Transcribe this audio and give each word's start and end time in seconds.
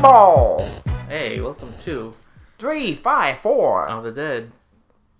ball. 0.00 0.66
Hey, 1.08 1.40
welcome 1.40 1.72
to 1.84 2.14
Three, 2.58 2.94
five, 2.94 3.40
four. 3.40 3.88
Of 3.88 4.04
the 4.04 4.12
Dead. 4.12 4.52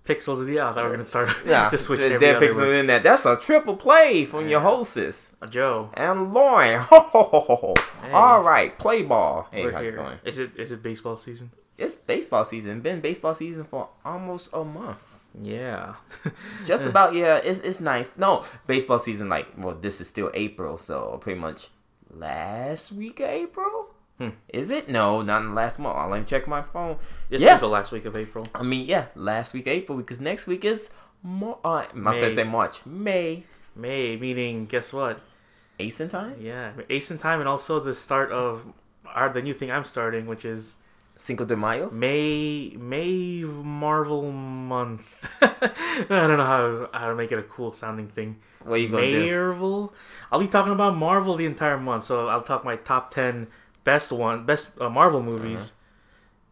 Pixels 0.05 0.39
of 0.41 0.47
the 0.47 0.59
Earth. 0.59 0.77
I 0.77 0.83
were 0.83 0.89
gonna 0.91 1.05
start. 1.05 1.29
yeah, 1.45 1.69
just 1.71 1.85
switch 1.85 1.99
Dead 1.99 2.11
every 2.13 2.29
other 2.29 2.47
Pixel 2.47 2.55
word. 2.57 2.75
in 2.75 2.87
there. 2.87 2.99
That's 2.99 3.25
a 3.25 3.35
triple 3.35 3.75
play 3.75 4.25
from 4.25 4.41
your 4.47 4.59
Yeah. 4.61 4.69
hostess 4.69 5.33
Uh, 5.41 5.47
Joe, 5.47 5.89
and 5.93 6.33
Lauren. 6.33 6.79
Ho, 6.89 6.99
ho, 6.99 7.23
ho, 7.23 7.39
ho, 7.39 7.55
ho. 7.55 7.73
Hey. 8.03 8.11
All 8.11 8.43
right, 8.43 8.77
play 8.79 9.03
ball. 9.03 9.47
Hey, 9.51 9.65
we're 9.65 9.71
how's 9.71 9.81
it 9.81 9.85
here. 9.85 9.95
going? 9.95 10.17
Is 10.25 10.39
it 10.39 10.51
is 10.57 10.71
it 10.71 10.81
baseball 10.83 11.17
season? 11.17 11.51
It's 11.77 11.95
baseball 11.95 12.45
season. 12.45 12.81
Been 12.81 12.99
baseball 13.01 13.33
season 13.33 13.65
for 13.65 13.89
almost 14.05 14.49
a 14.53 14.63
month. 14.63 15.25
Yeah. 15.39 15.95
Just 16.65 16.85
about 16.85 17.13
yeah. 17.15 17.37
It's 17.37 17.59
it's 17.59 17.79
nice. 17.81 18.17
No, 18.17 18.43
baseball 18.67 18.99
season 18.99 19.29
like 19.29 19.47
well, 19.57 19.75
this 19.79 20.01
is 20.01 20.07
still 20.09 20.31
April, 20.33 20.77
so 20.77 21.17
pretty 21.21 21.39
much 21.39 21.69
last 22.11 22.91
week 22.91 23.19
of 23.19 23.29
April. 23.29 23.93
Hmm. 24.17 24.29
Is 24.49 24.71
it? 24.71 24.89
No, 24.89 25.21
not 25.21 25.41
in 25.41 25.49
the 25.49 25.53
last 25.53 25.79
month. 25.79 25.97
I'll 25.97 26.09
let 26.09 26.19
me 26.19 26.25
check 26.25 26.47
my 26.47 26.61
phone. 26.61 26.97
This 27.29 27.41
yeah, 27.41 27.55
is 27.55 27.59
the 27.59 27.67
last 27.67 27.91
week 27.91 28.05
of 28.05 28.15
April. 28.15 28.45
I 28.53 28.63
mean 28.63 28.85
yeah, 28.85 29.05
last 29.15 29.53
week 29.53 29.67
April 29.67 29.97
because 29.97 30.21
next 30.21 30.47
week 30.47 30.63
is 30.63 30.91
Mar- 31.23 31.59
uh, 31.63 31.85
my 31.93 32.19
May. 32.19 32.35
say 32.35 32.43
March, 32.43 32.85
May. 32.85 33.43
May 33.75 34.17
meaning 34.17 34.65
guess 34.65 34.91
what? 34.91 35.19
Ace 35.79 35.99
in 36.01 36.09
time. 36.09 36.35
Yeah, 36.39 36.71
Ace 36.89 37.09
in 37.11 37.17
Time, 37.17 37.39
and 37.39 37.49
also 37.49 37.79
the 37.79 37.93
start 37.93 38.31
of 38.31 38.65
our 39.05 39.29
the 39.29 39.41
new 39.41 39.53
thing 39.53 39.71
I'm 39.71 39.85
starting, 39.85 40.27
which 40.27 40.45
is 40.45 40.75
Cinco 41.15 41.45
de 41.45 41.55
Mayo. 41.55 41.89
May 41.89 42.75
May 42.77 43.43
Marvel 43.43 44.31
month. 44.31 45.27
I 45.41 46.05
don't 46.09 46.37
know 46.37 46.45
how 46.45 46.89
how 46.93 47.09
to 47.09 47.15
make 47.15 47.31
it 47.31 47.39
a 47.39 47.43
cool 47.43 47.73
sounding 47.73 48.07
thing. 48.07 48.37
What 48.63 48.75
are 48.75 48.77
you 48.77 48.89
gonna 48.89 49.09
do? 49.09 49.25
Marvel. 49.25 49.93
I'll 50.31 50.39
be 50.39 50.47
talking 50.47 50.73
about 50.73 50.95
Marvel 50.95 51.35
the 51.35 51.45
entire 51.45 51.77
month, 51.77 52.05
so 52.05 52.27
I'll 52.27 52.41
talk 52.41 52.63
my 52.63 52.75
top 52.75 53.13
ten 53.13 53.47
best 53.83 54.11
one 54.11 54.45
best 54.45 54.69
uh, 54.79 54.89
Marvel 54.89 55.21
movies. 55.23 55.71
Uh-huh. 55.71 55.77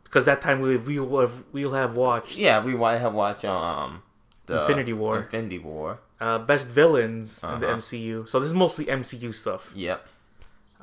Because 0.04 0.26
that 0.26 0.42
time 0.42 0.60
we 0.62 0.76
we 0.78 1.00
will 1.00 1.22
have 1.22 1.44
we'll 1.52 1.74
have 1.74 1.94
watched 1.96 2.38
Yeah, 2.38 2.64
we 2.64 2.74
to 2.74 3.00
have 3.00 3.14
watched 3.14 3.46
um 3.46 4.02
the 4.48 4.62
Infinity 4.62 4.94
War. 4.94 5.20
Infinity 5.20 5.60
War. 5.60 6.00
uh, 6.20 6.40
best 6.40 6.68
villains 6.68 7.44
in 7.44 7.60
the 7.62 7.68
Uh-huh. 7.68 7.78
MCU. 7.78 8.28
So 8.28 8.40
this 8.40 8.48
is 8.48 8.56
mostly 8.56 8.86
MCU 8.86 9.34
stuff. 9.34 9.72
Yep. 9.76 10.06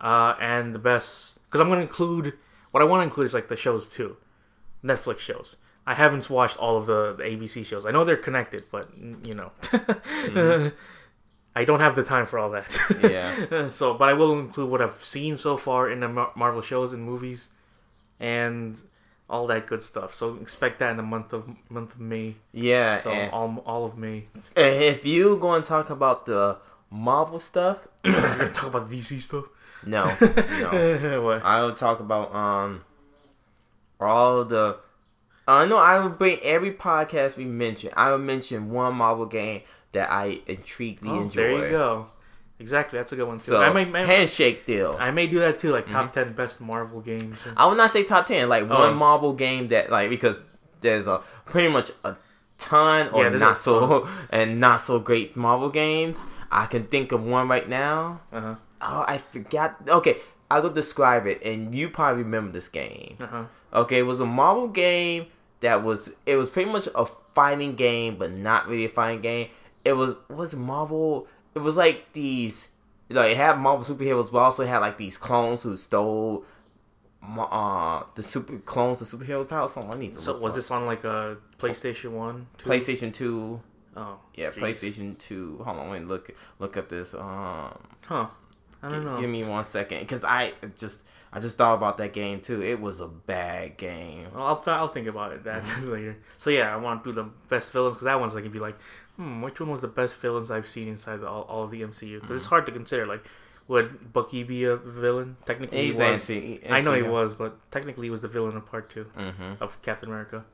Uh, 0.01 0.35
and 0.41 0.75
the 0.75 0.79
best 0.79 1.43
because 1.47 1.61
I'm 1.61 1.69
gonna 1.69 1.81
include 1.83 2.35
what 2.71 2.83
I 2.83 2.87
want 2.87 3.01
to 3.01 3.05
include 3.05 3.27
is 3.27 3.35
like 3.35 3.49
the 3.49 3.57
shows 3.57 3.89
too, 3.89 4.17
Netflix 4.85 5.19
shows. 5.19 5.57
I 5.89 5.95
haven't 5.95 6.29
watched 6.29 6.57
all 6.59 6.77
of 6.77 6.87
the, 6.87 7.15
the 7.19 7.23
ABC 7.25 7.65
shows. 7.65 7.87
I 7.87 7.91
know 7.93 8.05
they're 8.05 8.17
connected, 8.17 8.65
but 8.71 8.89
you 9.25 9.35
know, 9.35 9.51
I 11.57 11.65
don't 11.65 11.81
have 11.81 11.97
the 11.97 12.03
time 12.03 12.27
for 12.27 12.39
all 12.39 12.51
that. 12.51 12.71
Yeah. 13.03 13.71
so, 13.71 13.95
but 13.95 14.11
I 14.11 14.13
will 14.13 14.39
include 14.39 14.71
what 14.71 14.83
I've 14.83 15.03
seen 15.03 15.39
so 15.39 15.57
far 15.57 15.91
in 15.91 16.01
the 16.01 16.09
Mar- 16.09 16.33
Marvel 16.37 16.61
shows 16.61 16.93
and 16.93 17.03
movies, 17.03 17.49
and 18.21 18.79
all 19.29 19.47
that 19.47 19.67
good 19.67 19.83
stuff. 19.83 20.15
So 20.15 20.37
expect 20.37 20.81
that 20.81 20.91
in 20.91 20.99
the 20.99 21.03
month 21.03 21.33
of 21.33 21.49
month 21.71 21.95
of 21.95 22.01
May. 22.01 22.35
Yeah. 22.53 22.99
So 22.99 23.11
and 23.11 23.33
all 23.33 23.63
all 23.65 23.87
of 23.87 23.97
May. 23.97 24.27
if 24.55 25.07
you 25.07 25.39
going 25.39 25.63
to 25.63 25.69
talk 25.69 25.89
about 25.89 26.27
the 26.27 26.59
Marvel 26.91 27.39
stuff, 27.39 27.89
We're 28.05 28.21
gonna 28.21 28.51
talk 28.51 28.67
about 28.69 28.91
DC 28.91 29.21
stuff. 29.23 29.47
no, 29.85 30.05
no. 30.21 31.23
what? 31.25 31.43
I 31.43 31.63
will 31.63 31.75
talk 31.75 32.01
about 32.01 32.35
um 32.35 32.85
all 33.99 34.45
the. 34.45 34.77
I 35.49 35.65
know 35.65 35.79
I 35.79 36.01
will 36.01 36.11
bring 36.11 36.39
every 36.41 36.73
podcast 36.73 37.39
we 37.39 37.45
mention. 37.47 37.91
I 37.97 38.11
will 38.11 38.19
mention 38.19 38.71
one 38.71 38.97
Marvel 38.97 39.27
game 39.27 39.63
that 39.97 40.11
I 40.13 40.41
intriguingly 40.47 41.09
Oh, 41.09 41.23
enjoy. 41.23 41.43
there 41.43 41.65
you 41.67 41.71
go. 41.71 42.07
Exactly, 42.59 42.99
that's 42.99 43.13
a 43.13 43.17
good 43.17 43.27
one 43.29 43.39
too. 43.39 43.45
So 43.53 43.61
I 43.61 43.71
may, 43.73 43.85
may 43.85 44.05
handshake 44.07 44.65
deal. 44.67 44.97
I 44.99 45.11
may 45.11 45.27
do 45.27 45.41
that 45.41 45.59
too, 45.59 45.73
like 45.73 45.85
Mm-hmm. 45.85 45.93
top 45.95 46.13
ten 46.13 46.33
best 46.33 46.61
Marvel 46.61 47.01
games. 47.01 47.45
or- 47.47 47.53
I 47.57 47.67
would 47.67 47.77
not 47.77 47.91
say 47.91 48.03
top 48.05 48.27
ten, 48.27 48.49
like 48.49 48.65
Oh. 48.71 48.79
one 48.79 48.97
Marvel 48.97 49.33
game 49.35 49.69
that 49.69 49.91
like 49.91 50.09
because 50.09 50.45
there's 50.81 51.07
a 51.07 51.21
pretty 51.45 51.69
much 51.69 51.91
a 52.05 52.17
ton 52.59 53.09
or 53.11 53.25
Yeah, 53.25 53.31
not 53.31 53.59
so 53.59 54.09
and 54.31 54.59
not 54.61 54.81
so 54.81 54.99
great 54.99 55.37
Marvel 55.37 55.69
games. 55.69 56.25
I 56.51 56.65
can 56.67 56.85
think 56.85 57.13
of 57.13 57.23
one 57.25 57.49
right 57.49 57.69
now. 57.69 58.21
Uh-huh. 58.33 58.55
Oh, 58.81 59.05
I 59.07 59.19
forgot. 59.19 59.77
Okay, 59.89 60.17
I 60.51 60.61
will 60.61 60.69
go 60.71 60.75
describe 60.75 61.27
it, 61.27 61.43
and 61.45 61.75
you 61.75 61.91
probably 61.91 62.23
remember 62.23 62.53
this 62.53 62.69
game. 62.69 63.17
Uh-huh. 63.21 63.45
Okay, 63.75 63.99
it 63.99 64.03
was 64.07 64.21
a 64.21 64.27
Marvel 64.27 64.69
game 64.69 65.27
that 65.61 65.83
was 65.83 66.11
it 66.25 66.37
was 66.37 66.49
pretty 66.49 66.71
much 66.71 66.89
a 66.95 67.05
fighting 67.35 67.75
game, 67.75 68.17
but 68.17 68.31
not 68.33 68.67
really 68.69 68.87
a 68.87 68.89
fighting 68.89 69.21
game. 69.21 69.49
It 69.87 69.93
was 69.97 70.15
was 70.29 70.55
Marvel. 70.55 71.27
It 71.55 71.61
was 71.61 71.77
like 71.77 72.13
these 72.13 72.69
like 73.09 73.31
it 73.33 73.37
had 73.37 73.59
Marvel 73.59 73.85
superheroes, 73.97 74.31
but 74.33 74.39
also 74.39 74.65
had 74.67 74.79
like 74.79 74.99
these 74.99 75.17
clones 75.17 75.63
who 75.63 75.77
stole 75.77 76.45
uh 77.23 78.03
the 78.15 78.23
super 78.23 78.59
clones 78.59 79.01
of 79.03 79.09
superhero 79.09 79.49
power. 79.49 79.69
So 79.69 79.83
I 79.83 79.97
need 79.97 80.13
to 80.15 80.21
So 80.21 80.39
was 80.39 80.55
this 80.55 80.71
on 80.71 80.87
like 80.87 81.05
a 81.05 81.39
PlayStation 81.59 82.11
One? 82.13 82.47
Two? 82.59 82.69
PlayStation 82.71 83.13
Two? 83.13 83.61
Oh, 83.97 84.19
Yeah, 84.35 84.51
jeez. 84.51 84.59
PlayStation 84.59 85.19
Two. 85.19 85.61
Hold 85.65 85.79
on, 85.79 85.93
me 85.93 86.01
look 86.01 86.31
look 86.59 86.77
up 86.77 86.89
this. 86.89 87.15
Um, 87.15 87.79
Huh? 88.03 88.27
I 88.83 88.91
don't 88.91 89.01
Gi- 89.03 89.07
know. 89.09 89.17
Give 89.17 89.31
me 89.31 89.43
one 89.43 89.65
second, 89.65 90.01
because 90.01 90.23
I 90.23 90.53
just 90.77 91.09
I 91.33 91.41
just 91.41 91.57
thought 91.59 91.75
about 91.75 91.97
that 91.97 92.13
game 92.13 92.41
too. 92.41 92.63
It 92.63 92.79
was 92.81 93.01
a 93.01 93.09
bad 93.09 93.79
game. 93.79 94.29
Well, 94.35 94.47
I'll, 94.47 94.57
th- 94.61 94.69
I'll 94.77 94.87
think 94.89 95.09
about 95.09 95.33
it 95.33 95.43
that 95.45 95.65
later. 95.83 96.19
So 96.37 96.51
yeah, 96.51 96.73
I 96.73 96.77
want 96.77 97.03
to 97.03 97.11
do 97.11 97.15
the 97.15 97.29
best 97.49 97.73
villains 97.73 97.95
because 97.95 98.05
that 98.05 98.21
one's 98.21 98.35
like, 98.35 98.45
you'd 98.45 98.53
be 98.53 98.59
like, 98.61 98.77
hmm, 99.17 99.43
which 99.43 99.61
one 99.61 99.71
was 99.71 99.81
the 99.81 99.89
best 99.89 100.17
villains 100.17 100.51
I've 100.51 100.69
seen 100.69 100.89
inside 100.89 101.19
the, 101.19 101.29
all, 101.29 101.43
all 101.43 101.65
of 101.65 101.71
the 101.71 101.83
MCU? 101.83 102.15
Because 102.21 102.25
Mm-hmm. 102.29 102.37
it's 102.37 102.47
hard 102.47 102.67
to 102.67 102.73
consider. 102.73 103.07
Like, 103.07 103.25
would 103.69 104.13
Bucky 104.13 104.43
be 104.45 104.65
a 104.65 104.77
villain? 104.77 105.37
Technically, 105.45 105.87
he 105.87 105.93
was. 105.93 106.31
anti. 106.31 106.61
I 106.71 106.81
know 106.81 106.95
he 106.95 107.03
was, 107.03 107.33
but 107.33 107.59
technically, 107.71 108.07
he 108.07 108.11
was 108.11 108.21
the 108.21 108.29
villain 108.29 108.57
of 108.57 108.67
Part 108.67 108.91
2 108.91 109.05
hmm 109.05 109.53
of 109.61 109.81
Captain 109.83 110.09
America. 110.09 110.45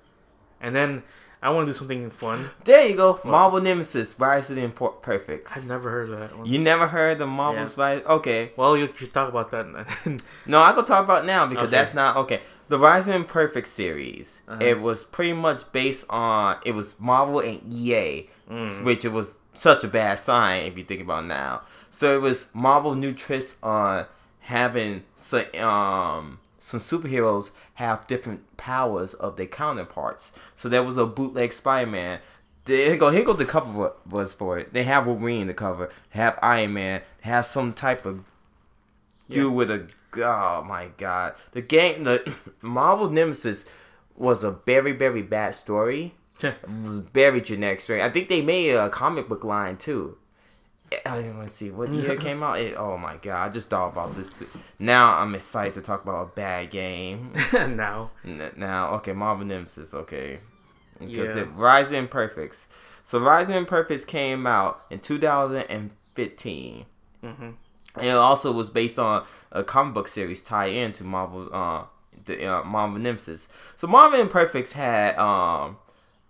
And 0.61 0.77
then 0.77 1.03
I 1.43 1.51
want 1.51 1.67
to 1.67 1.72
do 1.72 1.77
something 1.78 2.09
fun. 2.11 2.51
There 2.65 2.87
you 2.89 2.97
go, 2.97 3.19
Marvel 3.25 3.61
Nemesis, 3.61 4.19
Rise 4.21 4.49
of 4.49 4.55
the 4.56 4.62
Imperfects. 4.62 5.56
I've 5.56 5.67
never 5.67 5.91
heard 5.91 6.11
of 6.11 6.21
that 6.21 6.39
one. 6.39 6.47
You 6.47 6.61
never 6.61 6.87
heard 6.87 7.19
the 7.19 7.27
Marvel's 7.27 7.77
Rise? 7.77 8.03
Okay, 8.03 8.53
Well, 8.56 8.77
you 8.77 8.89
should 8.97 9.12
talk 9.12 9.28
about 9.28 9.51
that. 9.51 9.67
no, 10.47 10.62
I 10.62 10.72
can 10.72 10.84
talk 10.84 11.03
about 11.05 11.25
it 11.25 11.27
now 11.27 11.47
because 11.47 11.65
Okay. 11.67 11.71
that's 11.72 11.95
not 11.95 12.17
okay. 12.19 12.41
The 12.69 12.78
Rise 12.78 13.03
of 13.03 13.09
the 13.09 13.15
Imperfect 13.17 13.69
series. 13.69 14.43
Uh-huh. 14.49 14.59
It 14.65 14.81
was 14.81 15.05
pretty 15.05 15.33
much 15.34 15.71
based 15.73 16.06
on 16.09 16.59
it 16.65 16.73
was 16.73 16.99
Marvel 16.99 17.41
and 17.41 17.61
EA, 17.73 18.28
Mm. 18.50 18.84
which 18.84 19.05
it 19.05 19.12
was 19.12 19.39
such 19.55 19.83
a 19.84 19.89
bad 19.89 20.19
sign 20.19 20.65
if 20.65 20.77
you 20.77 20.84
think 20.84 21.01
about 21.01 21.25
it 21.25 21.28
now. 21.28 21.62
So 21.91 22.15
it 22.15 22.21
was 22.21 22.49
Marvel 22.53 22.95
new 22.95 23.12
twist 23.12 23.56
on 23.62 24.06
having 24.41 25.05
so, 25.15 25.45
um 25.55 26.39
some 26.59 26.81
superheroes 26.81 27.51
have 27.75 28.06
different 28.06 28.56
powers 28.56 29.15
of 29.15 29.37
their 29.37 29.47
counterparts. 29.47 30.33
So 30.55 30.69
there 30.69 30.83
was 30.83 30.97
a 30.99 31.06
bootleg 31.06 31.53
Spider-Man. 31.53 32.21
Here 32.67 32.97
go, 32.97 33.11
here 33.11 33.25
go 33.25 33.33
the 33.33 33.45
cover 33.45 33.93
was 34.09 34.34
for 34.34 34.59
it. 34.59 34.72
They 34.72 34.84
have 34.84 35.06
Wolverine 35.06 35.41
in 35.43 35.47
the 35.49 35.55
cover. 35.55 35.91
Have 36.11 36.39
Iron 36.43 36.75
Man. 36.75 37.03
They 37.25 37.31
have 37.31 37.47
some 37.47 37.72
type 37.72 38.06
of 38.06 38.31
dude 39.31 39.53
with 39.55 39.71
a 39.71 39.89
oh 40.19 40.65
my 40.67 40.91
god. 40.97 41.34
The 41.53 41.62
game 41.62 42.05
the 42.05 42.34
Marvel 42.62 43.11
Nemesis 43.11 43.65
was 44.17 44.45
a 44.45 44.50
very 44.50 44.93
very 44.93 45.23
bad 45.23 45.55
story. 45.55 46.15
It 46.43 46.56
was 46.83 46.99
very 46.99 47.41
generic 47.41 47.78
story. 47.81 48.03
I 48.03 48.09
think 48.11 48.28
they 48.28 48.43
made 48.43 48.75
a 48.75 48.89
comic 48.91 49.28
book 49.28 49.45
line 49.45 49.77
too. 49.77 50.19
I 51.06 51.21
want 51.31 51.49
to 51.49 51.55
see 51.55 51.71
what 51.71 51.89
year 51.93 52.12
it 52.12 52.21
came 52.28 52.43
out. 52.43 52.59
It, 52.61 52.75
oh 52.77 52.99
my 52.99 53.17
god! 53.17 53.47
I 53.47 53.49
just 53.49 53.71
thought 53.71 53.93
about 53.93 54.15
this. 54.15 54.33
Too. 54.33 54.47
Now 54.78 55.17
I'm 55.19 55.34
excited 55.34 55.75
to 55.75 55.81
talk 55.81 56.03
about 56.03 56.22
a 56.22 56.31
bad 56.34 56.71
game. 56.71 57.33
now. 57.53 58.11
N- 58.25 58.53
now, 58.56 58.95
okay, 58.97 59.12
Marvel 59.12 59.47
Nemesis. 59.47 59.95
Okay, 59.95 60.41
because 60.99 61.34
Yeah. 61.37 61.43
it 61.43 61.49
Rising 61.55 61.97
Imperfects. 62.09 62.67
So 63.05 63.21
Rising 63.21 63.55
Imperfects 63.65 64.05
came 64.06 64.47
out 64.47 64.83
in 64.91 64.98
2015. 65.01 66.84
hmm 67.22 67.27
And 67.27 67.57
it 68.00 68.10
also 68.10 68.53
was 68.53 68.71
based 68.71 68.98
on 68.98 69.24
a 69.50 69.62
comic 69.62 69.94
book 69.94 70.09
series 70.09 70.44
tied 70.44 70.71
into 70.72 71.04
Marvel, 71.04 71.48
uh, 71.53 71.84
the 72.24 72.47
uh, 72.47 72.65
Marvel 72.65 72.98
Nemesis. 72.98 73.48
So 73.77 73.86
Marvel 73.86 74.21
Imperfects 74.21 74.72
had 74.72 75.16
um 75.18 75.77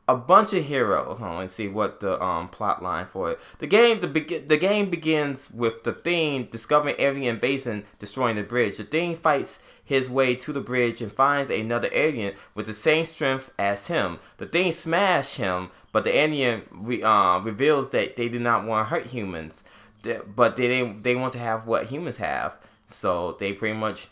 a 0.09 0.17
bunch 0.17 0.53
of 0.53 0.65
heroes. 0.65 1.19
Hold 1.19 1.31
on, 1.31 1.39
let's 1.39 1.55
see 1.55 1.69
what 1.69 2.01
the 2.01 2.21
um 2.23 2.49
plot 2.49 2.83
line 2.83 3.07
for 3.07 3.33
it. 3.33 3.41
The 3.59 3.67
game 3.69 4.01
the 4.01 4.09
be- 4.09 4.39
the 4.39 4.57
game 4.57 4.91
begins 4.91 5.51
with 5.51 5.85
the 5.85 5.93
Thing 5.93 6.49
discovering 6.51 6.97
alien 6.99 7.39
basin, 7.39 7.85
destroying 7.99 8.37
the 8.37 8.43
bridge. 8.43 8.79
The 8.79 8.85
Thing 8.85 9.15
fights 9.15 9.61
his 9.85 10.11
way 10.11 10.35
to 10.35 10.53
the 10.53 10.61
bridge 10.61 11.01
and 11.01 11.13
finds 11.13 11.51
another 11.51 11.89
alien 11.93 12.35
with 12.55 12.67
the 12.67 12.75
same 12.75 13.05
strength 13.05 13.53
as 13.59 13.87
him. 13.87 14.19
The 14.39 14.47
Thing 14.47 14.73
smash 14.73 15.37
him, 15.37 15.71
but 15.93 16.05
the 16.05 16.17
alien 16.17 16.63
re- 16.71 17.03
uh, 17.03 17.39
reveals 17.39 17.91
that 17.91 18.17
they 18.17 18.29
do 18.29 18.41
not 18.41 18.65
want 18.65 18.89
to 18.89 18.95
hurt 18.95 19.07
humans, 19.09 19.63
but 20.03 20.57
they 20.57 20.69
didn't- 20.69 21.03
they 21.03 21.15
want 21.15 21.33
to 21.35 21.39
have 21.39 21.67
what 21.67 21.87
humans 21.87 22.17
have. 22.19 22.57
So 22.87 23.33
they 23.39 23.53
pretty 23.53 23.77
much 23.79 24.09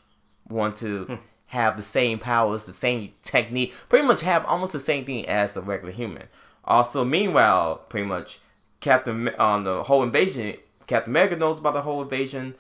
want 0.48 0.76
to 0.76 1.18
have 1.46 1.76
the 1.76 1.82
same 1.82 2.18
powers, 2.18 2.66
the 2.66 2.72
same 2.72 3.12
technique, 3.22 3.74
pretty 3.88 4.06
much 4.06 4.20
have 4.22 4.44
almost 4.46 4.72
the 4.72 4.80
same 4.80 5.04
thing 5.04 5.26
as 5.26 5.54
the 5.54 5.60
regular 5.62 5.92
human. 5.92 6.24
Also, 6.64 7.04
meanwhile, 7.04 7.76
pretty 7.88 8.06
much 8.06 8.38
Captain 8.80 9.28
on 9.38 9.64
the 9.64 9.82
whole 9.84 10.02
invasion, 10.02 10.56
Captain 10.86 11.12
America 11.12 11.36
knows 11.36 11.58
about 11.58 11.74
the 11.74 11.82
whole 11.82 12.02
invasion. 12.02 12.54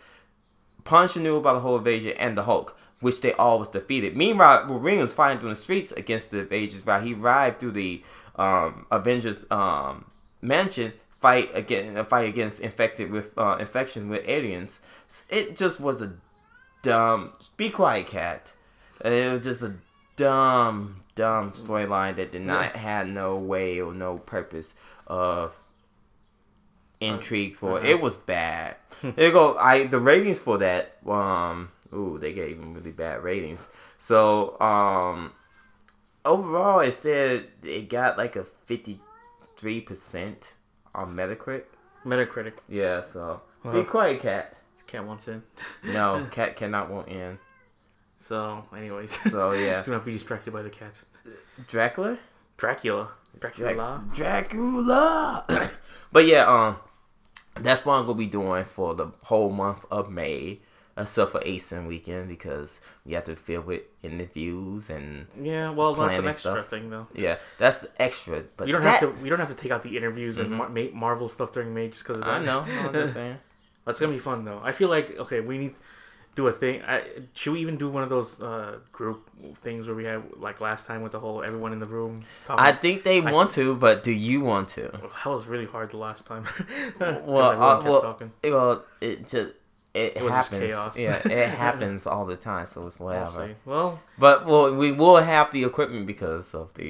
Punisher 0.84 1.20
knew 1.20 1.36
about 1.36 1.54
the 1.54 1.60
whole 1.60 1.76
invasion 1.78 2.12
and 2.18 2.36
the 2.36 2.42
Hulk. 2.44 2.76
which 3.00 3.22
they 3.22 3.32
all 3.34 3.58
was 3.58 3.70
defeated. 3.70 4.14
Meanwhile, 4.14 4.66
Wolverine 4.68 4.98
was 4.98 5.14
fighting 5.14 5.38
through 5.40 5.48
the 5.48 5.56
streets 5.56 5.90
against 5.92 6.30
the 6.30 6.40
Avengers 6.40 6.84
while 6.84 7.00
he 7.00 7.14
arrived 7.14 7.58
through 7.58 7.70
the 7.70 8.02
um, 8.36 8.84
Avengers 8.90 9.46
um, 9.50 10.04
mansion 10.42 10.92
fight 11.20 11.50
again 11.54 11.96
a 11.96 12.04
fight 12.04 12.28
against 12.28 12.60
infected 12.60 13.10
with 13.10 13.36
uh, 13.36 13.56
infection 13.60 14.08
with 14.08 14.26
aliens. 14.26 14.80
It 15.28 15.56
just 15.56 15.80
was 15.80 16.00
a 16.02 16.14
dumb. 16.82 17.32
Be 17.56 17.70
quiet, 17.70 18.06
cat. 18.06 18.54
It 19.04 19.32
was 19.32 19.40
just 19.40 19.62
a 19.62 19.74
dumb, 20.16 21.00
dumb 21.14 21.52
storyline 21.52 22.16
that 22.16 22.32
did 22.32 22.42
not 22.42 22.76
have 22.76 23.06
no 23.06 23.36
way 23.36 23.80
or 23.80 23.94
no 23.94 24.18
purpose 24.18 24.74
of 25.06 25.58
intrigue 27.00 27.54
for 27.54 27.78
it. 27.80 27.86
It 27.86 28.00
was 28.00 28.16
bad. 28.16 28.76
it 29.02 29.32
go 29.32 29.56
I 29.56 29.86
the 29.86 29.98
ratings 29.98 30.38
for 30.38 30.58
that 30.58 30.98
um 31.06 31.70
ooh 31.94 32.18
they 32.20 32.32
gave 32.32 32.58
him 32.58 32.74
really 32.74 32.92
bad 32.92 33.22
ratings. 33.22 33.68
So 33.96 34.60
um 34.60 35.32
overall 36.24 36.80
it 36.80 36.92
said 36.92 37.48
it 37.62 37.88
got 37.88 38.18
like 38.18 38.36
a 38.36 38.44
fifty 38.44 39.00
three 39.56 39.80
percent 39.80 40.54
on 40.94 41.14
Metacritic. 41.14 41.64
Metacritic. 42.04 42.54
Yeah, 42.68 43.00
so 43.00 43.40
be 43.72 43.82
quiet, 43.84 44.20
cat. 44.20 44.56
Cat 44.86 45.06
wants 45.06 45.28
in. 45.28 45.42
No, 45.84 46.26
cat 46.30 46.56
cannot 46.56 46.90
want 46.90 47.08
in. 47.08 47.38
So, 48.20 48.64
anyways. 48.76 49.18
So 49.30 49.52
yeah, 49.66 49.82
Do 49.82 49.92
not 49.92 50.04
be 50.04 50.12
distracted 50.12 50.52
by 50.52 50.62
the 50.62 50.70
cat. 50.70 51.00
Dracula. 51.68 52.18
Dracula. 52.56 53.10
Dracula. 53.38 54.04
Dracula. 54.12 55.70
but 56.12 56.26
yeah, 56.26 56.44
um, 56.44 56.76
that's 57.54 57.86
what 57.86 57.94
I'm 57.94 58.06
gonna 58.06 58.18
be 58.18 58.26
doing 58.26 58.64
for 58.64 58.94
the 58.94 59.12
whole 59.22 59.50
month 59.50 59.84
of 59.90 60.10
May, 60.10 60.60
except 61.00 61.32
for 61.32 61.40
ACen 61.44 61.86
weekend 61.86 62.28
because 62.28 62.80
we 63.04 63.12
have 63.14 63.24
to 63.24 63.36
fill 63.36 63.68
it 63.70 63.90
interviews 64.02 64.90
and 64.90 65.26
yeah, 65.40 65.70
well, 65.70 65.94
that's 65.94 66.18
an 66.18 66.26
extra 66.28 66.52
stuff. 66.52 66.68
thing, 66.68 66.90
though. 66.90 67.06
yeah, 67.14 67.36
that's 67.58 67.86
extra. 67.98 68.44
But 68.56 68.66
You 68.66 68.72
don't 68.72 68.82
that, 68.82 69.00
have 69.00 69.18
to. 69.18 69.24
You 69.24 69.30
don't 69.30 69.40
have 69.40 69.48
to 69.48 69.54
take 69.54 69.72
out 69.72 69.82
the 69.82 69.96
interviews 69.96 70.38
and 70.38 70.50
Mar- 70.50 70.68
ma- 70.68 70.92
Marvel 70.92 71.28
stuff 71.28 71.52
during 71.52 71.72
May 71.74 71.88
just 71.88 72.02
because 72.04 72.18
of 72.20 72.24
that. 72.24 72.42
I 72.42 72.44
know. 72.44 72.60
I'm 72.86 72.92
just 72.94 73.14
saying. 73.14 73.38
That's 73.84 73.98
gonna 74.00 74.12
be 74.12 74.18
fun 74.18 74.44
though. 74.44 74.60
I 74.62 74.72
feel 74.72 74.88
like 74.88 75.18
okay, 75.18 75.40
we 75.40 75.58
need 75.58 75.74
to 75.74 75.80
do 76.36 76.46
a 76.46 76.52
thing. 76.52 76.80
I, 76.82 77.02
should 77.34 77.52
we 77.54 77.60
even 77.60 77.76
do 77.76 77.88
one 77.88 78.04
of 78.04 78.08
those 78.08 78.40
uh, 78.40 78.78
group 78.92 79.28
things 79.62 79.86
where 79.86 79.96
we 79.96 80.04
had 80.04 80.22
like 80.36 80.60
last 80.60 80.86
time 80.86 81.02
with 81.02 81.12
the 81.12 81.18
whole 81.18 81.42
everyone 81.42 81.72
in 81.72 81.80
the 81.80 81.86
room? 81.86 82.16
Talking? 82.46 82.64
I 82.64 82.72
think 82.72 83.02
they 83.02 83.20
want 83.20 83.50
to, 83.52 83.74
but 83.74 84.04
do 84.04 84.12
you 84.12 84.40
want 84.42 84.68
to? 84.70 84.82
that 84.92 85.26
was 85.26 85.46
really 85.46 85.66
hard 85.66 85.90
the 85.90 85.96
last 85.96 86.26
time. 86.26 86.44
Well, 87.00 87.60
uh, 87.62 87.82
well, 87.82 88.02
talking. 88.02 88.30
well, 88.44 88.84
it 89.00 89.26
just 89.26 89.52
it, 89.94 90.16
It 90.16 90.30
happens. 90.30 90.60
chaos. 90.60 90.98
Yeah, 90.98 91.16
it 91.28 91.48
happens 91.66 92.06
all 92.06 92.24
the 92.24 92.36
time, 92.36 92.66
so 92.66 92.86
it's 92.86 92.98
We'll 93.00 93.08
whatever. 93.10 93.54
Well, 93.64 94.00
But 94.18 94.46
well, 94.46 94.74
we 94.74 94.92
will 94.92 95.16
have 95.18 95.50
the 95.50 95.64
equipment 95.64 96.06
because 96.06 96.54
of 96.54 96.72
the, 96.74 96.86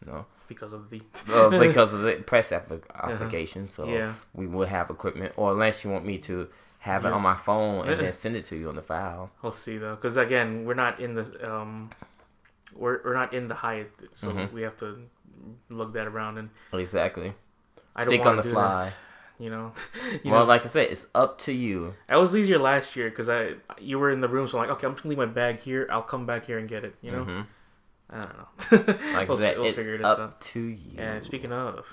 you 0.00 0.06
know, 0.06 0.24
because 0.48 0.72
of 0.72 0.88
the 0.90 1.00
uh, 1.32 1.50
because 1.66 1.92
of 1.92 2.02
the 2.02 2.14
press 2.16 2.50
applic- 2.50 2.88
application. 2.94 3.66
So 3.68 3.86
Yeah. 3.86 4.14
we 4.34 4.46
will 4.46 4.66
have 4.66 4.90
equipment, 4.90 5.32
or 5.36 5.52
unless 5.52 5.84
you 5.84 5.90
want 5.90 6.04
me 6.04 6.18
to 6.18 6.48
have 6.78 7.04
it 7.04 7.12
on 7.12 7.20
my 7.20 7.34
phone 7.36 7.86
and 7.88 8.00
then 8.00 8.12
send 8.12 8.34
it 8.36 8.44
to 8.46 8.56
you 8.56 8.68
on 8.70 8.74
the 8.74 8.82
file. 8.82 9.30
we'll 9.42 9.52
see 9.52 9.76
though, 9.76 9.94
because 9.96 10.16
again, 10.16 10.64
we're 10.64 10.72
not 10.72 10.98
in 10.98 11.14
the 11.14 11.24
um, 11.54 11.90
we're 12.74 13.00
we're 13.04 13.12
not 13.14 13.34
in 13.34 13.48
the 13.48 13.54
Hyatt, 13.54 13.92
so 14.14 14.28
Mhm. 14.28 14.50
we 14.52 14.62
have 14.62 14.76
to 14.78 14.98
lug 15.68 15.92
that 15.92 16.06
around, 16.06 16.38
and 16.38 16.48
Exactly. 16.72 17.34
I 17.94 18.00
don't 18.04 18.08
Think 18.10 18.24
want 18.24 18.38
on 18.38 18.42
to 18.44 18.48
the 18.48 18.48
do 18.48 18.54
fly. 18.54 18.84
that. 18.86 18.92
You 19.40 19.48
know, 19.50 19.72
you 20.22 20.30
well, 20.30 20.40
know, 20.42 20.46
like 20.46 20.64
I 20.66 20.68
said, 20.68 20.88
it's 20.90 21.06
up 21.14 21.38
to 21.40 21.52
you. 21.52 21.94
That 22.08 22.16
was 22.16 22.36
easier 22.36 22.58
last 22.58 22.94
year 22.94 23.08
because 23.08 23.28
I 23.30 23.54
you 23.80 23.98
were 23.98 24.10
in 24.10 24.20
the 24.20 24.28
room, 24.28 24.46
so 24.46 24.58
I'm 24.58 24.68
like, 24.68 24.76
okay, 24.76 24.86
I'm 24.86 24.92
just 24.92 25.02
gonna 25.02 25.10
leave 25.16 25.18
my 25.26 25.32
bag 25.42 25.60
here. 25.60 25.88
I'll 25.90 26.02
come 26.02 26.26
back 26.26 26.44
here 26.44 26.58
and 26.58 26.68
get 26.68 26.84
it. 26.84 26.94
You 27.00 27.10
know, 27.12 27.24
Mhm. 27.24 27.46
I 28.10 28.16
don't 28.18 28.36
know. 28.38 28.94
Like 29.14 29.28
we'll, 29.28 29.38
that, 29.38 29.56
we'll 29.56 29.66
it's 29.68 29.76
figure 29.78 29.96
this 29.96 30.06
up 30.06 30.18
out. 30.18 30.40
to 30.52 30.60
you. 30.60 30.98
And 30.98 31.22
speaking 31.24 31.52
of, 31.52 31.86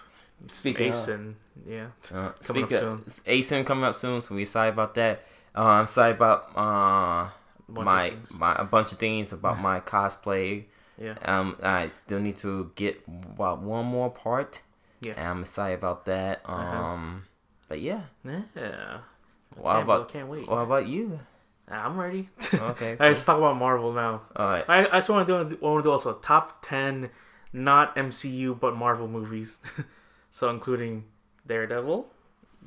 Speaking 0.47 0.89
of- 0.89 1.35
yeah, 1.67 1.88
Uh, 2.13 2.29
Coming 2.44 2.63
up 2.63 2.69
speak 2.69 2.81
of, 2.81 3.21
ACen 3.25 3.65
coming 3.65 3.85
up 3.85 3.95
soon, 3.95 4.21
so 4.21 4.35
we 4.35 4.41
excited 4.43 4.73
about 4.73 4.93
that. 4.95 5.23
Uh, 5.55 5.63
I'm 5.63 5.83
excited 5.85 6.15
about 6.17 6.50
uh, 6.55 7.29
my 7.67 8.13
my 8.38 8.55
a 8.55 8.63
bunch 8.65 8.91
of 8.91 9.00
things 9.00 9.31
about 9.33 9.59
my 9.59 9.79
cosplay. 9.79 10.65
yeah, 11.01 11.15
Um, 11.23 11.55
I 11.63 11.88
still 11.88 12.19
need 12.19 12.38
to 12.38 12.71
get 12.75 13.07
what 13.38 13.61
one 13.61 13.85
more 13.85 14.09
part. 14.11 14.61
Yeah. 15.00 15.13
and 15.15 15.27
I'm 15.27 15.41
excited 15.41 15.75
about 15.77 16.05
that. 16.05 16.41
Um, 16.45 16.57
Uh-huh. 16.57 17.19
But 17.67 17.81
yeah. 17.81 18.01
yeah. 18.25 18.99
What 19.55 19.73
can't, 19.73 19.83
about 19.83 20.09
can't 20.09 20.27
wait. 20.27 20.47
what 20.47 20.61
about 20.61 20.87
you? 20.87 21.19
I'm 21.69 21.97
ready. 21.97 22.29
Okay, 22.53 22.91
right, 22.91 22.97
cool. 22.97 23.07
let's 23.07 23.25
talk 23.25 23.37
about 23.37 23.57
Marvel 23.57 23.91
now. 23.91 24.21
All 24.35 24.47
right. 24.47 24.63
I, 24.67 24.87
I 24.87 24.99
just 24.99 25.09
want 25.09 25.27
to 25.27 25.49
do 25.49 25.57
want 25.59 25.83
to 25.83 25.87
do 25.87 25.91
also 25.91 26.13
top 26.13 26.65
ten, 26.65 27.09
not 27.51 27.95
MCU 27.95 28.57
but 28.57 28.75
Marvel 28.75 29.07
movies. 29.07 29.59
so 30.31 30.49
including 30.49 31.05
Daredevil, 31.45 32.07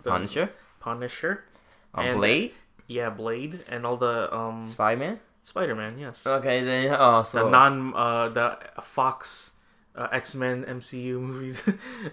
Punisher, 0.04 0.50
Punisher, 0.80 1.44
um, 1.94 2.06
and- 2.06 2.18
Blade, 2.18 2.52
yeah, 2.86 3.08
Blade, 3.10 3.60
and 3.68 3.86
all 3.86 3.96
the 3.96 4.34
um 4.34 4.60
Spider 4.60 4.98
Man. 4.98 5.20
Spider 5.44 5.74
Man. 5.74 5.98
Yes. 5.98 6.26
Okay, 6.26 6.62
then 6.62 6.92
uh, 6.92 7.22
the 7.22 7.48
non 7.48 7.94
uh 7.94 8.28
the 8.28 8.58
Fox 8.82 9.52
uh, 9.96 10.08
X 10.12 10.34
Men 10.34 10.64
MCU 10.64 11.20
movies. 11.20 11.62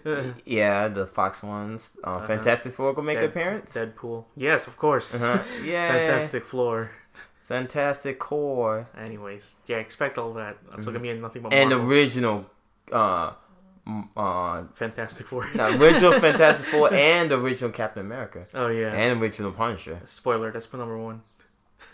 yeah, 0.45 0.87
the 0.87 1.05
Fox 1.07 1.43
ones. 1.43 1.93
Um, 2.03 2.13
Uh-huh. 2.15 2.25
Fantastic 2.27 2.73
Four 2.73 2.93
will 2.93 3.03
make 3.03 3.19
Dead- 3.19 3.29
appearance. 3.29 3.75
Deadpool. 3.75 4.25
Yes, 4.35 4.67
of 4.67 4.77
course. 4.77 5.13
Uh-huh. 5.15 5.43
Yeah, 5.63 5.91
Fantastic 5.91 6.43
Floor. 6.45 6.91
Fantastic 7.39 8.19
Core, 8.19 8.89
Anyways, 8.97 9.55
yeah, 9.67 9.77
expect 9.77 10.17
all 10.17 10.33
that. 10.33 10.57
It's 10.75 10.85
gonna 10.85 10.99
be 10.99 11.13
nothing 11.13 11.43
but 11.43 11.51
Mm-hmm. 11.51 11.61
and 11.61 11.69
Marvel. 11.69 11.87
original, 11.87 12.45
uh, 12.91 13.31
uh, 14.17 14.63
Fantastic 14.75 15.27
Four. 15.27 15.47
the 15.55 15.77
original 15.81 16.19
Fantastic 16.19 16.65
Four 16.67 16.93
and 16.93 17.31
original 17.31 17.71
Captain 17.71 18.05
America 18.05 18.47
oh 18.53 18.67
yeah. 18.67 18.91
and 18.93 19.21
original 19.21 19.51
Punisher. 19.51 20.01
Spoiler. 20.03 20.51
That's 20.51 20.67
number 20.73 20.97
one. 20.97 21.21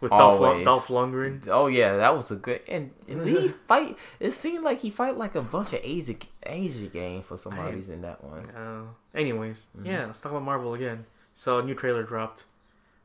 With 0.00 0.10
Dolph. 0.10 0.64
Dolph 0.64 0.88
Lundgren. 0.88 1.46
Oh 1.48 1.66
yeah, 1.66 1.96
that 1.96 2.14
was 2.14 2.30
a 2.30 2.36
good 2.36 2.60
and, 2.68 2.90
and 3.08 3.26
he 3.26 3.48
fight. 3.68 3.96
It 4.20 4.32
seemed 4.32 4.64
like 4.64 4.80
he 4.80 4.90
fight 4.90 5.16
like 5.16 5.34
a 5.34 5.42
bunch 5.42 5.72
of 5.72 5.80
Asian 5.82 6.18
Asian 6.44 6.88
game 6.88 7.22
for 7.22 7.36
some 7.36 7.58
I- 7.58 7.70
reason 7.70 7.94
in 7.94 8.02
that 8.02 8.22
one. 8.22 8.44
Uh, 8.50 8.82
anyways, 9.14 9.68
Mm-hmm. 9.76 9.86
yeah, 9.86 10.06
let's 10.06 10.20
talk 10.20 10.32
about 10.32 10.42
Marvel 10.44 10.74
again. 10.74 11.04
So 11.34 11.58
a 11.58 11.62
new 11.62 11.74
trailer 11.74 12.02
dropped 12.02 12.44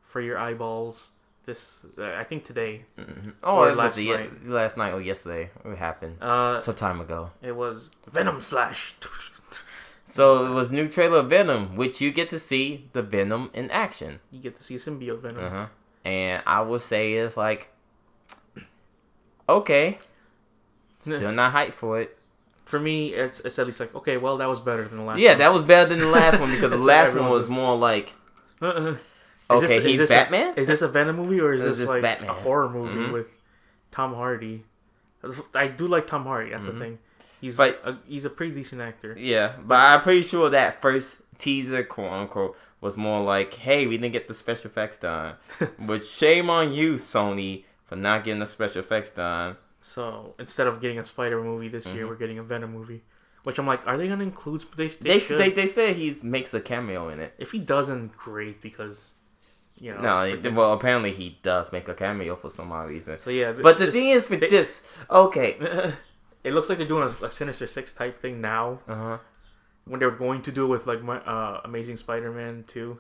for 0.04 0.22
your 0.22 0.38
eyeballs. 0.38 1.10
This 1.46 1.86
uh, 1.98 2.12
I 2.14 2.24
think 2.26 2.44
today. 2.44 2.84
Mhm. 3.00 3.34
Oh, 3.42 3.60
Or 3.60 3.70
it 3.70 3.78
was 3.78 3.98
last 3.98 3.98
night. 4.00 4.46
last 4.46 4.78
night 4.78 4.94
or 4.94 5.02
yesterday. 5.02 5.50
It 5.64 5.78
happened 5.78 6.18
Uh, 6.22 6.60
some 6.60 6.76
time 6.76 7.00
ago. 7.00 7.30
it 7.42 7.56
was 7.56 7.90
Venom 8.12 8.42
slash. 8.42 8.96
So 10.06 10.46
it 10.46 10.54
was 10.54 10.72
new 10.72 10.88
trailer 10.88 11.20
of 11.20 11.30
Venom, 11.30 11.76
which 11.76 12.00
you 12.02 12.12
get 12.12 12.30
to 12.30 12.40
see 12.40 12.90
the 12.94 13.02
Venom 13.02 13.50
in 13.54 13.70
action. 13.72 14.20
You 14.32 14.40
get 14.40 14.56
to 14.58 14.64
see 14.64 14.76
symbiote 14.76 15.22
Venom. 15.22 15.44
Uh 15.44 15.50
huh. 15.50 15.66
And 16.08 16.42
I 16.48 16.62
would 16.62 16.82
say 16.82 17.14
it's 17.14 17.36
like, 17.36 17.70
okay, 19.50 19.98
still 21.00 21.32
not 21.32 21.54
hyped 21.54 21.74
for 21.74 22.00
it. 22.02 22.18
For 22.66 22.80
me, 22.80 23.14
it's 23.14 23.40
it's 23.42 23.58
at 23.60 23.66
least 23.66 23.80
like 23.80 23.96
okay, 23.96 24.18
well 24.18 24.38
that 24.38 24.48
was 24.48 24.60
better 24.60 24.84
than 24.86 24.98
the 25.00 25.04
last. 25.04 25.20
Yeah, 25.20 25.32
one. 25.32 25.38
that 25.40 25.54
was 25.54 25.62
better 25.64 25.90
than 25.90 26.00
the 26.00 26.08
last 26.08 26.40
one 26.40 26.52
because 26.52 26.70
the 26.78 26.78
last 26.78 27.16
one 27.16 27.30
was 27.30 27.50
more 27.50 27.76
like, 27.78 28.14
Uh-uh. 28.62 28.96
Is 28.96 29.04
okay, 29.50 29.62
this- 29.62 29.72
is 29.78 29.84
he's 29.86 30.00
this 30.00 30.10
Batman. 30.10 30.54
A, 30.58 30.60
is 30.60 30.68
this 30.68 30.82
a 30.82 30.90
Venom 30.90 31.16
movie 31.16 31.40
or 31.40 31.54
is 31.54 31.64
This 31.64 31.80
this, 31.80 31.88
like 31.88 32.02
Batman. 32.02 32.30
a 32.30 32.34
horror 32.34 32.68
movie 32.70 33.00
Mhm. 33.00 33.14
with 33.14 33.28
Tom 33.92 34.14
Hardy? 34.14 34.66
I 35.56 35.68
do 35.70 35.88
like 35.88 36.06
Tom 36.06 36.26
Hardy. 36.26 36.50
That's 36.52 36.66
Mhm. 36.66 36.74
the 36.74 36.80
thing. 36.80 37.00
He's 37.40 37.56
But- 37.56 37.80
a, 37.86 37.98
he's 38.06 38.26
a 38.26 38.30
pretty 38.30 38.54
decent 38.54 38.82
actor. 38.82 39.16
Yeah, 39.18 39.54
but 39.66 39.76
I'm 39.76 40.02
pretty 40.02 40.24
sure 40.24 40.50
that 40.50 40.82
first 40.82 41.22
teaser, 41.38 41.82
quote 41.84 42.12
unquote, 42.12 42.58
was 42.82 42.96
more 42.98 43.22
like, 43.24 43.54
"Hey, 43.56 43.88
we 43.88 43.98
didn't 43.98 44.14
get 44.14 44.28
the 44.28 44.34
special 44.34 44.70
effects 44.70 44.98
done." 44.98 45.36
but 45.80 46.06
shame 46.06 46.50
on 46.50 46.72
you, 46.72 46.96
Sony, 46.96 47.64
for 47.86 47.96
not 47.96 48.24
getting 48.24 48.40
the 48.40 48.46
special 48.48 48.80
effects 48.82 49.12
done. 49.12 49.58
So 49.82 50.36
instead 50.40 50.68
of 50.68 50.82
getting 50.82 51.00
a 51.00 51.06
Spider 51.06 51.42
movie 51.44 51.70
this 51.70 51.88
year, 51.94 52.06
Mhm. 52.06 52.10
we're 52.10 52.16
getting 52.16 52.40
a 52.40 52.44
Venom 52.44 52.74
movie. 52.74 53.04
Which 53.44 53.58
I'm 53.60 53.68
like, 53.68 53.88
are 53.88 53.98
they 53.98 54.08
gonna 54.10 54.24
include? 54.24 54.66
They 54.76 54.90
they, 54.90 55.20
They 55.20 55.36
they, 55.38 55.50
they 55.52 55.66
said 55.68 55.96
he 55.96 56.14
makes 56.24 56.54
a 56.54 56.60
cameo 56.60 57.08
in 57.10 57.20
it. 57.20 57.34
if 57.38 57.52
he 57.52 57.60
doesn't, 57.60 58.12
great 58.18 58.62
because 58.62 59.12
you 59.80 59.92
know. 59.94 60.02
No, 60.02 60.22
it- 60.24 60.52
well, 60.54 60.74
apparently 60.74 61.12
he 61.14 61.38
does 61.44 61.72
make 61.72 61.88
a 61.88 61.94
cameo 61.94 62.36
for 62.36 62.50
some 62.50 62.72
odd 62.74 62.90
reason. 62.90 63.18
so 63.20 63.30
yeah. 63.30 63.54
But 63.54 63.78
the 63.78 63.86
this- 63.86 63.96
thing 63.96 64.10
is 64.10 64.30
with 64.30 64.42
they- 64.42 64.50
this, 64.50 64.82
okay, 65.10 65.56
it 66.44 66.52
looks 66.54 66.68
like 66.68 66.78
they're 66.80 66.88
doing 66.88 67.04
a, 67.04 67.26
a 67.26 67.32
Sinister 67.32 67.68
Six 67.68 67.94
type 67.94 68.20
thing 68.20 68.42
now. 68.42 68.80
uh 68.88 68.96
huh, 68.96 69.18
when 69.88 70.00
they 70.00 70.06
were 70.06 70.12
going 70.12 70.42
to 70.44 70.52
do 70.52 70.66
it 70.66 70.68
with 70.68 70.88
like 70.88 71.02
my 71.04 71.18
uh, 71.20 71.62
Amazing 71.66 71.98
Spider-Man 71.98 72.66
two. 72.68 73.00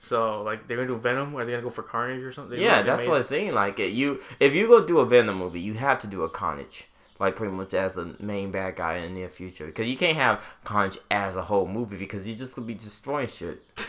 So 0.00 0.42
like 0.42 0.68
they're 0.68 0.76
gonna 0.76 0.88
do 0.88 0.96
Venom, 0.96 1.34
or 1.34 1.40
are 1.40 1.44
they 1.44 1.52
gonna 1.52 1.62
go 1.62 1.70
for 1.70 1.82
Carnage 1.82 2.22
or 2.22 2.30
something? 2.32 2.58
They 2.58 2.64
yeah, 2.64 2.82
that's 2.82 3.02
made 3.02 3.08
what. 3.08 3.16
I'm 3.18 3.22
saying. 3.24 3.54
Like, 3.54 3.78
you 3.78 4.20
if 4.40 4.54
you 4.54 4.66
go 4.68 4.84
do 4.84 4.98
a 4.98 5.06
Venom 5.06 5.38
movie, 5.38 5.60
you 5.60 5.74
have 5.74 5.98
to 6.00 6.06
do 6.06 6.22
a 6.22 6.28
Carnage. 6.28 6.88
Like 7.18 7.34
pretty 7.34 7.54
much 7.54 7.72
as 7.72 7.94
the 7.94 8.14
main 8.20 8.50
bad 8.50 8.76
guy 8.76 8.96
in 8.98 9.14
the 9.14 9.20
near 9.20 9.30
future, 9.30 9.64
because 9.64 9.88
you 9.88 9.96
can't 9.96 10.16
have 10.18 10.44
Carnage 10.64 10.98
as 11.10 11.34
a 11.36 11.42
whole 11.42 11.66
movie 11.66 11.96
because 11.96 12.28
you're 12.28 12.36
just 12.36 12.54
gonna 12.54 12.66
be 12.66 12.74
destroying 12.74 13.26
shit. 13.28 13.62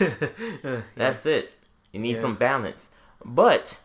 Uh, 0.64 0.80
That's 0.96 1.26
it. 1.26 1.52
You 1.92 2.00
need 2.00 2.14
Yeah. 2.16 2.22
some 2.22 2.36
balance. 2.36 2.88
But 3.24 3.78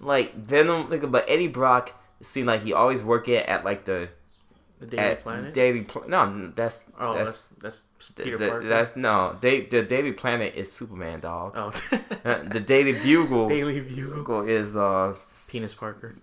like 0.00 0.34
Venom, 0.34 0.90
like, 0.90 1.10
but 1.10 1.24
Eddie 1.28 1.48
Brock 1.48 1.94
seemed 2.20 2.46
like 2.48 2.60
he 2.62 2.72
always 2.74 3.02
worked 3.02 3.28
it 3.28 3.46
at 3.48 3.64
like 3.64 3.86
the 3.86 4.10
The 4.80 4.86
Daily 4.86 5.14
Planet. 5.16 5.54
Daily 5.54 5.80
Pla- 5.82 6.06
No, 6.06 6.52
that's 6.54 6.84
oh, 7.00 7.12
that's 7.14 7.48
that's 7.60 7.80
that's, 7.98 8.12
Peter 8.16 8.38
Parker. 8.38 8.66
that's 8.68 8.94
no. 8.96 9.36
They, 9.40 9.62
the 9.62 9.82
Daily 9.82 10.12
Planet 10.12 10.54
is 10.54 10.70
Superman, 10.70 11.20
dog. 11.20 11.54
oh, 11.56 11.72
Uh, 12.24 12.42
the 12.44 12.60
Daily 12.60 12.92
Bugle 12.92 13.48
Daily 13.56 13.80
View. 13.80 14.44
is 14.46 14.76
uh 14.76 15.12
Penis 15.50 15.74
Parker. 15.74 16.14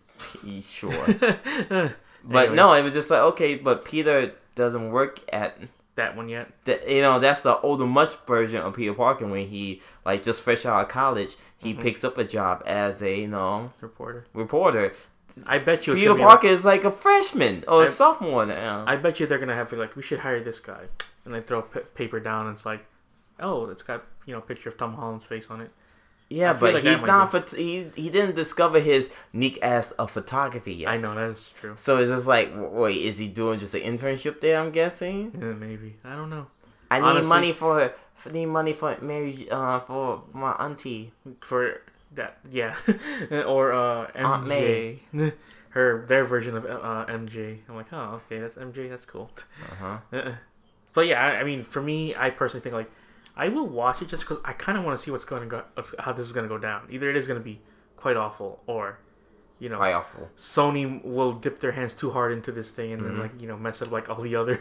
P- 0.42 0.62
Sure, 0.62 0.92
but 2.24 2.54
no, 2.54 2.74
it 2.74 2.84
was 2.84 2.94
just 2.94 3.10
like 3.10 3.22
okay, 3.22 3.56
but 3.56 3.84
Peter 3.86 4.32
doesn't 4.56 4.92
work 4.92 5.20
at 5.34 5.58
that 5.96 6.16
one 6.16 6.30
yet. 6.30 6.50
the, 6.66 6.80
you 6.88 7.02
know 7.02 7.20
that's 7.20 7.42
the 7.42 7.60
older 7.60 7.86
much 7.86 8.16
version 8.28 8.62
of 8.62 8.74
Peter 8.76 8.94
Parker 8.94 9.28
when 9.28 9.48
he 9.48 9.82
like 10.06 10.24
just 10.24 10.42
fresh 10.42 10.66
out 10.66 10.82
of 10.82 10.88
college 10.90 11.36
he 11.58 11.74
Mhm. 11.74 11.82
picks 11.82 12.04
up 12.04 12.18
a 12.18 12.24
job 12.24 12.64
as 12.66 13.02
a 13.02 13.20
you 13.20 13.28
know 13.28 13.72
Reporter. 13.82 14.26
reporter. 14.34 14.94
I 15.48 15.58
bet 15.60 15.86
you. 15.88 15.94
Peter 15.94 16.16
Parker 16.16 16.48
is 16.48 16.64
like 16.64 16.84
a 16.86 16.92
freshman 16.92 17.64
or 17.68 17.82
a 17.84 17.86
I- 17.86 17.90
sophomore 17.90 18.46
now. 18.46 18.86
I 18.88 18.96
bet 18.96 19.20
you 19.20 19.28
they're 19.28 19.40
gonna 19.40 19.56
have 19.56 19.72
like 19.74 19.96
we 19.96 20.02
should 20.04 20.20
hire 20.20 20.44
this 20.44 20.60
guy, 20.60 20.84
and 21.26 21.34
they 21.34 21.42
throw 21.42 21.62
p- 21.64 21.82
paper 21.94 22.20
down 22.20 22.48
and 22.48 22.56
it's 22.56 22.66
like, 22.66 22.86
oh, 23.40 23.68
it's 23.68 23.84
got 23.84 24.04
you 24.26 24.34
know 24.34 24.40
a 24.40 24.42
picture 24.42 24.70
of 24.70 24.78
Tom 24.78 24.94
Holland's 24.96 25.26
face 25.26 25.50
on 25.52 25.62
it. 25.62 25.72
yeah, 26.30 26.54
but 26.54 26.74
like 26.76 26.84
he's 26.84 27.04
not. 27.04 27.32
Phot- 27.32 27.56
he 27.56 27.92
he 27.96 28.10
didn't 28.10 28.36
discover 28.36 28.80
his 28.80 29.10
unique 29.34 29.60
ass 29.62 29.92
of 29.92 30.10
photography 30.12 30.74
yet. 30.74 30.90
I 30.90 30.98
know 30.98 31.14
that's 31.14 31.50
true. 31.60 31.74
So 31.76 31.98
it's 31.98 32.10
just 32.10 32.26
like, 32.28 32.52
wait, 32.56 32.98
is 32.98 33.18
he 33.18 33.28
doing 33.28 33.60
just 33.60 33.76
an 33.76 33.82
internship 33.82 34.40
there? 34.42 34.60
I'm 34.60 34.72
guessing. 34.72 35.32
Yeah, 35.40 35.54
maybe 35.54 35.98
I 36.04 36.16
don't 36.16 36.30
know. 36.30 36.48
I 36.90 37.00
need 37.00 37.06
Honestly- 37.08 37.30
money 37.30 37.54
for. 37.54 37.94
I 38.26 38.30
need 38.32 38.46
money 38.48 38.74
for 38.74 38.98
Mary. 39.02 39.48
Uh, 39.52 39.80
for 39.80 40.24
my 40.34 40.54
auntie. 40.54 41.12
For 41.42 41.82
that, 42.16 42.38
yeah, 42.50 42.76
or 43.46 43.72
uh, 43.74 44.12
Aunt 44.16 44.46
MJ, 44.48 45.00
her 45.70 46.06
their 46.08 46.26
version 46.26 46.56
of 46.58 46.66
uh, 46.66 47.06
MJ. 47.08 47.60
I'm 47.70 47.76
like, 47.76 47.92
oh, 47.94 48.22
okay, 48.26 48.40
that's 48.40 48.58
MJ. 48.58 48.90
That's 48.90 49.06
cool. 49.06 49.30
Uh 49.72 49.76
huh. 49.76 49.98
Uh-uh. 50.18 50.36
But 50.94 51.08
yeah, 51.08 51.22
I, 51.22 51.40
I 51.42 51.44
mean, 51.44 51.64
for 51.64 51.82
me, 51.82 52.16
I 52.16 52.30
personally 52.30 52.62
think 52.64 52.74
like 52.76 52.90
I 53.36 53.50
will 53.50 53.68
watch 53.68 54.02
it 54.02 54.08
just 54.08 54.24
because 54.24 54.38
I 54.46 54.54
kind 54.54 54.78
of 54.78 54.84
want 54.86 54.98
to 54.98 55.04
see 55.04 55.12
what's 55.12 55.26
going 55.26 55.42
to 55.42 55.48
go, 55.48 55.64
how 56.00 56.14
this 56.14 56.26
is 56.26 56.32
going 56.34 56.46
to 56.46 56.50
go 56.50 56.58
down. 56.58 56.88
Either 56.90 57.10
it 57.10 57.18
is 57.18 57.28
going 57.28 57.40
to 57.40 57.44
be 57.44 57.60
quite 57.98 58.16
awful, 58.16 58.62
or 58.66 59.00
you 59.60 59.70
know, 59.70 59.78
Quite 59.78 59.94
awful. 59.94 60.30
Sony 60.38 61.02
will 61.04 61.32
dip 61.32 61.60
their 61.62 61.72
hands 61.72 61.94
too 61.94 62.12
hard 62.12 62.34
into 62.34 62.52
this 62.52 62.70
thing 62.72 62.92
and 62.92 63.02
Mhm. 63.02 63.06
then 63.06 63.20
like 63.20 63.42
you 63.42 63.48
know 63.48 63.56
mess 63.58 63.82
up 63.82 63.90
like 63.92 64.10
all 64.10 64.22
the 64.22 64.36
other 64.36 64.60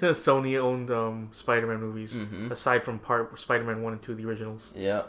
Sony 0.00 0.58
owned 0.58 0.90
um, 0.90 1.30
Spider-Man 1.32 1.80
movies 1.80 2.14
Mhm. 2.14 2.50
aside 2.50 2.84
from 2.84 2.98
part 2.98 3.38
Spider-Man 3.38 3.82
one 3.82 3.92
and 3.94 4.02
two, 4.02 4.14
the 4.14 4.24
originals. 4.24 4.72
Yeah. 4.76 5.02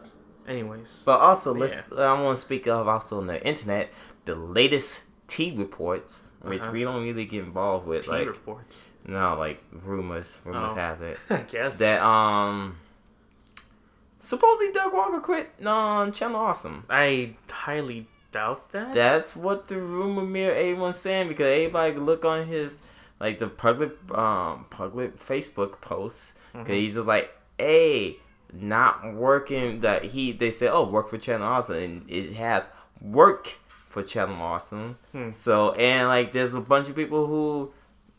Anyways, 0.47 1.03
But 1.05 1.19
also, 1.19 1.53
let's. 1.53 1.73
I 1.97 2.19
want 2.21 2.35
to 2.37 2.41
speak 2.41 2.67
of 2.67 2.87
also 2.87 3.17
on 3.19 3.27
the 3.27 3.41
internet 3.45 3.91
the 4.25 4.35
latest 4.35 5.03
T 5.27 5.53
reports, 5.55 6.31
which 6.41 6.61
Uh-huh. 6.61 6.71
we 6.71 6.83
don't 6.83 7.01
really 7.03 7.25
get 7.25 7.43
involved 7.43 7.87
with, 7.87 8.05
T 8.05 8.11
like 8.11 8.27
reports. 8.27 8.81
no, 9.05 9.35
like 9.37 9.63
rumors. 9.71 10.41
Rumors 10.45 10.71
Oh. 10.71 10.75
has 10.75 11.01
it 11.01 11.17
I 11.29 11.37
guess. 11.41 11.77
that 11.77 12.01
um. 12.01 12.75
Supposedly 14.19 14.71
Doug 14.71 14.93
Walker 14.93 15.19
quit 15.19 15.49
on 15.65 16.11
Channel 16.13 16.39
Awesome. 16.39 16.85
I 16.89 17.35
highly 17.49 18.07
doubt 18.31 18.71
that. 18.71 18.93
That's 18.93 19.35
what 19.35 19.67
the 19.67 19.79
rumor 19.81 20.23
mill 20.23 20.51
everyone's 20.51 20.97
saying 20.97 21.27
because 21.27 21.45
everybody 21.47 21.95
look 21.97 22.23
on 22.25 22.47
his 22.47 22.81
like 23.19 23.39
the 23.39 23.47
public 23.47 23.91
um 24.17 24.65
public 24.69 25.17
Facebook 25.17 25.81
posts 25.81 26.33
because 26.53 26.67
Mhm. 26.69 26.73
he's 26.79 26.93
just 26.95 27.07
like, 27.07 27.31
hey, 27.57 28.19
not 28.53 29.13
working. 29.13 29.79
That 29.81 30.05
he 30.05 30.31
they 30.31 30.51
say 30.51 30.67
oh, 30.67 30.83
work 30.89 31.09
for 31.09 31.17
Channel 31.17 31.47
Awesome, 31.47 31.75
and 31.75 32.05
it 32.09 32.33
has 32.33 32.69
work 33.01 33.57
for 33.87 34.01
Channel 34.03 34.41
Awesome. 34.41 34.97
Hmm. 35.11 35.31
So 35.31 35.71
and 35.73 36.07
like 36.07 36.31
there's 36.33 36.53
a 36.53 36.61
bunch 36.61 36.89
of 36.89 36.95
people 36.95 37.27
who 37.27 37.73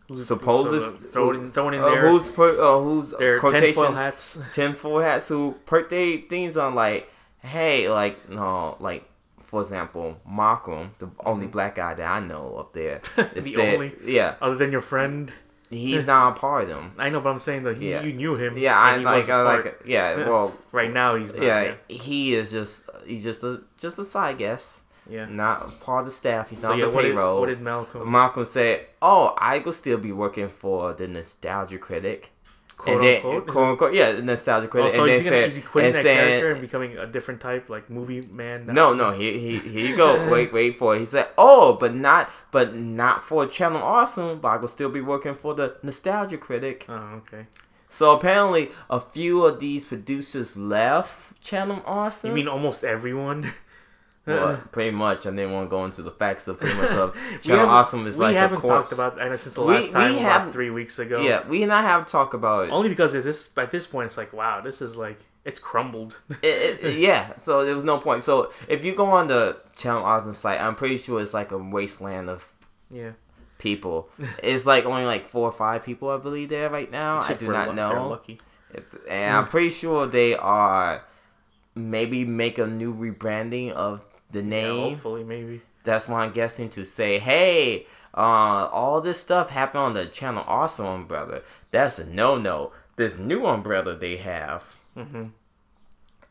Who's- 0.09 0.26
supposes 0.26 0.85
so, 0.85 0.95
uh, 0.95 1.11
throw 1.12 1.31
it 1.31 1.75
in, 1.75 1.81
uh, 1.81 1.91
there. 1.91 2.09
who's 2.09 2.31
put 2.31 2.59
uh, 2.59 2.79
who's 2.81 3.11
their 3.12 3.38
quotations 3.41 3.75
tinfoil 3.76 3.93
hats. 3.95 4.38
tinfoil 4.53 5.00
hats 5.00 5.29
who 5.29 5.55
put 5.64 5.88
their 5.88 6.19
things 6.29 6.57
on 6.59 6.75
like, 6.75 7.11
hey, 7.41 7.88
like 7.88 8.29
no, 8.29 8.76
like 8.81 9.05
for 9.41 9.61
example, 9.62 10.19
Malcolm, 10.29 10.91
the 10.99 11.09
only 11.25 11.47
black 11.47 11.76
guy 11.76 11.95
that 11.95 12.07
I 12.07 12.19
know 12.21 12.57
up 12.59 12.73
there. 12.73 13.00
The 13.35 13.41
said- 13.41 13.75
only? 13.75 13.93
yeah, 14.05 14.35
Other 14.43 14.57
than 14.57 14.73
your 14.73 14.81
friend, 14.81 15.33
he's 15.71 16.02
eh. 16.02 16.06
not 16.06 16.37
a 16.37 16.40
part 16.40 16.62
of 16.64 16.68
them. 16.68 16.92
I 16.99 17.09
know, 17.11 17.21
but 17.21 17.30
I'm 17.30 17.38
saying 17.38 17.62
that 17.64 17.76
he, 17.78 17.90
Yeah. 17.90 18.02
you 18.02 18.12
knew 18.12 18.37
him. 18.37 18.56
Yeah, 18.59 18.78
I 18.78 18.97
like, 18.97 19.28
I 19.28 19.42
like, 19.42 19.80
yeah, 19.85 20.16
well, 20.26 20.54
Right 20.73 20.92
now, 20.92 21.16
he's 21.16 21.33
not. 21.35 21.42
yeah, 21.42 21.75
he 21.88 22.35
is 22.35 22.50
just, 22.50 22.85
he's 23.06 23.25
just 23.25 23.42
a, 23.44 23.62
just 23.78 23.99
a 23.99 24.04
side 24.04 24.38
guest, 24.38 24.83
yeah. 25.09 25.26
not 25.26 25.80
part 25.80 26.00
of 26.00 26.04
the 26.06 26.11
staff. 26.12 26.50
He's 26.50 26.61
So 26.61 26.68
not 26.68 26.78
yeah, 26.78 26.85
on 26.85 26.90
the 26.90 26.97
what 26.97 27.02
did, 27.02 27.12
payroll. 27.12 27.40
what 27.40 27.47
did 27.49 27.61
Malcolm? 27.61 28.11
Malcolm 28.11 28.44
said, 28.44 28.87
"Oh, 29.02 29.35
I 29.38 29.59
could 29.59 29.75
still 29.75 29.99
be 29.99 30.12
working 30.12 30.49
for 30.49 30.92
the 30.94 31.06
Nostalgia 31.09 31.78
Critic." 31.78 32.30
Quote 32.76 32.97
oh, 32.97 32.99
and 32.99 33.07
then, 33.07 33.16
unquote? 33.16 33.47
Quote 33.47 33.64
unquote, 33.69 33.95
yeah, 33.95 34.21
Nostalgia 34.21 34.66
it- 34.66 34.71
Critic. 34.71 34.93
oh, 34.93 34.97
so 34.97 35.02
and 35.04 35.12
is 35.12 35.25
then 35.25 35.33
he, 35.33 35.40
gonna, 35.40 35.50
said, 35.50 35.64
quitting 35.64 35.93
that 35.93 36.02
saying- 36.02 36.16
character 36.19 36.50
and 36.52 36.61
becoming 36.61 36.99
a 36.99 37.07
different 37.07 37.40
type, 37.40 37.69
like 37.69 37.88
movie 37.90 38.23
man? 38.23 38.66
No, 38.66 38.93
no, 38.95 39.12
he, 39.12 39.38
he, 39.38 39.59
here 39.59 39.87
you 39.87 39.97
go. 39.97 40.28
wait, 40.31 40.52
wait 40.52 40.78
for 40.78 40.95
it. 40.97 41.00
He 41.00 41.04
said, 41.04 41.28
"Oh, 41.38 41.75
but 41.75 41.95
not, 41.95 42.31
but 42.50 42.75
not 42.75 43.23
for 43.26 43.47
Channel 43.47 43.83
Awesome. 43.83 44.40
But 44.40 44.49
I 44.49 44.57
will 44.57 44.69
still 44.69 44.90
be 44.90 45.00
working 45.00 45.35
for 45.35 45.54
the 45.54 45.76
Nostalgia 45.83 46.38
Critic." 46.38 46.87
Oh, 46.88 47.23
okay. 47.26 47.47
So 47.88 48.11
apparently, 48.11 48.71
a 48.90 49.00
few 49.00 49.45
of 49.45 49.61
these 49.61 49.85
producers 49.85 50.57
left 50.57 51.40
Channel 51.40 51.81
Awesome. 51.87 52.31
You 52.31 52.35
mean 52.35 52.49
almost 52.49 52.83
everyone? 52.85 53.52
well, 54.26 54.49
uh-uh. 54.49 54.57
pretty 54.73 54.90
much. 54.90 55.25
Didn't 55.25 55.52
want 55.52 55.66
to 55.66 55.71
go 55.71 55.85
into 55.85 56.02
the 56.02 56.11
facts 56.11 56.49
of 56.49 56.59
pretty 56.59 56.76
much 56.78 56.90
of 57.02 57.14
We 57.31 57.38
Channel 57.38 57.69
Awesome 57.69 58.07
is 58.07 58.16
we 58.19 58.25
like 58.25 58.37
a 58.37 58.40
haven't 58.40 58.61
talked 58.62 58.93
about 58.93 59.16
know 59.19 59.37
since 59.37 59.54
the 59.54 59.62
We- 59.62 59.75
last 59.75 59.90
time 59.93 60.12
we 60.14 60.19
about 60.21 60.31
haven't- 60.33 60.52
three 60.52 60.71
weeks 60.71 60.99
ago. 60.99 61.21
Yeah, 61.21 61.47
we 61.47 61.62
and 61.62 61.73
I 61.73 61.83
have 61.83 62.07
talked 62.07 62.35
about 62.35 62.69
it. 62.69 62.71
Only 62.71 62.88
because 62.88 63.14
at 63.14 63.25
this 63.25 63.50
at 63.57 63.71
this 63.71 63.87
point 63.87 64.07
it's 64.07 64.16
like 64.16 64.33
wow, 64.33 64.61
this 64.61 64.81
is 64.81 64.97
like 64.97 65.19
it's 65.45 65.61
crumbled. 65.61 66.16
It- 66.43 66.81
it- 66.83 66.99
yeah, 66.99 67.35
so 67.35 67.64
there 67.66 67.75
was 67.75 67.85
no 67.85 67.99
point. 67.99 68.23
So 68.23 68.50
if 68.69 68.83
you 68.85 68.95
go 68.95 69.07
on 69.11 69.26
the 69.26 69.59
Channel 69.76 70.02
Awesome 70.04 70.33
site, 70.33 70.61
I'm 70.61 70.75
pretty 70.75 70.97
sure 70.97 71.21
it's 71.21 71.35
like 71.35 71.52
a 71.52 71.59
wasteland 71.59 72.31
of 72.31 72.50
yeah. 72.90 73.11
people. 73.59 74.09
it's 74.43 74.64
like 74.64 74.87
only 74.87 75.04
like 75.04 75.23
four 75.25 75.47
or 75.49 75.52
five 75.52 75.85
people, 75.85 76.09
I 76.09 76.16
believe, 76.16 76.49
there 76.49 76.71
right 76.71 76.90
now. 76.90 77.21
I 77.21 77.35
do 77.35 77.49
not 77.49 77.75
know. 77.75 78.19
If- 78.73 78.95
And 79.09 79.37
I'm 79.37 79.49
pretty 79.49 79.69
sure 79.69 80.07
they 80.07 80.35
are 80.35 81.04
maybe 81.76 82.25
make 82.25 82.57
a 82.59 82.66
new 82.66 82.95
rebranding 82.95 83.71
of 83.73 84.07
the 84.31 84.40
Yeah, 84.40 84.45
name. 84.49 84.90
hopefully, 84.95 85.25
maybe. 85.25 85.62
That's 85.85 86.09
why 86.09 86.25
I'm 86.25 86.33
guessing 86.33 86.69
to 86.71 86.85
say, 86.85 87.19
hey, 87.19 87.87
uh, 88.16 88.69
all 88.73 89.00
this 89.00 89.21
stuff 89.21 89.50
happened 89.50 89.83
on 89.83 89.93
the 89.95 90.07
Channel 90.07 90.45
Awesome 90.47 90.87
umbrella. 90.87 91.40
That's 91.71 91.99
a 91.99 92.07
no 92.07 92.37
no. 92.38 92.73
This 92.97 93.19
new 93.19 93.47
umbrella 93.47 93.95
they 93.97 94.16
have. 94.19 94.76
Mm-hmm. 94.97 95.25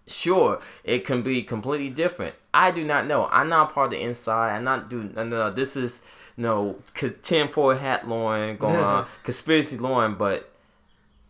Sure, 0.06 0.60
it 0.84 1.06
can 1.06 1.22
be 1.22 1.44
completely 1.44 1.90
different. 1.90 2.36
I 2.54 2.72
do 2.72 2.84
not 2.84 3.08
know. 3.08 3.28
I'm 3.32 3.48
not 3.48 3.74
part 3.74 3.94
of 3.94 4.00
the 4.00 4.06
inside. 4.06 4.56
I'm 4.56 4.64
not 4.64 4.90
doing. 4.90 5.14
No, 5.16 5.24
no, 5.24 5.50
this 5.52 5.76
is 5.78 6.02
no 6.36 6.80
tinfoil 7.22 7.78
hat 7.78 8.08
Lauren 8.08 8.58
going 8.58 8.76
on 8.80 9.08
conspiracy 9.24 9.78
Lauren, 9.78 10.16
but 10.16 10.52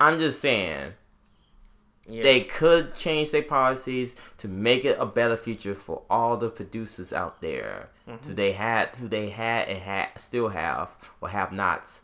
I'm 0.00 0.18
just 0.18 0.40
saying 0.40 0.94
Yeah. 2.06 2.22
they 2.22 2.42
could 2.42 2.94
change 2.94 3.30
their 3.30 3.42
policies 3.42 4.14
to 4.38 4.48
make 4.48 4.84
it 4.84 4.98
a 5.00 5.06
better 5.06 5.36
future 5.36 5.74
for 5.74 6.02
all 6.10 6.36
the 6.36 6.50
producers 6.50 7.12
out 7.12 7.40
there. 7.40 7.88
Mm-hmm. 8.08 8.28
Who 8.28 8.34
they 8.34 8.52
had, 8.52 8.94
who 8.96 9.08
they 9.08 9.30
had, 9.30 9.68
and 9.68 9.78
had 9.78 10.08
still 10.16 10.48
have, 10.48 10.94
or 11.20 11.30
have 11.30 11.52
nots. 11.52 12.02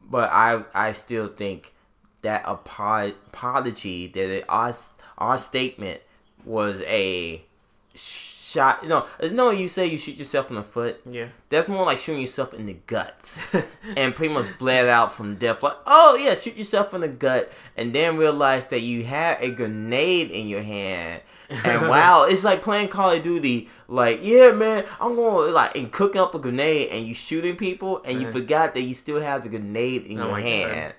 But 0.00 0.30
I, 0.32 0.64
I 0.72 0.92
still 0.92 1.26
think 1.26 1.74
that 2.22 2.46
apo- 2.46 3.14
apology, 3.26 4.06
that 4.06 4.30
it, 4.30 4.44
our, 4.48 4.72
our 5.18 5.38
statement 5.38 6.02
was 6.44 6.82
a 6.82 7.42
shot. 8.56 8.82
You 8.82 8.88
know, 8.88 9.06
there's 9.20 9.32
no 9.32 9.50
you 9.50 9.68
say 9.68 9.86
you 9.86 9.98
shoot 9.98 10.16
yourself 10.16 10.50
in 10.50 10.56
the 10.56 10.62
foot. 10.62 11.00
yeah. 11.08 11.28
That's 11.48 11.68
more 11.68 11.84
like 11.86 11.98
shooting 11.98 12.20
yourself 12.20 12.52
in 12.54 12.66
the 12.66 12.74
guts 12.86 13.54
and 13.96 14.14
pretty 14.14 14.34
much 14.34 14.56
bled 14.58 14.88
out 14.88 15.12
from 15.12 15.36
death. 15.36 15.62
Like, 15.62 15.76
oh 15.86 16.16
yeah, 16.16 16.34
shoot 16.34 16.56
yourself 16.56 16.92
in 16.94 17.02
the 17.02 17.08
gut, 17.08 17.52
and 17.76 17.94
then 17.94 18.16
realize 18.16 18.66
that 18.68 18.80
you 18.80 19.04
had 19.04 19.40
a 19.40 19.50
grenade 19.50 20.30
in 20.30 20.48
your 20.48 20.62
hand. 20.62 21.22
And 21.48 21.88
wow, 21.88 22.24
it's 22.24 22.42
like 22.42 22.62
playing 22.62 22.88
Call 22.88 23.12
of 23.12 23.22
Duty. 23.22 23.68
Like, 23.86 24.20
yeah, 24.22 24.50
man, 24.50 24.84
I'm 25.00 25.14
going 25.14 25.52
like 25.52 25.76
and 25.76 25.92
cooking 25.92 26.20
up 26.20 26.34
a 26.34 26.38
grenade, 26.40 26.88
and 26.90 27.06
you 27.06 27.14
shooting 27.14 27.54
people, 27.56 28.02
and 28.04 28.20
you 28.20 28.30
forgot 28.32 28.74
that 28.74 28.82
you 28.82 28.94
still 28.94 29.20
have 29.20 29.42
the 29.44 29.48
grenade 29.48 30.06
in 30.06 30.18
Oh 30.18 30.24
your 30.24 30.32
my 30.32 30.40
God. 30.40 30.70
hand. 30.74 30.94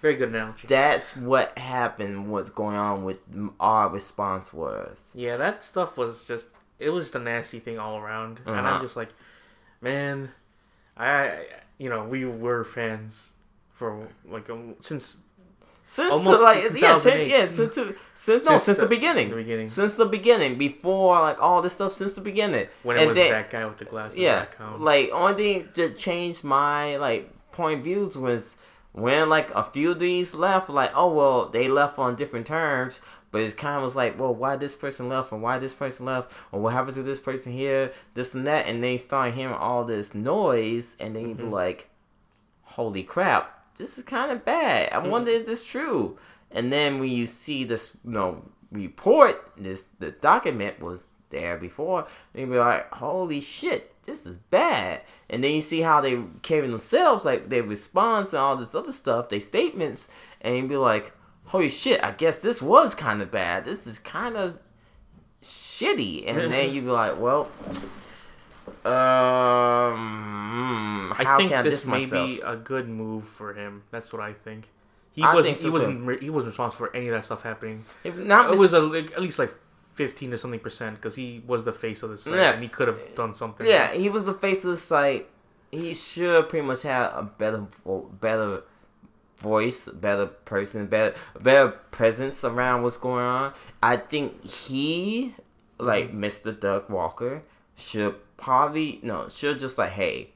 Very 0.00 0.14
good 0.14 0.28
analogy. 0.28 0.68
That's 0.68 1.16
what 1.16 1.58
happened. 1.58 2.30
What's 2.30 2.50
going 2.50 2.76
on 2.76 3.02
with 3.02 3.18
our 3.58 3.88
response 3.88 4.54
was. 4.54 5.12
Yeah, 5.16 5.36
that 5.38 5.64
stuff 5.64 5.96
was 5.96 6.24
just 6.24 6.46
it 6.78 6.90
was 6.90 7.04
just 7.06 7.14
a 7.14 7.18
nasty 7.18 7.58
thing 7.58 7.78
all 7.78 7.98
around, 7.98 8.40
and 8.46 8.56
Uh-huh. 8.56 8.68
I'm 8.68 8.80
just 8.82 8.96
like, 8.96 9.10
man, 9.80 10.30
I, 10.96 11.46
you 11.78 11.88
know 11.88 12.04
we 12.04 12.24
were 12.24 12.64
fans 12.64 13.34
for 13.72 14.08
like 14.28 14.50
um, 14.50 14.74
since 14.80 15.18
Since 15.84 16.12
Almost 16.12 16.42
like 16.42 16.62
yeah, 16.64 16.68
2008. 16.68 17.02
ten, 17.02 17.30
yeah, 17.30 17.46
since 17.46 17.74
to, 17.76 17.94
since 18.14 18.44
no, 18.44 18.50
Since 18.52 18.62
since 18.64 18.76
the, 18.78 18.82
the- 18.84 18.88
beginning, 18.90 19.30
the 19.30 19.36
beginning. 19.36 19.66
since 19.66 19.94
the 19.94 20.04
beginning, 20.06 20.58
before 20.58 21.18
like 21.20 21.40
all 21.40 21.62
this 21.62 21.72
stuff, 21.72 21.92
since 21.92 22.12
the 22.14 22.20
beginning, 22.20 22.66
when 22.82 22.96
it 22.96 23.00
and 23.00 23.08
was 23.08 23.16
then- 23.16 23.30
that 23.32 23.50
guy 23.50 23.64
with 23.64 23.78
the 23.78 23.84
glasses. 23.86 24.18
yeah, 24.18 24.40
back 24.40 24.56
home. 24.56 24.82
like 24.84 25.10
only 25.12 25.34
thing 25.34 25.68
that 25.74 25.96
changed 25.96 26.44
my 26.44 26.96
like 26.98 27.30
point 27.52 27.82
views 27.84 28.18
was 28.18 28.56
when 28.92 29.28
like 29.30 29.50
a 29.54 29.64
few 29.64 29.92
of 29.92 29.98
these 29.98 30.34
left. 30.34 30.68
Like, 30.68 30.90
oh 30.94 31.10
well, 31.14 31.48
they 31.48 31.68
left 31.68 31.98
on 31.98 32.16
different 32.16 32.46
terms, 32.46 33.00
but 33.30 33.42
it 33.42 33.56
kind 33.56 33.76
of 33.76 33.82
was 33.82 33.96
like, 33.96 34.18
well, 34.18 34.34
why 34.34 34.56
this 34.56 34.74
person 34.74 35.08
left, 35.08 35.32
and 35.32 35.42
why 35.42 35.58
this 35.58 35.74
person 35.74 36.06
left, 36.06 36.32
or 36.52 36.60
what 36.60 36.72
happened 36.72 36.94
to 36.94 37.02
this 37.02 37.20
person 37.20 37.52
here, 37.52 37.92
this 38.14 38.34
and 38.34 38.46
that, 38.46 38.66
and 38.66 38.82
they 38.82 38.96
start 38.96 39.34
hearing 39.34 39.54
all 39.54 39.84
this 39.84 40.14
noise, 40.14 40.96
and 40.98 41.14
then 41.14 41.28
you 41.28 41.34
be 41.34 41.42
mm-hmm. 41.42 41.52
like, 41.52 41.90
holy 42.62 43.02
crap, 43.02 43.74
this 43.76 43.98
is 43.98 44.04
kind 44.04 44.30
of 44.30 44.44
bad. 44.44 44.88
I 44.92 44.96
mm-hmm. 44.96 45.10
wonder 45.10 45.30
is 45.30 45.44
this 45.44 45.66
true? 45.66 46.18
And 46.50 46.72
then 46.72 46.98
when 46.98 47.10
you 47.10 47.26
see 47.26 47.64
this, 47.64 47.94
you 48.04 48.12
know, 48.12 48.44
report, 48.72 49.52
this 49.56 49.86
the 49.98 50.10
document 50.10 50.80
was 50.80 51.08
there 51.30 51.58
before, 51.58 52.06
and 52.32 52.40
you 52.40 52.46
be 52.46 52.58
like, 52.58 52.92
holy 52.94 53.40
shit, 53.40 54.02
this 54.02 54.24
is 54.26 54.36
bad. 54.36 55.02
And 55.28 55.44
then 55.44 55.52
you 55.52 55.60
see 55.60 55.82
how 55.82 56.00
they 56.00 56.18
carry 56.42 56.66
themselves, 56.66 57.24
like 57.24 57.50
their 57.50 57.62
response 57.62 58.32
and 58.32 58.40
all 58.40 58.56
this 58.56 58.74
other 58.74 58.92
stuff, 58.92 59.28
their 59.28 59.40
statements, 59.40 60.08
and 60.40 60.56
you 60.56 60.66
be 60.66 60.76
like, 60.76 61.12
holy 61.48 61.68
shit, 61.68 62.02
I 62.04 62.12
guess 62.12 62.38
this 62.38 62.62
was 62.62 62.94
kind 62.94 63.20
of 63.22 63.30
bad. 63.30 63.64
This 63.64 63.86
is 63.86 63.98
kind 63.98 64.36
of 64.36 64.58
shitty. 65.42 66.24
And 66.28 66.50
then 66.50 66.70
you 66.72 66.82
be 66.82 66.88
like, 66.88 67.18
well, 67.18 67.50
um, 69.78 71.12
I 71.12 71.34
think 71.36 71.50
can 71.50 71.58
I 71.60 71.62
this 71.62 71.86
may 71.86 72.00
myself? 72.06 72.26
be 72.28 72.40
a 72.40 72.56
good 72.56 72.88
move 72.88 73.24
for 73.26 73.54
him. 73.54 73.82
That's 73.90 74.12
what 74.12 74.22
I 74.22 74.32
think. 74.32 74.68
He 75.12 75.22
I 75.22 75.34
wasn't. 75.34 75.56
think 75.56 75.62
so 75.62 75.68
he 75.68 75.72
wasn't. 75.72 76.06
re- 76.06 76.20
He 76.20 76.30
wasn't 76.30 76.50
responsible 76.52 76.86
for 76.86 76.96
any 76.96 77.06
of 77.06 77.12
that 77.12 77.24
stuff 77.24 77.42
happening. 77.42 77.84
If 78.04 78.16
not, 78.16 78.52
It 78.52 78.58
was 78.58 78.72
a, 78.72 78.80
like, 78.80 79.12
at 79.12 79.20
least 79.22 79.38
like 79.38 79.52
fifteen 79.94 80.32
or 80.32 80.36
something 80.36 80.60
percent 80.60 80.96
because 80.96 81.16
he 81.16 81.42
was 81.46 81.64
the 81.64 81.72
face 81.72 82.02
of 82.02 82.10
the 82.10 82.18
site 82.18 82.34
Yeah. 82.34 82.52
and 82.52 82.62
he 82.62 82.68
could 82.68 82.88
have 82.88 83.00
done 83.16 83.34
something. 83.34 83.66
Yeah, 83.66 83.92
he 83.92 84.08
was 84.08 84.26
the 84.26 84.34
face 84.34 84.58
of 84.64 84.70
the 84.70 84.76
site. 84.76 85.28
He 85.72 85.92
should 85.94 86.48
pretty 86.48 86.66
much 86.66 86.82
have 86.82 87.12
a 87.14 87.22
better, 87.24 87.66
better 88.20 88.62
voice, 89.38 89.88
better 89.88 90.26
person, 90.26 90.86
better, 90.86 91.14
better 91.40 91.70
presence 91.90 92.44
around 92.44 92.82
what's 92.82 92.96
going 92.96 93.24
on. 93.24 93.52
I 93.82 93.96
think 93.96 94.44
he, 94.44 95.34
like 95.78 96.12
Mr. 96.12 96.58
Doug 96.58 96.90
Walker, 96.90 97.42
should 97.76 98.16
probably 98.36 99.00
no, 99.02 99.28
should 99.28 99.58
just 99.58 99.78
like 99.78 99.92
hey, 99.92 100.30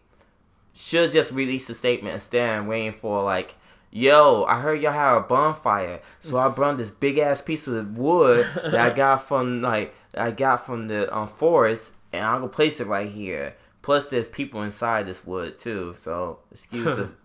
should 0.73 1.13
just 1.13 1.33
release 1.33 1.69
a 1.69 1.75
statement 1.75 2.15
instead 2.15 2.61
of 2.61 2.67
waiting 2.67 2.93
for 2.93 3.23
like. 3.23 3.57
Yo, 3.95 4.45
I 4.45 4.59
heard 4.59 4.81
y'all 4.81 4.91
have 4.91 5.19
a 5.19 5.21
bonfire, 5.21 6.01
so 6.19 6.39
I 6.39 6.49
brought 6.49 6.79
this 6.79 6.91
big 6.91 7.19
ass 7.19 7.43
piece 7.43 7.69
of 7.69 7.99
wood 7.99 8.47
that 8.55 8.75
I 8.75 8.89
got 8.95 9.23
from 9.29 9.61
like 9.61 9.95
I 10.17 10.31
got 10.31 10.65
from 10.65 10.89
the 10.89 11.15
um, 11.15 11.29
forest, 11.29 11.93
and 12.11 12.25
I'm 12.25 12.37
gonna 12.37 12.49
place 12.49 12.81
it 12.81 12.87
right 12.87 13.11
here. 13.11 13.55
Plus, 13.83 14.09
there's 14.09 14.29
people 14.29 14.63
inside 14.63 15.05
this 15.05 15.27
wood 15.27 15.59
too, 15.59 15.93
so 15.93 16.39
excuse 16.51 16.87
excu- 16.87 17.15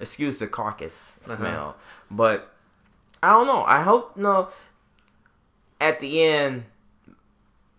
excuse 0.00 0.38
the 0.38 0.46
carcass 0.46 1.18
Uh-huh. 1.24 1.36
smell. 1.36 1.76
But 2.10 2.52
I 3.22 3.30
don't 3.32 3.46
know. 3.46 3.64
I 3.64 3.82
hope 3.82 4.16
no. 4.16 4.48
At 5.80 6.00
the 6.00 6.22
end, 6.22 6.64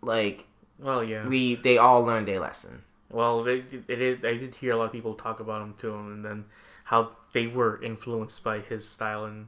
like 0.02 0.46
Well, 0.80 1.04
yeah. 1.04 1.28
we 1.28 1.56
they 1.56 1.78
all 1.78 2.02
learned 2.04 2.28
their 2.28 2.40
lesson. 2.40 2.84
Well, 3.10 3.42
they, 3.44 3.62
they 3.62 3.96
did. 3.96 4.26
I 4.26 4.36
did 4.38 4.56
hear 4.56 4.74
a 4.74 4.78
lot 4.78 4.86
of 4.86 4.92
people 4.92 5.14
talk 5.16 5.40
about 5.40 5.62
him 5.62 5.74
too, 5.80 5.96
and 5.96 6.24
then 6.26 6.46
how 6.86 7.12
they 7.34 7.48
were 7.48 7.82
influenced 7.82 8.44
by 8.44 8.60
his 8.60 8.88
style, 8.88 9.26
and 9.26 9.48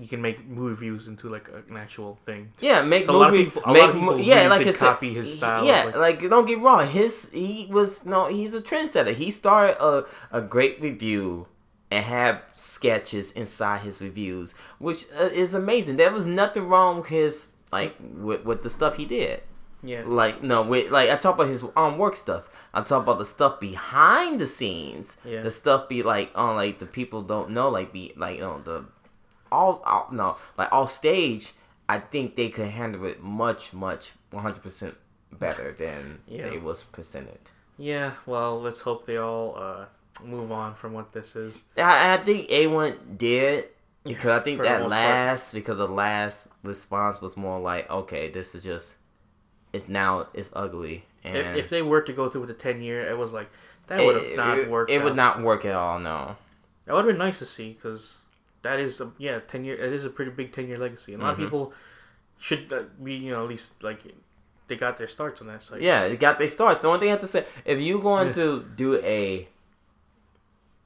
you 0.00 0.06
can 0.08 0.20
make 0.22 0.46
movie 0.46 0.70
reviews 0.70 1.08
into 1.08 1.28
like 1.28 1.48
an 1.68 1.76
actual 1.76 2.18
thing. 2.26 2.52
Yeah, 2.60 2.82
make 2.82 3.04
So 3.06 3.12
a 3.12 3.16
lot 3.16 3.28
of 3.30 3.34
movie, 3.34 3.44
people- 3.50 3.72
make 3.72 3.94
mo- 3.94 4.16
yeah, 4.16 4.36
really 4.36 4.48
like 4.48 4.66
I 4.66 4.70
said, 4.72 4.78
copy 4.88 5.14
his 5.14 5.36
style, 5.36 5.64
Yeah, 5.64 5.84
like- 5.84 6.20
like, 6.22 6.30
don't 6.30 6.46
get 6.46 6.58
wrong, 6.60 6.86
his 6.88 7.26
he 7.32 7.66
was 7.70 8.04
no, 8.04 8.28
he's 8.28 8.54
a 8.54 8.60
trendsetter. 8.62 9.14
He 9.14 9.30
started 9.30 9.76
a 9.82 10.04
a 10.30 10.40
great 10.40 10.80
review 10.80 11.46
and 11.90 12.04
had 12.04 12.40
sketches 12.54 13.32
inside 13.32 13.80
his 13.82 14.00
reviews, 14.00 14.54
which 14.78 15.06
uh, 15.20 15.24
is 15.24 15.54
amazing. 15.54 15.96
There 15.96 16.10
was 16.12 16.26
nothing 16.26 16.68
wrong 16.68 16.98
with 16.98 17.08
his 17.08 17.48
like 17.72 17.94
with, 18.00 18.44
with 18.44 18.62
the 18.62 18.70
stuff 18.70 18.96
he 18.96 19.04
did. 19.04 19.42
Yeah. 19.82 20.02
Like 20.06 20.42
no, 20.42 20.62
with 20.62 20.90
like 20.90 21.10
I 21.10 21.16
talk 21.16 21.34
about 21.34 21.48
his 21.48 21.62
um 21.76 21.98
work 21.98 22.16
stuff. 22.16 22.48
I 22.72 22.80
talk 22.80 23.02
about 23.02 23.18
the 23.18 23.24
stuff 23.26 23.60
behind 23.60 24.40
the 24.40 24.46
scenes. 24.46 25.16
Yeah. 25.24 25.42
The 25.42 25.50
stuff 25.50 25.88
be 25.88 26.02
like 26.02 26.30
on 26.34 26.56
like 26.56 26.78
the 26.78 26.86
people 26.86 27.20
don't 27.22 27.50
know 27.50 27.68
like 27.68 27.92
be 27.92 28.12
like 28.16 28.36
you 28.38 28.44
know 28.44 28.60
the 28.64 28.84
all, 29.54 29.82
all 29.84 30.08
no 30.12 30.36
like 30.58 30.72
off 30.72 30.90
stage. 30.90 31.52
I 31.88 31.98
think 31.98 32.34
they 32.36 32.48
could 32.48 32.68
handle 32.68 33.04
it 33.04 33.22
much 33.22 33.72
much 33.74 34.12
one 34.30 34.42
hundred 34.42 34.62
percent 34.62 34.94
better 35.32 35.72
than 35.72 36.20
Yeah. 36.26 36.46
it 36.46 36.62
was 36.62 36.82
presented. 36.82 37.50
Yeah. 37.76 38.12
Well, 38.26 38.60
let's 38.60 38.80
hope 38.80 39.04
they 39.04 39.16
all 39.18 39.54
uh, 39.56 39.84
move 40.24 40.50
on 40.52 40.74
from 40.74 40.92
what 40.92 41.12
this 41.12 41.34
is. 41.36 41.64
I, 41.76 42.14
I 42.14 42.16
think 42.18 42.50
A 42.50 42.66
one 42.68 42.94
did 43.16 43.66
because 44.04 44.30
I 44.30 44.40
think 44.42 44.62
that 44.62 44.80
most 44.82 44.92
part. 44.92 45.02
last 45.02 45.52
because 45.54 45.76
the 45.78 45.88
last 45.88 46.48
response 46.62 47.20
was 47.22 47.36
more 47.36 47.58
like 47.58 47.90
okay 47.90 48.28
this 48.30 48.54
is 48.54 48.62
just 48.62 48.96
it's 49.72 49.88
now 49.88 50.26
it's 50.34 50.50
ugly 50.54 51.04
and 51.24 51.36
If, 51.38 51.56
if 51.56 51.68
they 51.70 51.80
were 51.82 52.02
to 52.02 52.12
go 52.12 52.28
through 52.28 52.42
with 52.42 52.48
the 52.48 52.54
ten 52.62 52.82
year, 52.82 53.00
it 53.10 53.16
was 53.16 53.32
like 53.32 53.48
that 53.88 53.98
would 54.04 54.16
have 54.22 54.36
not 54.36 54.68
worked. 54.68 54.90
It 54.90 55.02
would 55.02 55.16
not 55.16 55.42
work 55.42 55.64
at 55.64 55.74
all. 55.74 55.98
No. 55.98 56.36
That 56.86 56.92
would 56.94 57.04
have 57.06 57.12
been 57.14 57.18
nice 57.18 57.38
to 57.40 57.46
see 57.46 57.72
because 57.72 58.14
that 58.64 58.78
is 58.80 59.00
a, 59.00 59.10
yeah 59.18 59.38
ten 59.52 59.64
year. 59.64 59.76
It 59.76 59.92
is 59.92 60.04
a 60.04 60.10
pretty 60.10 60.32
big 60.32 60.50
ten 60.52 60.66
year 60.68 60.78
legacy. 60.78 61.14
And 61.14 61.22
a 61.22 61.26
lot 61.26 61.30
Mhm. 61.36 61.44
of 61.44 61.44
people 61.46 61.72
should 62.38 62.72
uh, 62.72 62.82
be 63.02 63.14
you 63.14 63.32
know 63.32 63.42
at 63.44 63.48
least 63.48 63.82
like 63.88 64.00
they 64.68 64.76
got 64.76 64.96
their 64.98 65.08
starts 65.16 65.40
on 65.40 65.46
that 65.46 65.62
site. 65.62 65.80
Yeah, 65.82 66.08
they 66.08 66.16
got 66.16 66.38
their 66.38 66.48
starts. 66.48 66.80
The 66.80 66.88
only 66.88 67.00
thing 67.00 67.08
I 67.08 67.12
have 67.12 67.20
to 67.20 67.32
say, 67.36 67.46
if 67.64 67.80
you're 67.80 68.00
going 68.02 68.32
to 68.32 68.64
do 68.76 68.96
a, 69.04 69.46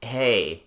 hey, 0.01 0.63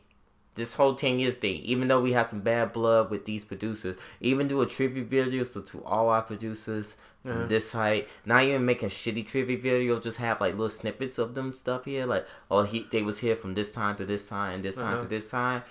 this 0.55 0.75
whole 0.75 0.95
ten 0.95 1.19
years 1.19 1.37
thing, 1.37 1.61
even 1.63 1.89
though 1.89 2.01
we 2.01 2.13
have 2.13 2.29
some 2.29 2.41
bad 2.41 2.73
blood 2.73 3.11
with 3.11 3.25
these 3.25 3.45
producers, 3.45 3.99
even 4.21 4.49
do 4.49 4.61
a 4.61 4.67
tribute 4.67 5.09
video 5.09 5.45
so 5.45 5.61
to 5.63 5.83
all 5.85 6.09
our 6.11 6.23
producers 6.23 6.97
from 7.23 7.33
Uh-huh. 7.33 7.47
this 7.47 7.73
height. 7.73 8.09
Not 8.27 8.43
even 8.45 8.65
make 8.67 8.83
a 8.83 8.87
shitty 8.87 9.27
tribute 9.27 9.63
video, 9.63 9.99
just 10.01 10.19
have 10.19 10.41
like 10.41 10.53
little 10.55 10.69
snippets 10.69 11.19
of 11.19 11.35
them 11.35 11.53
stuff 11.53 11.85
here, 11.85 12.05
like 12.05 12.27
oh 12.51 12.63
he 12.65 12.87
they 12.91 13.03
was 13.03 13.21
here 13.21 13.37
from 13.37 13.55
this 13.55 13.73
time 13.73 13.95
to 13.97 14.05
this 14.05 14.29
time 14.29 14.55
and 14.57 14.65
this 14.65 14.77
time 14.77 14.95
Uh-huh. 14.95 15.03
to 15.03 15.07
this 15.07 15.31
time. 15.31 15.63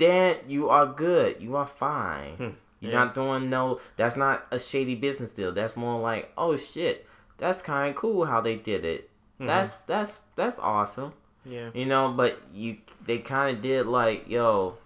Then 0.00 0.36
you 0.48 0.68
are 0.68 0.86
good. 0.86 1.40
You 1.40 1.56
are 1.56 1.66
fine. 1.66 2.36
Hmm. 2.36 2.48
You're 2.80 2.92
Yeah. 2.92 3.04
not 3.04 3.14
doing 3.14 3.50
no. 3.50 3.78
That's 3.96 4.16
not 4.16 4.46
a 4.50 4.58
shady 4.58 4.94
business 4.96 5.34
deal. 5.34 5.52
That's 5.52 5.76
more 5.76 6.00
like, 6.00 6.32
oh 6.36 6.56
shit, 6.56 7.06
that's 7.38 7.60
kind 7.62 7.90
of 7.90 7.96
cool 7.96 8.24
how 8.24 8.40
they 8.40 8.56
did 8.56 8.84
it. 8.84 9.10
Mhm. 9.38 9.46
That's 9.46 9.74
that's 9.86 10.20
that's 10.36 10.58
awesome. 10.58 11.12
yeah. 11.44 11.70
You 11.74 11.86
know, 11.86 12.10
but 12.10 12.40
you 12.52 12.78
they 13.06 13.18
kind 13.18 13.54
of 13.56 13.62
did 13.62 13.86
like, 13.86 14.28
yo, 14.28 14.76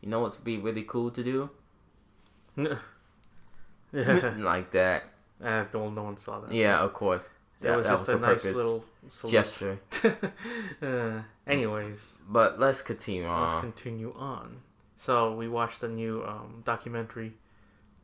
you 0.00 0.08
know 0.08 0.20
what's 0.20 0.36
be 0.38 0.56
really 0.58 0.82
cool 0.82 1.10
to 1.10 1.22
do 1.22 1.50
yeah. 3.92 4.34
like 4.38 4.70
that. 4.72 5.04
Uh, 5.42 5.64
well, 5.72 5.90
no 5.90 6.02
one 6.02 6.18
saw 6.18 6.38
that. 6.38 6.52
Yeah, 6.52 6.80
of 6.84 6.92
course. 6.92 7.30
That, 7.62 7.74
was 7.74 7.86
just 7.86 8.06
a 8.10 8.18
nice 8.18 8.42
purpose. 8.42 8.54
little. 8.54 8.84
Gesture. 9.28 9.78
uh, 10.82 11.22
anyways, 11.46 12.16
But 12.28 12.58
let's 12.60 12.82
continue 12.82 13.28
let's 13.30 13.52
on. 13.54 13.60
continue 13.62 14.14
on. 14.16 14.58
So 14.96 15.34
we 15.34 15.48
watched 15.48 15.82
a 15.82 15.88
new 15.88 16.22
um, 16.24 16.62
documentary 16.64 17.32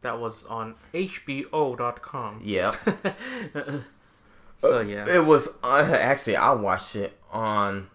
that 0.02 0.18
was 0.18 0.44
on 0.44 0.74
HBO.com. 0.94 2.40
Yep. 2.44 2.76
so 4.58 4.80
yeah, 4.80 5.08
It 5.08 5.24
was 5.24 5.48
uh, 5.62 5.96
actually 5.98 6.36
I 6.36 6.52
watched 6.52 6.96
it 6.96 7.18
on 7.30 7.88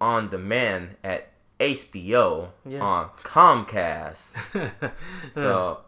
on 0.00 0.28
demand 0.28 0.96
at 1.02 1.30
HBO 1.58 2.50
Yeah. 2.68 2.80
on 2.80 3.08
Comcast. 3.18 4.36
So 5.32 5.80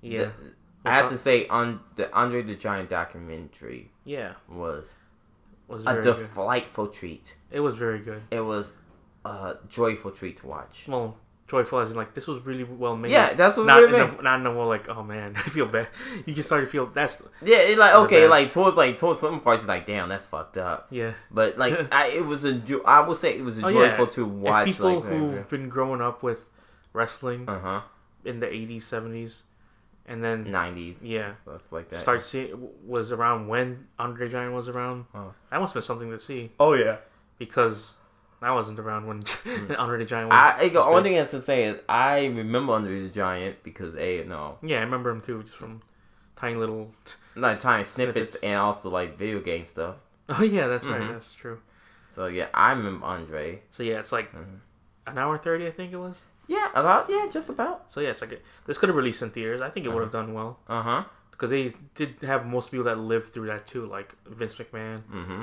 yeah, 0.00 0.26
the- 0.26 0.32
I 0.84 0.94
have 0.94 1.10
to 1.10 1.18
say, 1.18 1.46
on 1.48 1.80
the 1.96 2.10
Andre 2.14 2.42
the 2.42 2.54
Giant 2.54 2.88
documentary 2.88 3.90
yeah, 4.04 4.34
was 4.48 4.96
was 5.68 5.82
a 5.82 5.84
very 5.84 6.02
good. 6.02 6.34
delightful 6.34 6.88
treat. 6.88 7.36
It 7.50 7.60
was 7.60 7.74
very 7.74 7.98
good. 8.00 8.22
It 8.30 8.40
was 8.40 8.72
a 9.24 9.56
joyful 9.68 10.10
treat 10.10 10.38
to 10.38 10.46
watch. 10.46 10.84
Well, 10.88 11.16
joyful 11.46 11.78
as 11.80 11.90
in 11.90 11.96
like 11.96 12.12
this 12.14 12.26
was 12.26 12.44
really 12.44 12.64
well 12.64 12.96
made. 12.96 13.10
Yeah, 13.10 13.32
that's 13.34 13.56
what 13.56 13.66
not 13.66 13.78
we 13.78 13.84
in 13.86 13.94
a, 13.94 14.22
not 14.22 14.40
in 14.40 14.46
a 14.46 14.52
more 14.52 14.66
like 14.66 14.88
oh 14.88 15.02
man, 15.02 15.32
I 15.36 15.40
feel 15.40 15.66
bad. 15.66 15.88
You 16.26 16.34
just 16.34 16.48
start 16.48 16.64
to 16.64 16.70
feel 16.70 16.86
that's 16.86 17.22
Yeah, 17.42 17.58
it 17.58 17.78
like 17.78 17.94
okay, 17.94 18.26
like 18.28 18.50
towards 18.50 18.76
like 18.76 18.96
towards 18.98 19.20
some 19.20 19.40
parts, 19.40 19.64
like 19.66 19.86
damn, 19.86 20.08
that's 20.08 20.26
fucked 20.26 20.56
up. 20.58 20.88
yeah. 20.90 21.12
But 21.30 21.58
like, 21.58 21.88
I, 21.94 22.08
it 22.08 22.24
was 22.24 22.44
a 22.44 22.60
I 22.86 23.00
would 23.06 23.16
say 23.16 23.36
it 23.36 23.42
was 23.44 23.58
a 23.58 23.66
Oh, 23.66 23.68
yeah. 23.68 23.88
joyful 23.90 24.06
to 24.08 24.26
watch. 24.26 24.68
if 24.68 24.76
people 24.76 24.94
like, 25.00 25.04
who've 25.04 25.48
been 25.48 25.68
growing 25.68 26.00
up 26.00 26.22
with 26.22 26.46
wrestling 26.92 27.48
uh 27.48 27.60
huh, 27.60 27.80
in 28.24 28.40
the 28.40 28.46
80s 28.46 28.78
70s 28.82 29.42
and 30.08 30.24
then 30.24 30.50
nineties, 30.50 31.04
Yeah. 31.04 31.30
stuff 31.32 31.70
like 31.70 31.88
that. 31.90 32.00
start 32.00 32.24
seeing 32.24 32.68
was 32.84 33.12
around 33.12 33.46
when 33.48 33.86
Andre 33.98 34.26
the 34.26 34.32
Giant 34.32 34.54
was 34.54 34.68
around 34.68 35.04
Oh. 35.14 35.32
that 35.50 35.60
must 35.60 35.74
have 35.74 35.82
been 35.82 35.86
something 35.86 36.10
to 36.10 36.18
see 36.18 36.50
Oh 36.58 36.72
yeah, 36.72 36.96
because 37.38 37.94
I 38.40 38.52
wasn't 38.52 38.78
around 38.78 39.06
when 39.06 39.22
Andre 39.78 39.98
the 39.98 40.04
Giant. 40.04 40.30
Was, 40.30 40.36
Mm. 40.38 40.58
I 40.60 40.68
the 40.68 40.74
was 40.78 40.86
only 40.86 41.00
big. 41.00 41.04
thing 41.04 41.14
I 41.14 41.18
have 41.18 41.30
to 41.30 41.40
say 41.40 41.64
is 41.64 41.76
I 41.88 42.26
remember 42.26 42.72
Andre 42.72 43.00
the 43.02 43.08
Giant 43.08 43.62
because 43.62 43.94
a 43.96 44.24
no 44.24 44.58
Yeah, 44.62 44.78
I 44.78 44.82
remember 44.82 45.10
him 45.10 45.20
too, 45.20 45.42
just 45.44 45.56
from 45.56 45.82
tiny 46.36 46.56
little. 46.56 46.92
like 47.36 47.60
tiny 47.60 47.84
snippets, 47.84 48.14
Snippets. 48.32 48.36
and 48.44 48.56
also 48.58 48.90
like 48.90 49.16
video 49.18 49.40
game 49.40 49.66
stuff. 49.66 49.96
Oh 50.28 50.42
yeah, 50.42 50.66
that's 50.68 50.86
Mhm. 50.86 50.98
right. 50.98 51.12
That's 51.12 51.32
true. 51.32 51.60
So 52.04 52.26
yeah, 52.26 52.46
I 52.54 52.70
remember 52.72 53.04
Andre. 53.04 53.62
So 53.72 53.82
yeah, 53.82 53.98
it's 53.98 54.12
like 54.12 54.32
Mhm. 54.32 54.60
an 55.06 55.18
hour 55.18 55.36
thirty, 55.38 55.66
I 55.66 55.70
think 55.70 55.92
it 55.92 55.96
was. 55.98 56.24
Yeah, 56.48 56.68
about 56.74 57.08
yeah, 57.08 57.26
just 57.30 57.48
about. 57.50 57.90
So 57.92 58.00
yeah, 58.00 58.08
it's 58.08 58.20
like 58.22 58.32
a, 58.32 58.38
this 58.66 58.76
could 58.78 58.88
have 58.88 58.96
released 58.96 59.22
in 59.22 59.30
theaters. 59.30 59.60
I 59.60 59.68
think 59.70 59.86
it 59.86 59.90
would 59.92 60.02
have 60.02 60.12
done 60.12 60.32
well 60.34 60.58
Uh 60.68 60.82
huh. 60.82 61.04
because 61.30 61.50
they 61.50 61.74
did 61.94 62.16
have 62.22 62.46
most 62.46 62.70
people 62.70 62.84
that 62.86 62.98
lived 62.98 63.32
through 63.32 63.46
that 63.46 63.66
too, 63.66 63.86
like 63.86 64.14
Vince 64.26 64.54
McMahon, 64.56 65.02
Mm-hmm. 65.12 65.42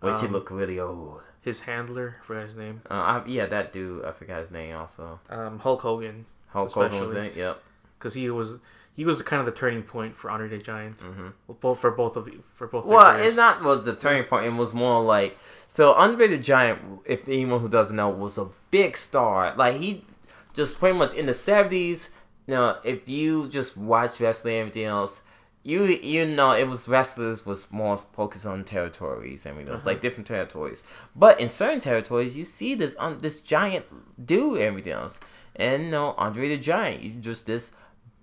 Which 0.00 0.20
he 0.20 0.26
Um, 0.26 0.32
looked 0.32 0.50
really 0.50 0.78
old. 0.80 1.22
his 1.40 1.60
handler, 1.60 2.16
I 2.22 2.26
forgot 2.26 2.44
his 2.44 2.56
name, 2.56 2.82
Uh, 2.90 2.94
I, 2.94 3.22
yeah, 3.26 3.46
that 3.46 3.72
dude. 3.72 4.04
I 4.04 4.12
forgot 4.12 4.40
his 4.40 4.50
name 4.50 4.76
also. 4.76 5.20
um, 5.30 5.58
Hulk 5.60 5.80
Hogan, 5.80 6.26
Hulk 6.48 6.70
Hogan 6.72 7.00
was 7.00 7.16
in 7.16 7.24
it. 7.24 7.36
Yep. 7.36 7.58
because 7.98 8.14
he 8.14 8.28
was 8.30 8.56
he 8.94 9.06
was 9.06 9.22
kind 9.22 9.40
of 9.40 9.46
the 9.46 9.52
turning 9.52 9.82
point 9.82 10.14
for 10.18 10.30
Andre 10.30 10.48
the 10.48 10.58
Giant, 10.58 10.98
Mm-hmm. 10.98 11.28
both 11.60 11.78
for 11.80 11.92
both 11.92 12.14
of 12.16 12.24
the 12.26 12.34
for 12.56 12.66
both. 12.66 12.84
Well, 12.84 13.16
it's 13.24 13.36
not 13.36 13.62
was 13.62 13.84
the 13.86 13.94
turning 13.94 14.24
point. 14.24 14.44
It 14.44 14.52
was 14.52 14.74
more 14.74 15.02
like 15.02 15.38
so. 15.66 15.92
Andre 15.94 16.28
the 16.28 16.36
Giant, 16.38 16.78
if 17.06 17.26
anyone 17.26 17.60
who 17.60 17.70
doesn't 17.70 17.96
know, 17.96 18.10
was 18.10 18.36
a 18.36 18.48
big 18.70 18.96
star. 18.98 19.54
Like 19.56 19.76
he 19.76 20.04
just 20.54 20.78
pretty 20.78 20.98
much 20.98 21.14
in 21.14 21.26
the 21.26 21.34
seventies. 21.34 22.10
You 22.46 22.54
know, 22.54 22.78
if 22.84 23.08
you 23.08 23.48
just 23.48 23.76
watch 23.76 24.20
wrestling 24.20 24.54
and 24.54 24.60
everything 24.68 24.86
else, 24.86 25.22
you 25.62 25.84
you 25.84 26.26
know 26.26 26.52
it 26.52 26.66
was 26.66 26.88
wrestlers 26.88 27.46
was 27.46 27.70
more 27.70 27.96
focused 27.96 28.46
on 28.46 28.64
territories 28.64 29.46
and 29.46 29.52
everything 29.52 29.72
else, 29.72 29.86
like 29.86 30.00
different 30.00 30.26
territories. 30.26 30.82
But 31.14 31.38
in 31.40 31.48
certain 31.48 31.78
territories, 31.80 32.36
you 32.36 32.42
see 32.44 32.74
this 32.74 32.96
um, 32.98 33.20
this 33.20 33.40
giant 33.40 33.86
dude 34.26 34.54
and 34.58 34.62
everything 34.62 34.92
else, 34.94 35.20
and 35.54 35.84
you 35.84 35.90
know 35.90 36.14
Andre 36.18 36.48
the 36.48 36.58
Giant, 36.58 37.02
you 37.02 37.10
just 37.12 37.46
this 37.46 37.70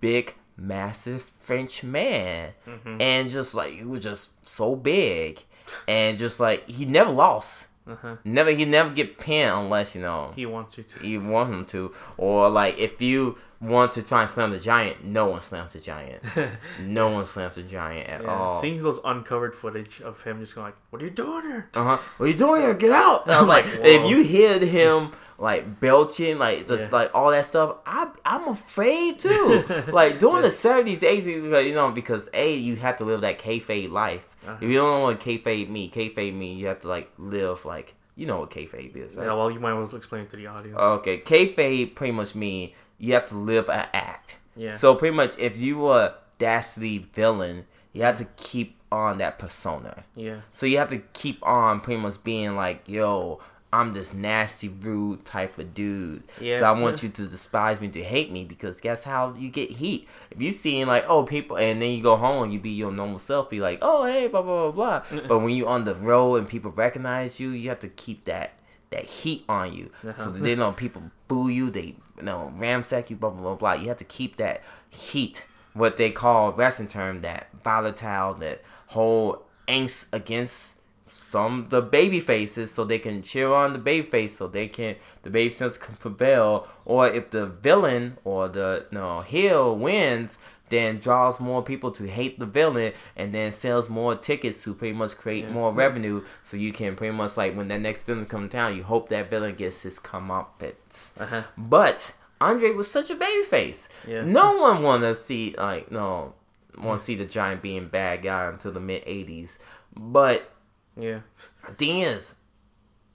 big 0.02 0.36
massive 0.58 1.22
French 1.40 1.86
man, 1.86 2.52
Mhm. 2.68 3.02
and 3.02 3.30
just 3.30 3.56
like 3.56 3.72
he 3.72 3.86
was 3.86 4.02
just 4.02 4.32
so 4.46 4.76
big, 4.76 5.46
and 5.88 6.18
just 6.18 6.42
like 6.42 6.68
he 6.70 6.84
never 6.86 7.12
lost. 7.12 7.69
Uh-huh. 7.90 8.16
Never 8.24 8.52
he 8.52 8.66
never 8.66 8.90
get 8.90 9.18
pinned 9.18 9.56
unless 9.56 9.96
you 9.96 10.02
know 10.02 10.32
He 10.36 10.46
wants 10.46 10.78
you 10.78 10.84
to. 10.84 11.08
you 11.08 11.22
want 11.22 11.54
him 11.54 11.66
to, 11.68 11.92
or 12.18 12.50
like 12.50 12.78
if 12.78 13.02
you 13.02 13.38
want 13.62 13.92
to 13.94 14.04
try 14.04 14.22
and 14.22 14.30
slam 14.30 14.52
the 14.52 14.60
giant, 14.60 15.04
no 15.04 15.26
one 15.28 15.42
slams 15.42 15.74
the 15.74 15.80
giant. 15.80 16.24
no 16.82 17.10
one 17.10 17.26
slams 17.26 17.56
the 17.56 17.64
giant 17.64 18.08
at 18.08 18.22
Yeah, 18.22 18.28
all. 18.34 18.62
seeing 18.62 18.78
those 18.82 19.00
uncovered 19.04 19.54
footage 19.56 20.02
of 20.02 20.22
him 20.24 20.40
just 20.40 20.56
going 20.56 20.66
like, 20.68 20.76
"What 20.92 21.02
are 21.02 21.06
you 21.06 21.12
doing 21.12 21.44
here?" 21.44 21.70
Uh 21.74 21.84
huh. 21.84 21.98
What 22.18 22.26
are 22.26 22.30
you 22.30 22.38
doing 22.38 22.62
here? 22.62 22.74
Get 22.74 22.92
out! 22.92 23.24
And 23.26 23.34
I 23.36 23.40
was 23.42 23.48
like, 23.50 23.66
Like, 23.66 23.80
if 23.84 24.10
you 24.10 24.24
hear 24.24 24.60
him 24.60 25.12
like 25.40 25.80
belching, 25.80 26.38
like 26.38 26.68
just 26.68 26.90
Yeah. 26.90 26.96
like 26.98 27.12
all 27.16 27.32
that 27.32 27.46
stuff, 27.46 27.78
I 27.86 28.10
I'm 28.26 28.48
afraid 28.48 29.20
too. 29.20 29.64
like 29.92 30.20
during 30.20 30.42
the 30.42 30.52
seventies, 30.52 31.02
eighties, 31.04 31.42
like, 31.44 31.66
you 31.66 31.74
know, 31.74 31.92
because 31.92 32.30
a 32.34 32.54
you 32.56 32.76
have 32.78 32.98
to 32.98 33.06
live 33.06 33.22
that 33.22 33.40
kayfabe 33.40 33.90
life. 33.90 34.36
Uh-huh. 34.46 34.56
If 34.62 34.64
you 34.64 34.74
don't 34.74 35.00
know 35.00 35.04
what 35.06 35.20
kayfabe 35.20 35.70
mean, 35.70 35.92
kayfabe 35.92 36.34
me, 36.34 36.54
you 36.56 36.68
have 36.68 36.80
to 36.82 36.88
like 36.88 37.12
live 37.18 37.66
like 37.66 37.96
you 38.16 38.26
know 38.28 38.40
what 38.40 38.50
kayfabe 38.50 38.96
is, 38.98 39.16
right? 39.16 39.28
Yeah, 39.28 39.34
well, 39.34 39.50
you 39.50 39.60
might 39.62 39.74
want 39.74 39.90
to 39.92 39.96
explain 39.96 40.24
it 40.24 40.30
to 40.32 40.38
the 40.38 40.48
audience. 40.48 40.78
Okay, 40.78 41.20
kayfabe 41.20 41.96
pretty 41.96 42.12
much 42.12 42.36
mean 42.36 42.72
you 42.98 43.14
have 43.14 43.26
to 43.28 43.36
live 43.36 43.70
an 43.70 43.88
act. 43.94 44.38
Yeah. 44.58 44.72
So 44.74 44.94
pretty 44.94 45.16
much, 45.16 45.38
if 45.40 45.58
you 45.58 45.78
were 45.78 46.02
a 46.02 46.16
dastardly 46.38 46.98
villain, 47.14 47.66
you 47.94 48.02
have 48.04 48.16
to 48.18 48.26
keep 48.36 48.76
on 48.92 49.20
that 49.20 49.40
persona. 49.40 50.04
yeah, 50.16 50.42
So 50.52 50.66
you 50.66 50.80
have 50.80 50.88
to 50.90 50.98
keep 51.14 51.42
on 51.46 51.80
pretty 51.80 52.02
much 52.02 52.22
being 52.24 52.56
like, 52.56 52.90
yo, 52.90 53.40
I'm 53.72 53.94
this 53.94 54.14
nasty, 54.14 54.68
rude 54.68 55.26
type 55.26 55.58
of 55.60 55.74
dude. 55.76 56.24
Yeah. 56.42 56.58
So 56.60 56.66
I 56.66 56.72
want 56.72 57.04
you 57.04 57.10
to 57.10 57.28
despise 57.28 57.80
me, 57.80 57.88
to 57.90 58.04
hate 58.04 58.32
me, 58.32 58.44
because 58.44 58.82
guess 58.82 59.04
how 59.04 59.36
you 59.38 59.50
get 59.50 59.70
heat. 59.70 60.08
If 60.32 60.42
you 60.42 60.52
seeing 60.52 60.88
like, 60.88 61.06
oh, 61.08 61.24
people, 61.24 61.58
and 61.58 61.80
then 61.82 61.92
you 61.92 62.02
go 62.02 62.16
home 62.16 62.44
and 62.44 62.54
you 62.54 62.60
be 62.60 62.72
your 62.72 62.92
normal 62.92 63.20
self, 63.20 63.50
be 63.50 63.60
like, 63.60 63.78
oh, 63.84 64.06
hey, 64.06 64.28
blah 64.28 64.42
blah 64.42 64.72
blah 64.72 65.02
blah. 65.12 65.22
but 65.28 65.40
when 65.40 65.52
you 65.54 65.68
on 65.68 65.84
the 65.84 65.94
road 65.96 66.38
and 66.38 66.50
people 66.50 66.72
recognize 66.72 67.40
you, 67.40 67.50
you 67.50 67.70
have 67.70 67.80
to 67.80 67.90
keep 67.90 68.26
that 68.26 68.54
that 68.90 69.06
heat 69.06 69.46
on 69.48 69.72
you, 69.72 69.92
so 70.02 70.10
Uh-huh. 70.10 70.32
that 70.32 70.44
they 70.44 70.56
know 70.56 70.72
people 70.72 71.04
boo 71.28 71.48
you, 71.48 71.70
they 71.70 71.96
you 72.18 72.24
know 72.24 72.52
ramsack 72.58 73.12
you, 73.12 73.16
blah 73.16 73.30
blah 73.30 73.42
blah 73.42 73.56
blah. 73.56 73.74
You 73.74 73.88
have 73.90 73.98
to 73.98 74.04
keep 74.04 74.38
that 74.38 74.64
heat, 74.90 75.46
what 75.74 75.98
they 75.98 76.10
call 76.10 76.54
wrestling 76.54 76.88
term, 76.88 77.22
that 77.22 77.50
volatile, 77.64 78.34
that 78.36 78.64
whole 78.88 79.44
angst 79.68 80.08
against 80.12 80.78
some 81.10 81.66
the 81.70 81.82
baby 81.82 82.20
faces 82.20 82.72
so 82.72 82.84
they 82.84 83.00
can 83.00 83.22
cheer 83.24 83.52
on 83.52 83.74
the 83.74 83.80
baby 83.80 84.08
face 84.08 84.38
so 84.38 84.48
they 84.48 84.68
can 84.68 84.96
the 85.24 85.30
baby 85.30 85.50
faces 85.50 85.78
can 85.78 85.96
prevail 85.96 86.68
or 86.86 87.08
if 87.08 87.32
the 87.32 87.46
villain 87.48 88.18
or 88.24 88.48
the 88.48 88.86
no 88.92 89.22
heel 89.22 89.76
wins 89.76 90.38
then 90.70 91.00
draws 91.00 91.40
more 91.42 91.64
people 91.64 91.90
to 91.90 92.08
hate 92.08 92.40
the 92.40 92.46
villain 92.46 92.94
and 93.18 93.34
then 93.34 93.52
sells 93.52 93.90
more 93.90 94.14
tickets 94.14 94.64
to 94.64 94.74
pretty 94.76 94.94
much 94.94 95.18
create 95.18 95.46
Yeah. 95.46 95.52
more 95.52 95.74
revenue 95.74 96.24
so 96.44 96.58
you 96.58 96.72
can 96.72 96.96
pretty 96.96 97.16
much 97.16 97.38
like 97.38 97.56
when 97.56 97.70
that 97.70 97.82
next 97.82 98.04
villain 98.06 98.28
comes 98.28 98.52
down 98.52 98.76
you 98.78 98.84
hope 98.84 99.10
that 99.10 99.32
villain 99.32 99.56
gets 99.56 99.82
his 99.82 100.00
comeuppance 100.00 101.20
uh-huh. 101.20 101.44
but 101.58 102.14
Andre 102.42 102.70
was 102.72 102.90
such 102.90 103.10
a 103.10 103.16
baby 103.16 103.44
face 103.44 103.90
Yeah. 104.08 104.24
no 104.24 104.58
one 104.58 104.84
want 104.84 105.02
to 105.04 105.16
see 105.16 105.56
like 105.58 105.92
no 105.92 106.34
want 106.78 107.00
to 107.00 107.04
see 107.06 107.16
the 107.16 107.26
giant 107.26 107.62
being 107.64 107.88
bad 107.88 108.22
guy 108.22 108.46
until 108.46 108.72
the 108.72 108.80
mid 108.80 109.04
80s 109.06 109.58
but 109.98 110.52
yeah, 111.00 111.20
the 111.68 111.74
thing 111.74 112.00
is, 112.02 112.36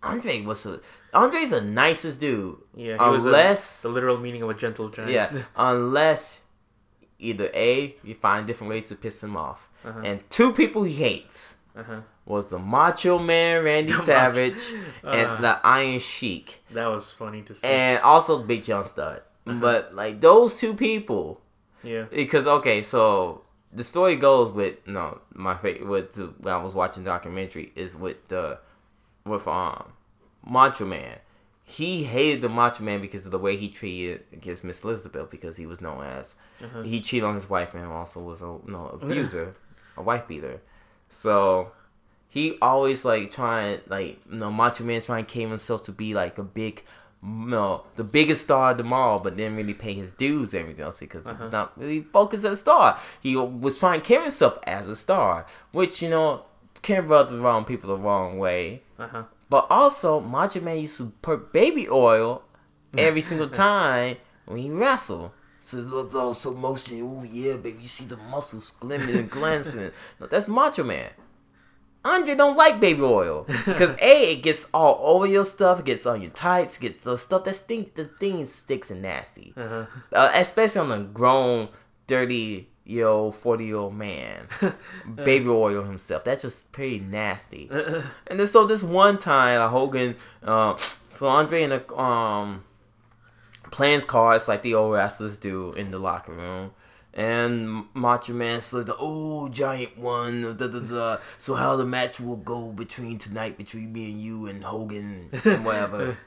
Andre 0.03 0.43
was 0.43 0.67
a 0.67 0.81
Andre's 1.13 1.51
the 1.51 1.61
nicest 1.61 2.21
dude. 2.21 2.57
yeah. 2.75 2.97
He 2.99 3.11
was 3.11 3.25
a- 3.25 3.29
unless 3.29 3.83
the 3.83 3.89
literal 3.89 4.19
meaning 4.19 4.43
of 4.43 4.51
a 4.51 4.55
gentle 4.55 4.89
giant. 4.89 5.11
yeah, 5.13 5.43
unless 5.57 6.41
either 7.19 7.49
a 7.55 7.95
you 8.03 8.15
find 8.15 8.47
different 8.47 8.71
ways 8.71 8.89
to 8.89 8.97
piss 8.97 9.23
him 9.23 9.37
off, 9.37 9.71
Uh-huh. 9.85 10.01
and 10.05 10.29
two 10.31 10.53
people 10.53 10.83
he 10.83 10.95
hates 10.95 11.55
uh-huh. 11.77 12.01
was 12.27 12.49
the 12.49 12.59
Macho 12.59 13.19
Man 13.19 13.63
Randy 13.65 13.93
The 13.93 14.03
Savage 14.03 14.61
and 15.05 15.27
Uh. 15.31 15.41
the 15.41 15.61
Iron 15.65 15.99
Sheik, 16.01 16.63
that 16.73 16.87
was 16.87 17.11
funny 17.13 17.43
to 17.43 17.55
see. 17.55 17.67
and 17.67 18.01
also 18.03 18.43
Big 18.43 18.65
John 18.65 18.85
Studd. 18.85 19.23
Uh-huh. 19.47 19.59
But 19.61 19.95
like 19.95 20.21
those 20.21 20.59
two 20.59 20.75
people, 20.75 21.41
yeah, 21.83 22.05
because 22.11 22.47
okay, 22.47 22.83
so 22.83 23.44
the 23.75 23.85
story 23.85 24.17
goes 24.17 24.53
with 24.53 24.77
no 24.87 25.21
my 25.35 25.57
favorite 25.57 25.87
with 25.89 26.17
when 26.41 26.55
I 26.55 26.59
was 26.63 26.75
watching 26.75 27.05
documentary 27.05 27.73
is 27.75 27.97
with 27.97 28.29
the 28.29 28.59
with 29.27 29.47
um 29.49 29.93
Macho 30.47 30.85
Man. 30.87 31.19
He 31.67 32.05
hated 32.05 32.43
the 32.43 32.49
Macho 32.51 32.85
Man 32.85 33.01
because 33.01 33.25
of 33.25 33.33
the 33.33 33.39
way 33.39 33.57
he 33.57 33.69
treated 33.69 34.25
against 34.33 34.65
Miss 34.65 34.85
Elizabeth 34.85 35.31
because 35.31 35.57
he 35.57 35.65
was 35.67 35.81
known 35.81 36.05
as 36.05 36.35
Uh-huh. 36.63 36.83
he 36.83 37.01
cheated 37.01 37.25
on 37.27 37.35
his 37.35 37.49
wife 37.49 37.75
and 37.75 37.87
also 37.87 38.21
was 38.21 38.43
a 38.43 38.47
you 38.47 38.63
know, 38.67 38.89
abuser, 39.01 39.55
a 39.97 40.03
wife 40.03 40.29
beater. 40.29 40.61
So 41.09 41.73
he 42.29 42.59
always 42.61 43.05
like 43.05 43.31
trying 43.31 43.81
like 43.87 44.21
you 44.31 44.37
know 44.39 44.51
Macho 44.53 44.85
Man 44.85 45.01
trying 45.01 45.25
to 45.25 45.33
came 45.33 45.49
himself 45.49 45.83
to 45.85 45.93
be 45.93 46.13
like 46.15 46.37
a 46.39 46.43
big 46.45 46.83
you 47.27 47.47
know 47.47 47.85
the 47.97 48.05
biggest 48.05 48.43
star 48.43 48.73
of 48.73 48.79
them 48.79 48.93
all, 48.93 49.19
but 49.19 49.37
didn't 49.37 49.57
really 49.57 49.75
pay 49.75 49.95
his 49.95 50.13
dues 50.13 50.53
and 50.55 50.63
everything 50.63 50.85
else 50.85 50.99
because 50.99 51.27
he 51.27 51.33
was 51.33 51.49
Uh-huh. 51.49 51.57
not 51.59 51.79
really 51.79 52.01
focused 52.01 52.45
as 52.45 52.53
a 52.53 52.57
star. 52.57 52.99
He 53.21 53.35
was 53.37 53.79
trying 53.79 54.01
to 54.03 54.07
carry 54.07 54.23
himself 54.25 54.59
as 54.65 54.89
a 54.89 54.97
star, 54.97 55.47
which 55.73 56.03
you 56.03 56.09
know 56.11 56.45
can 56.83 57.07
rub 57.09 57.29
the 57.31 57.37
wrong 57.39 57.65
people 57.65 57.89
the 57.97 58.03
wrong 58.03 58.39
way. 58.39 58.83
uh-huh. 58.99 59.25
But 59.49 59.67
also, 59.71 60.21
Macho 60.21 60.61
Man 60.61 60.79
used 60.81 60.97
to 60.99 61.13
put 61.23 61.53
baby 61.53 61.89
oil 61.89 62.43
every 62.99 63.21
single 63.31 63.49
time 63.49 64.17
when 64.47 64.59
he 64.59 64.71
wrestled. 64.71 65.31
So 65.61 66.09
all 66.15 66.35
so 66.35 66.53
motion. 66.53 67.01
Oh 67.03 67.23
yeah, 67.25 67.57
baby, 67.57 67.79
you 67.83 67.89
see 67.89 68.05
the 68.05 68.17
muscles 68.19 68.73
glimmering 68.81 69.17
and 69.17 69.31
glancing. 69.39 69.91
No, 70.21 70.27
that's 70.27 70.47
Macho 70.49 70.85
Man. 70.85 71.11
Andre 72.05 72.35
don't 72.35 72.57
like 72.57 72.81
baby 72.81 73.01
oil 73.03 73.45
because 73.67 73.97
a 74.01 74.33
it 74.33 74.43
gets 74.43 74.67
all 74.75 74.99
over 75.03 75.27
your 75.27 75.45
stuff, 75.45 75.81
it 75.81 75.87
gets 75.87 76.05
on 76.07 76.21
your 76.21 76.31
tights, 76.33 76.77
gets 76.79 77.01
the 77.03 77.17
stuff 77.17 77.45
that 77.45 77.57
stink. 77.57 77.95
The 77.95 78.05
thing 78.05 78.45
sticks 78.47 78.91
and 78.91 79.03
nasty, 79.03 79.55
Uh-huh. 79.57 79.87
uh, 80.13 80.31
especially 80.35 80.81
on 80.83 80.93
a 80.93 81.03
grown 81.05 81.69
thirty 82.07 82.69
year 82.85 83.07
old, 83.07 83.35
forty 83.35 83.65
year 83.67 83.77
old 83.77 83.95
man. 83.95 84.47
baby 85.25 85.49
oil 85.49 85.83
himself. 85.85 86.25
That's 86.25 86.43
just 86.43 86.71
pretty 86.73 87.01
nasty. 87.01 87.69
Uh-uh. 87.71 88.03
And 88.27 88.39
then 88.39 88.47
so 88.47 88.67
this 88.67 88.83
one 88.83 89.17
time, 89.19 89.59
uh, 89.61 89.69
Hogan, 89.69 90.17
uh, 90.43 90.77
so 91.09 91.27
Andre 91.29 91.63
and 91.63 91.73
the 91.73 91.97
um 91.97 92.65
plans 93.71 94.05
cards 94.05 94.47
like 94.47 94.63
the 94.63 94.75
old 94.75 94.93
wrestlers 94.93 95.39
do 95.39 95.73
in 95.73 95.91
the 95.91 95.99
locker 95.99 96.33
room. 96.33 96.73
And 97.17 97.85
Macho 97.95 98.33
Man 98.33 98.61
slid 98.61 98.87
the 98.87 98.97
old 98.97 99.53
giant 99.53 99.97
one, 99.97 100.57
da, 100.57 100.67
da, 100.67 100.81
da. 100.81 101.19
so 101.39 101.55
how 101.55 101.77
the 101.77 101.85
match 101.85 102.19
will 102.19 102.37
go 102.37 102.73
between 102.73 103.19
tonight 103.19 103.57
between 103.57 103.93
me 103.93 104.11
and 104.11 104.21
you 104.21 104.47
and 104.47 104.65
Hogan 104.65 105.31
and 105.45 105.65
whatever." 105.65 106.19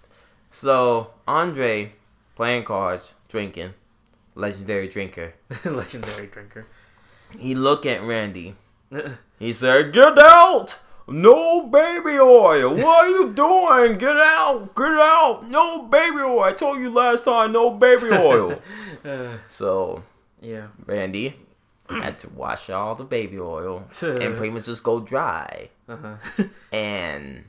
so 0.50 1.12
Andre 1.28 1.92
playing 2.34 2.64
cards, 2.64 3.14
drinking, 3.28 3.74
legendary 4.34 4.88
drinker. 4.88 5.34
Legendary 5.64 6.26
drinker. 6.26 6.66
He 7.38 7.54
look 7.54 7.86
at 7.86 8.02
Randy. 8.02 8.56
He 9.38 9.52
said, 9.52 9.92
"Get 9.92 10.18
out! 10.18 10.80
No 11.06 11.66
baby 11.66 12.18
oil. 12.18 12.74
What 12.74 13.04
are 13.04 13.08
you 13.08 13.32
doing? 13.32 13.98
Get 13.98 14.16
out. 14.16 14.74
Get 14.74 14.86
out. 14.86 15.48
No 15.48 15.82
baby 15.82 16.18
oil. 16.18 16.40
I 16.40 16.52
told 16.52 16.80
you 16.80 16.90
last 16.90 17.24
time, 17.24 17.52
no 17.52 17.70
baby 17.70 18.10
oil. 18.10 18.60
Uh, 19.04 19.36
so, 19.48 20.04
yeah. 20.42 20.66
Randy 20.84 21.36
had 21.88 22.18
to 22.20 22.30
wash 22.30 22.70
all 22.70 22.94
the 22.94 23.04
baby 23.04 23.38
oil 23.38 23.84
and 24.02 24.36
pretty 24.36 24.50
much 24.50 24.66
just 24.66 24.82
go 24.82 25.00
dry. 25.00 25.70
Uh-huh. 25.88 26.16
And 26.72 27.44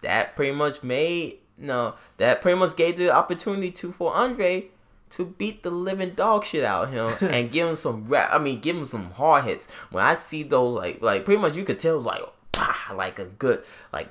that 0.00 0.34
pretty 0.34 0.52
much 0.52 0.82
made, 0.82 1.38
no, 1.58 1.94
that 2.16 2.40
pretty 2.40 2.58
much 2.58 2.74
gave 2.76 2.96
the 2.96 3.10
opportunity 3.10 3.70
to 3.72 3.92
for 3.92 4.14
Andre 4.14 4.68
to 5.10 5.24
beat 5.24 5.62
the 5.62 5.70
living 5.70 6.10
dog 6.10 6.44
shit 6.44 6.64
out 6.64 6.84
of 6.84 6.92
him 7.20 7.28
and 7.30 7.50
give 7.50 7.68
him 7.68 7.76
some 7.76 8.06
rap. 8.06 8.30
I 8.32 8.38
mean, 8.38 8.60
give 8.60 8.76
him 8.76 8.84
some 8.84 9.10
hard 9.10 9.44
hits. 9.44 9.68
When 9.90 10.04
I 10.04 10.14
see 10.14 10.42
those, 10.42 10.74
like, 10.74 11.02
like 11.02 11.24
pretty 11.24 11.40
much 11.40 11.56
you 11.56 11.64
could 11.64 11.78
tell 11.78 11.94
it 11.94 11.98
was 11.98 12.06
like, 12.06 12.22
pah, 12.52 12.94
like 12.94 13.18
a 13.18 13.26
good, 13.26 13.62
like, 13.92 14.08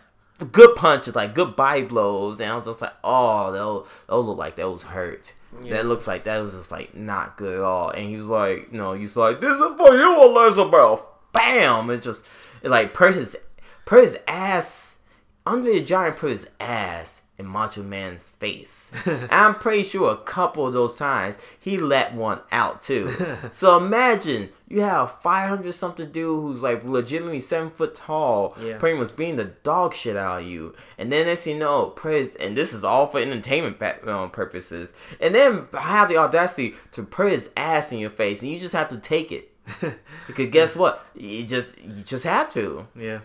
good 0.52 0.76
punches, 0.76 1.16
like 1.16 1.34
good 1.34 1.56
body 1.56 1.82
blows. 1.82 2.40
And 2.40 2.52
I 2.52 2.56
was 2.56 2.68
just 2.68 2.82
like, 2.82 2.94
oh, 3.04 3.52
those, 3.52 3.88
those 4.08 4.26
look 4.26 4.38
like 4.38 4.56
those 4.56 4.84
hurt. 4.84 5.34
Yeah. 5.64 5.78
That 5.78 5.86
looks 5.86 6.08
like 6.08 6.26
that 6.26 6.42
was 6.42 6.54
just 6.54 6.72
like 6.72 6.96
not 6.96 7.38
good 7.38 7.56
at 7.56 7.62
all. 7.62 7.90
And 7.90 8.08
he 8.08 8.16
was 8.16 8.28
like, 8.28 8.72
no, 8.72 8.94
he's 8.94 9.18
like, 9.18 9.40
this 9.40 9.58
is 9.58 9.78
for 9.78 9.96
you, 9.96 10.24
Elizabeth. 10.24 11.04
Bam! 11.34 11.90
It 11.90 12.02
just, 12.02 12.26
it 12.64 12.70
like, 12.70 12.94
per 12.94 13.12
his, 13.12 13.38
per 13.86 14.02
his 14.02 14.18
ass, 14.28 14.98
Andre 15.46 15.80
the 15.80 15.86
Giant 15.86 16.18
put 16.18 16.32
his 16.32 16.48
ass 16.60 17.22
in 17.40 17.46
Macho 17.46 17.84
Man's 17.84 18.32
face. 18.32 18.92
I'm 19.30 19.56
pretty 19.56 19.84
sure 19.84 20.12
a 20.12 20.18
couple 20.18 20.66
of 20.66 20.74
those 20.74 20.98
times 20.98 21.38
he 21.60 21.78
let 21.78 22.14
one 22.16 22.40
out 22.52 22.82
too. 22.82 23.14
so 23.52 23.78
imagine 23.78 24.50
you 24.68 24.82
have 24.82 25.04
a 25.04 25.08
500 25.08 25.72
something 25.74 26.12
dude 26.12 26.42
who's 26.42 26.64
like 26.64 26.84
legitimately 26.84 27.40
seven 27.40 27.70
foot 27.70 27.94
tall, 27.94 28.58
Yeah. 28.62 28.78
pretty 28.78 28.98
much 28.98 29.16
beating 29.16 29.36
the 29.36 29.46
dog 29.46 29.94
shit 29.94 30.18
out 30.18 30.42
of 30.42 30.48
you. 30.48 30.76
And 30.98 31.12
then 31.12 31.34
thing 31.38 31.54
you 31.54 31.60
know, 31.60 31.92
praise, 31.92 32.36
and 32.38 32.58
this 32.58 32.74
is 32.74 32.84
all 32.84 33.06
for 33.08 33.20
entertainment 33.20 33.78
um, 34.08 34.32
purposes. 34.32 34.94
And 35.22 35.36
then 35.36 35.68
have 35.74 36.10
the 36.10 36.18
audacity 36.18 36.74
to 36.94 37.04
put 37.04 37.32
his 37.32 37.50
ass 37.56 37.92
in 37.92 38.00
your 38.00 38.10
face, 38.10 38.42
and 38.42 38.50
you 38.52 38.60
just 38.60 38.74
have 38.74 38.88
to 38.90 38.98
take 38.98 39.32
it. 39.32 39.52
Because 40.28 40.48
guess 40.50 40.76
what? 40.76 41.06
You 41.16 41.44
just 41.46 41.78
you 41.80 42.04
just 42.04 42.24
have 42.24 42.50
to. 42.54 42.88
yeah. 42.96 43.20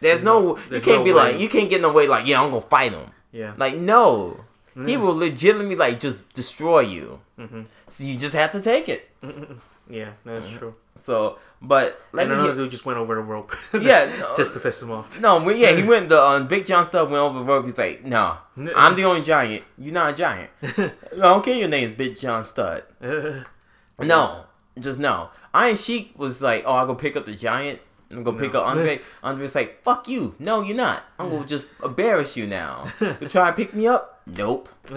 There's 0.00 0.22
no, 0.22 0.56
you 0.58 0.62
there's 0.68 0.84
can't 0.84 0.98
no 0.98 1.04
be 1.04 1.10
way. 1.12 1.16
like 1.32 1.38
you 1.40 1.48
can't 1.48 1.70
get 1.70 1.76
in 1.76 1.82
the 1.82 1.92
way 1.92 2.06
like 2.06 2.26
yeah 2.26 2.42
I'm 2.42 2.50
gonna 2.50 2.60
fight 2.62 2.92
him. 2.92 3.10
Yeah. 3.34 3.52
Like 3.56 3.74
no, 3.76 4.44
he 4.86 4.96
will 4.96 5.14
legitimately 5.16 5.74
like 5.76 5.98
just 5.98 6.32
destroy 6.32 6.80
you. 6.80 7.20
hmm 7.36 7.62
So 7.88 8.04
you 8.04 8.16
just 8.16 8.34
have 8.34 8.52
to 8.52 8.60
take 8.60 8.88
it. 8.88 9.10
Yeah, 9.90 10.12
that's 10.24 10.48
true. 10.48 10.74
So, 10.96 11.38
but 11.60 12.00
let 12.12 12.22
and 12.28 12.32
me. 12.32 12.38
another 12.38 12.54
dude 12.54 12.70
just 12.70 12.86
went 12.86 12.98
over 12.98 13.16
the 13.16 13.20
rope. 13.20 13.52
Yeah, 13.74 14.08
no. 14.20 14.34
just 14.36 14.54
to 14.54 14.60
piss 14.60 14.80
him 14.80 14.90
off. 14.92 15.20
no, 15.20 15.46
yeah, 15.50 15.72
he 15.72 15.82
went. 15.92 16.08
The 16.08 16.22
um, 16.22 16.46
Big 16.48 16.64
John 16.64 16.84
Studd 16.86 17.10
went 17.10 17.20
over 17.20 17.40
the 17.40 17.44
rope. 17.44 17.64
He's 17.66 17.76
like, 17.76 18.04
no, 18.04 18.38
I'm 18.76 18.94
the 18.96 19.04
only 19.04 19.22
giant. 19.22 19.64
You're 19.76 19.92
not 19.92 20.12
a 20.14 20.16
giant. 20.16 20.50
I 20.62 20.92
don't 21.16 21.44
care. 21.44 21.56
Your 21.56 21.68
name's 21.68 21.96
Big 21.96 22.16
John 22.18 22.44
Studd. 22.44 22.84
No, 24.00 24.44
just 24.78 24.98
no. 24.98 25.30
Iron 25.52 25.76
Sheik 25.76 26.12
was 26.16 26.40
like, 26.42 26.62
oh, 26.66 26.72
I'll 26.72 26.86
go 26.86 26.94
pick 26.94 27.16
up 27.16 27.26
the 27.26 27.34
giant. 27.34 27.80
I'm 28.10 28.22
gonna 28.22 28.36
go 28.38 28.44
pick 28.44 28.54
up 28.54 28.66
Andre. 28.66 29.00
Andre's 29.22 29.54
like, 29.54 29.82
fuck 29.82 30.08
you. 30.08 30.34
No, 30.38 30.62
you're 30.62 30.76
not. 30.76 31.02
I'm 31.18 31.30
gonna 31.30 31.46
just 31.46 31.70
embarrass 31.82 32.36
you 32.36 32.46
now. 32.46 32.86
You 33.00 33.28
try 33.28 33.48
and 33.48 33.56
pick 33.56 33.74
me 33.74 33.86
up? 33.86 34.22
Nope. 34.26 34.68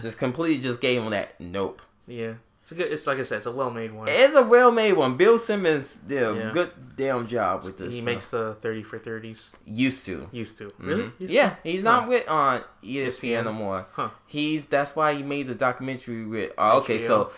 Just 0.00 0.18
completely 0.18 0.60
just 0.60 0.80
gave 0.80 1.00
him 1.02 1.10
that 1.10 1.38
nope. 1.40 1.82
yeah, 2.06 2.34
it's 2.62 2.72
a 2.72 2.74
good. 2.74 2.90
It's 2.92 3.06
like 3.06 3.18
I 3.18 3.22
said, 3.22 3.36
it's 3.38 3.46
a 3.46 3.52
well-made 3.52 3.92
one. 3.92 4.06
It's 4.10 4.34
a 4.34 4.42
well 4.42 4.72
made 4.72 4.94
one. 4.94 5.16
Bill 5.16 5.38
Simmons 5.38 6.00
did 6.06 6.22
a 6.22 6.34
Yeah. 6.34 6.50
good 6.52 6.70
damn 6.96 7.26
job 7.28 7.62
with 7.64 7.78
this. 7.78 7.94
he 7.94 8.00
uh, 8.00 8.04
makes 8.04 8.30
the 8.30 8.56
thirty 8.60 8.82
for 8.82 8.98
thirties. 8.98 9.50
used 9.66 10.04
to. 10.06 10.28
Used 10.32 10.58
to 10.58 10.72
really. 10.78 11.04
Mhm. 11.04 11.12
Used 11.20 11.32
Yeah, 11.32 11.50
to? 11.50 11.56
he's 11.62 11.82
not 11.84 12.04
Huh. 12.04 12.08
with 12.08 12.28
on 12.28 12.64
ESPN 12.82 13.06
ESPN. 13.42 13.44
no 13.44 13.52
more. 13.52 13.86
Huh. 13.92 14.08
He's 14.26 14.66
that's 14.66 14.96
why 14.96 15.14
he 15.14 15.22
made 15.22 15.46
the 15.46 15.54
documentary 15.54 16.24
with. 16.24 16.52
Uh, 16.58 16.78
okay, 16.78 16.98
so 16.98 17.30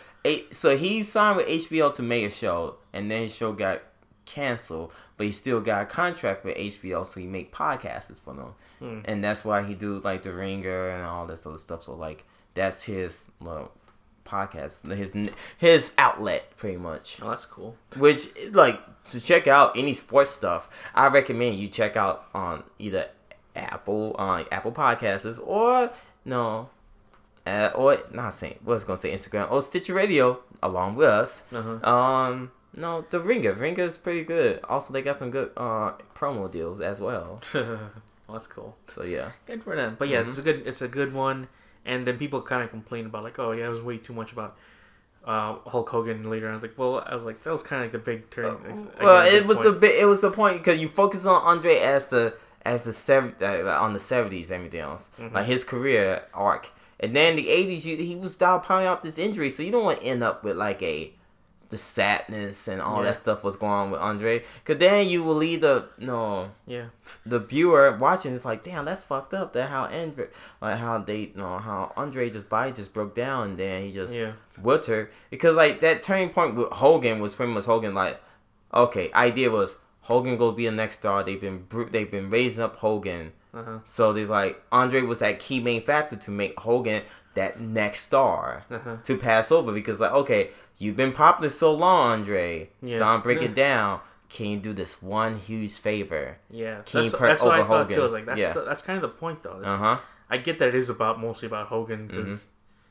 so 0.51 0.77
he 0.77 1.03
signed 1.03 1.37
with 1.37 1.47
HBO 1.47 1.93
to 1.95 2.03
make 2.03 2.25
a 2.27 2.31
show, 2.31 2.77
and 2.95 3.11
then 3.11 3.23
his 3.23 3.35
show 3.35 3.53
got 3.53 3.83
canceled, 4.25 4.93
but 5.17 5.27
he 5.27 5.33
still 5.33 5.61
got 5.61 5.83
a 5.83 5.87
contract 5.87 6.45
with 6.45 6.57
HBO, 6.57 7.05
so 7.07 7.21
he 7.21 7.27
make 7.27 7.53
podcasts 7.55 8.21
for 8.23 8.35
them, 8.35 8.55
Hmm. 8.81 9.01
and 9.05 9.23
that's 9.23 9.45
why 9.45 9.63
he 9.63 9.75
do 9.75 10.01
like 10.01 10.23
the 10.23 10.33
Ringer 10.33 10.89
and 10.91 11.05
all 11.05 11.27
this 11.27 11.47
other 11.47 11.59
stuff. 11.59 11.83
So 11.83 11.95
like 11.95 12.25
that's 12.55 12.85
his 12.85 13.29
uh, 13.47 13.65
podcast, 14.25 14.91
his 14.97 15.13
his 15.59 15.93
outlet 15.99 16.57
pretty 16.57 16.77
much. 16.79 17.19
Oh, 17.23 17.31
that's 17.31 17.47
cool. 17.47 17.77
Which 17.99 18.29
like 18.53 18.81
to 19.07 19.21
check 19.21 19.47
out 19.47 19.77
any 19.77 19.93
sports 19.93 20.31
stuff, 20.31 20.69
I 20.95 21.07
recommend 21.09 21.57
you 21.57 21.69
check 21.69 21.97
out 21.97 22.27
on 22.35 22.65
either 22.79 23.09
Apple 23.57 24.15
on 24.19 24.47
Apple 24.51 24.73
Podcasts 24.73 25.39
or 25.45 25.91
no, 26.25 26.69
uh, 27.47 27.71
or 27.75 27.99
not 28.13 28.35
saying 28.35 28.59
was 28.65 28.85
gonna 28.85 28.97
say 28.97 29.15
Instagram 29.15 29.51
or 29.51 29.61
Stitcher 29.63 29.95
Radio 29.95 30.41
along 30.63 30.95
with 30.97 31.07
us. 31.09 31.43
Uh-huh. 31.53 31.89
Um, 31.89 32.51
no, 32.77 33.05
the 33.11 33.21
Ringer, 33.21 33.53
Ringer 33.53 33.83
is 33.85 33.99
pretty 33.99 34.25
good. 34.25 34.61
Also, 34.69 34.93
they 34.93 35.03
got 35.03 35.17
some 35.17 35.31
good 35.31 35.51
uh 35.57 35.93
promo 36.15 36.51
deals 36.51 36.81
as 36.81 37.01
well. 37.01 37.41
well, 37.55 37.79
that's 38.31 38.47
cool. 38.47 38.77
So 38.89 39.03
yeah, 39.05 39.31
Good 39.47 39.63
for 39.63 39.77
them. 39.77 39.97
But 39.99 40.09
yeah, 40.09 40.23
Mhm. 40.23 40.29
it's 40.29 40.39
a 40.39 40.43
good. 40.43 40.67
It's 40.67 40.83
a 40.83 40.89
good 40.89 41.13
one. 41.15 41.49
And 41.87 42.07
then 42.07 42.17
people 42.19 42.41
kind 42.43 42.63
of 42.63 42.71
complain 42.71 43.07
about 43.07 43.25
like, 43.25 43.39
oh 43.39 43.53
yeah, 43.53 43.67
it 43.67 43.69
was 43.71 43.85
way 43.85 43.99
too 43.99 44.15
much 44.15 44.33
about 44.33 44.57
uh, 45.27 45.57
Hulk 45.67 45.89
Hogan 45.91 46.29
later. 46.31 46.51
I 46.51 46.55
was 46.55 46.63
like, 46.63 46.79
well, 46.79 47.03
I 47.07 47.15
was 47.15 47.25
like, 47.25 47.43
that 47.45 47.53
was 47.53 47.63
kind 47.63 47.83
of 47.83 47.87
like 47.87 47.93
the 47.93 47.99
big 48.11 48.31
turn. 48.31 48.57
Guess, 48.67 48.85
well, 49.03 49.27
it 49.27 49.47
was 49.47 49.59
the 49.59 49.71
point. 49.71 49.81
bit. 49.81 49.95
It 50.03 50.07
was 50.07 50.21
the 50.21 50.31
point 50.31 50.59
because 50.59 50.81
you 50.81 50.89
focus 50.89 51.27
on 51.27 51.43
Andre 51.43 51.77
as 51.79 52.09
the 52.09 52.35
as 52.65 52.85
the 52.85 52.93
sev- 52.95 53.35
uh, 53.43 53.79
on 53.81 53.93
the 53.93 53.99
seventies, 53.99 54.51
everything 54.51 54.81
else, 54.81 55.11
Mhm. 55.21 55.33
like 55.35 55.45
his 55.45 55.65
career 55.65 56.23
arc, 56.33 56.71
and 56.99 57.15
then 57.15 57.37
the 57.37 57.49
eighties, 57.51 57.85
he 57.85 58.17
was 58.17 58.37
down 58.39 58.63
piling 58.63 58.87
out 58.87 59.03
this 59.03 59.19
injury, 59.19 59.51
so 59.51 59.63
you 59.63 59.71
don't 59.71 59.85
want 59.85 60.01
to 60.01 60.07
end 60.07 60.23
up 60.23 60.43
with 60.43 60.57
like 60.57 60.83
a 60.83 61.13
the 61.71 61.77
sadness 61.77 62.69
and 62.69 62.81
all 62.81 62.99
Yeah. 62.99 63.05
that 63.05 63.17
stuff 63.17 63.43
was 63.45 63.57
going 63.57 63.73
on 63.73 63.91
with 63.91 64.01
Andre, 64.01 64.43
because 64.65 64.79
then 64.79 65.09
you 65.09 65.23
will 65.25 65.35
leave 65.35 65.61
the 65.63 65.89
no 65.99 66.51
yeah. 66.67 66.87
the 67.27 67.39
viewer 67.39 67.97
watching 68.01 68.35
it's 68.35 68.45
like 68.45 68.63
damn 68.63 68.85
that's 68.85 69.05
fucked 69.05 69.35
up 69.35 69.53
that 69.55 69.71
how 69.71 69.85
Andre 69.85 70.29
like 70.61 70.77
how 70.79 70.99
they 70.99 71.19
you 71.21 71.33
know 71.37 71.59
how 71.59 71.93
Andre 71.97 72.31
just 72.31 72.49
body 72.49 72.73
just 72.73 72.93
broke 72.93 73.15
down 73.15 73.51
and 73.51 73.59
then 73.59 73.85
he 73.85 73.93
just 73.93 74.15
Yeah. 74.15 74.33
Wilter 74.63 75.09
because 75.31 75.57
like 75.57 75.81
that 75.81 76.03
turning 76.03 76.31
point 76.31 76.55
with 76.55 76.69
Hogan 76.73 77.19
was 77.21 77.35
pretty 77.35 77.53
much 77.53 77.65
Hogan 77.65 77.95
like 77.95 78.21
okay 78.73 79.11
idea 79.15 79.51
was 79.51 79.77
Hogan 80.03 80.37
go 80.37 80.53
be 80.53 80.67
the 80.67 80.73
next 80.73 80.97
star 80.97 81.23
they've 81.25 81.41
been 81.41 81.67
they've 81.91 82.11
been 82.11 82.29
raising 82.31 82.63
up 82.63 82.77
Hogan 82.77 83.33
Uh-huh. 83.55 83.79
so 83.85 84.13
they 84.13 84.25
like 84.27 84.63
Andre 84.71 85.03
was 85.03 85.21
that 85.21 85.39
key 85.39 85.61
main 85.61 85.83
factor 85.83 86.17
to 86.17 86.31
make 86.31 86.59
Hogan 86.61 87.03
that 87.35 87.61
next 87.61 88.01
star 88.01 88.65
Uh-huh. 88.71 88.97
to 89.05 89.17
pass 89.17 89.51
over 89.53 89.73
because 89.73 90.01
like 90.01 90.13
okay 90.13 90.51
you've 90.79 90.97
been 90.97 91.13
popular 91.13 91.49
so 91.49 91.73
long 91.75 92.13
Andre 92.21 92.71
Yeah. 92.83 92.99
to 92.99 93.19
break 93.23 93.43
it 93.43 93.55
down 93.55 94.01
can 94.29 94.47
you 94.47 94.57
do 94.59 94.73
this 94.73 95.01
one 95.03 95.37
huge 95.37 95.75
favor 95.79 96.39
Yeah. 96.51 96.83
Can 96.87 97.03
That's, 97.03 97.07
you 97.07 97.11
put 97.13 97.21
that's 97.21 97.43
what 97.43 97.61
I 97.61 97.65
thought 97.65 97.89
too. 97.89 98.01
I 98.01 98.05
was 98.05 98.13
like, 98.13 98.27
that's 98.27 98.41
Yeah. 98.41 98.53
the, 98.53 98.63
that's 98.65 98.83
kind 98.83 98.97
of 98.97 99.03
the 99.03 99.09
point 99.17 99.43
though. 99.43 99.59
It's- 99.61 99.69
uh 99.71 99.77
huh 99.77 99.99
I 100.31 100.39
get 100.39 100.59
that 100.59 100.69
it 100.69 100.75
is 100.75 100.89
about 100.89 101.21
mostly 101.21 101.47
about 101.47 101.67
Hogan 101.69 102.07
because. 102.09 102.29
Mhm. 102.29 102.45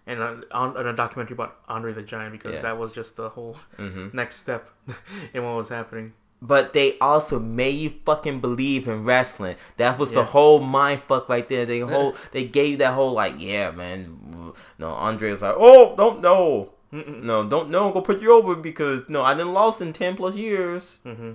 And 0.05 0.19
uh, 0.21 0.35
on, 0.51 0.75
a 0.75 0.91
documentary 0.93 1.33
about 1.33 1.55
Andre 1.69 1.93
the 1.93 2.01
Giant 2.03 2.33
because 2.33 2.55
Yeah. 2.55 2.61
that 2.63 2.77
was 2.77 2.91
just 2.91 3.15
the 3.15 3.29
whole 3.29 3.57
hmm 3.77 4.09
next 4.13 4.35
step 4.35 4.69
in 5.33 5.43
what 5.43 5.55
was 5.55 5.69
happening. 5.69 6.11
But 6.45 6.73
they 6.73 6.97
also 6.99 7.39
made 7.39 7.75
you 7.75 7.89
fucking 8.05 8.41
believe 8.41 8.89
in 8.89 9.05
wrestling. 9.05 9.55
That 9.77 9.97
was 9.97 10.11
the 10.11 10.25
whole 10.25 10.59
mind 10.59 11.01
fuck 11.03 11.29
right 11.29 11.47
there. 11.47 11.65
They 11.65 11.79
whole 11.79 12.15
they 12.31 12.43
gave 12.43 12.71
you 12.71 12.77
that 12.77 12.93
whole 12.93 13.13
like, 13.13 13.35
yeah, 13.37 13.71
man. 13.71 14.51
No, 14.77 14.89
Andre 14.89 15.31
was 15.31 15.41
like, 15.41 15.55
oh, 15.57 15.95
don't 15.95 16.19
know. 16.21 16.73
No, 16.91 17.47
don't 17.47 17.69
know. 17.69 17.91
Go 17.91 18.01
put 18.01 18.21
you 18.21 18.33
over 18.33 18.55
because 18.57 19.07
no, 19.07 19.23
I 19.23 19.33
didn't 19.35 19.53
lost 19.53 19.81
in 19.81 19.93
ten 19.93 20.17
plus 20.17 20.35
years. 20.35 20.99
Mm-hmm. 21.05 21.31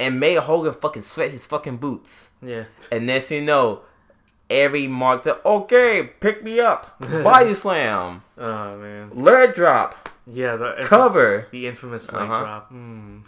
And 0.00 0.18
made 0.18 0.38
Hogan 0.38 0.74
fucking 0.74 1.02
sweat 1.02 1.30
his 1.30 1.46
fucking 1.46 1.76
boots. 1.76 2.30
Yeah. 2.42 2.64
And 2.90 3.06
next 3.06 3.26
thing 3.28 3.42
you 3.42 3.44
know, 3.46 3.82
every 4.50 4.88
marked 4.88 5.28
up. 5.28 5.46
Okay, 5.46 6.10
pick 6.18 6.42
me 6.42 6.58
up. 6.58 6.98
Body 7.22 7.54
slam, 7.54 8.22
Oh 8.36 8.76
man. 8.78 9.10
leg 9.14 9.54
drop, 9.54 10.08
Yeah. 10.26 10.56
The 10.56 10.74
cover. 10.86 11.46
the 11.52 11.66
infamous 11.68 12.10
leg 12.10 12.22
Uh-huh. 12.22 12.40
drop. 12.40 12.72
Mm. 12.72 13.22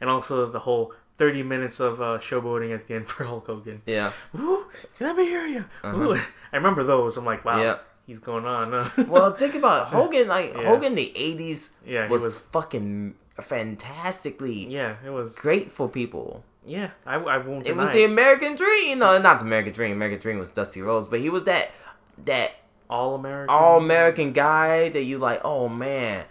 And 0.00 0.08
also 0.10 0.46
the 0.50 0.60
whole 0.60 0.92
30 1.18 1.42
minutes 1.42 1.80
of 1.80 2.00
uh, 2.00 2.18
showboating 2.18 2.72
at 2.74 2.86
the 2.86 2.94
end 2.94 3.08
for 3.08 3.24
Hulk 3.30 3.46
Hogan. 3.46 3.82
Yeah. 3.86 4.12
Woo, 4.32 4.66
let 5.00 5.16
me 5.16 5.24
hear 5.24 5.46
you. 5.46 5.64
Uh-huh. 5.82 6.16
I 6.52 6.56
remember 6.56 6.84
those. 6.84 7.16
I'm 7.16 7.24
like, 7.24 7.44
wow, 7.44 7.60
Yeah. 7.60 7.78
he's 8.06 8.18
going 8.20 8.44
on. 8.46 8.70
Well, 9.08 9.32
think 9.32 9.54
about 9.56 9.88
it. 9.88 9.94
Hogan. 9.94 10.28
Like 10.28 10.54
Yeah. 10.54 10.64
Hogan, 10.68 10.94
the 10.94 11.12
'80s 11.16 11.70
yeah, 11.84 12.08
was, 12.08 12.22
was. 12.22 12.38
fucking 12.40 13.14
fantastically 13.40 14.66
Yeah, 14.66 14.96
it 15.04 15.10
was. 15.10 15.34
great 15.34 15.70
for 15.72 15.88
people. 15.88 16.44
Yeah, 16.66 16.90
I, 17.06 17.14
I 17.16 17.38
won't. 17.38 17.66
It 17.66 17.74
was 17.76 17.92
the 17.92 18.04
American 18.04 18.54
dream. 18.54 18.98
No, 18.98 19.18
not 19.18 19.38
the 19.40 19.46
American 19.46 19.72
dream. 19.72 19.92
American 19.92 20.20
dream 20.20 20.38
was 20.38 20.52
Dusty 20.52 20.82
Rhodes, 20.82 21.08
but 21.08 21.20
he 21.20 21.30
was 21.30 21.44
that 21.44 21.70
that 22.26 22.50
all 22.90 23.14
American. 23.14 23.48
all 23.48 23.78
American 23.78 24.32
guy 24.32 24.90
that 24.90 25.02
you 25.02 25.16
like. 25.16 25.40
Oh 25.44 25.68
man, 25.70 26.26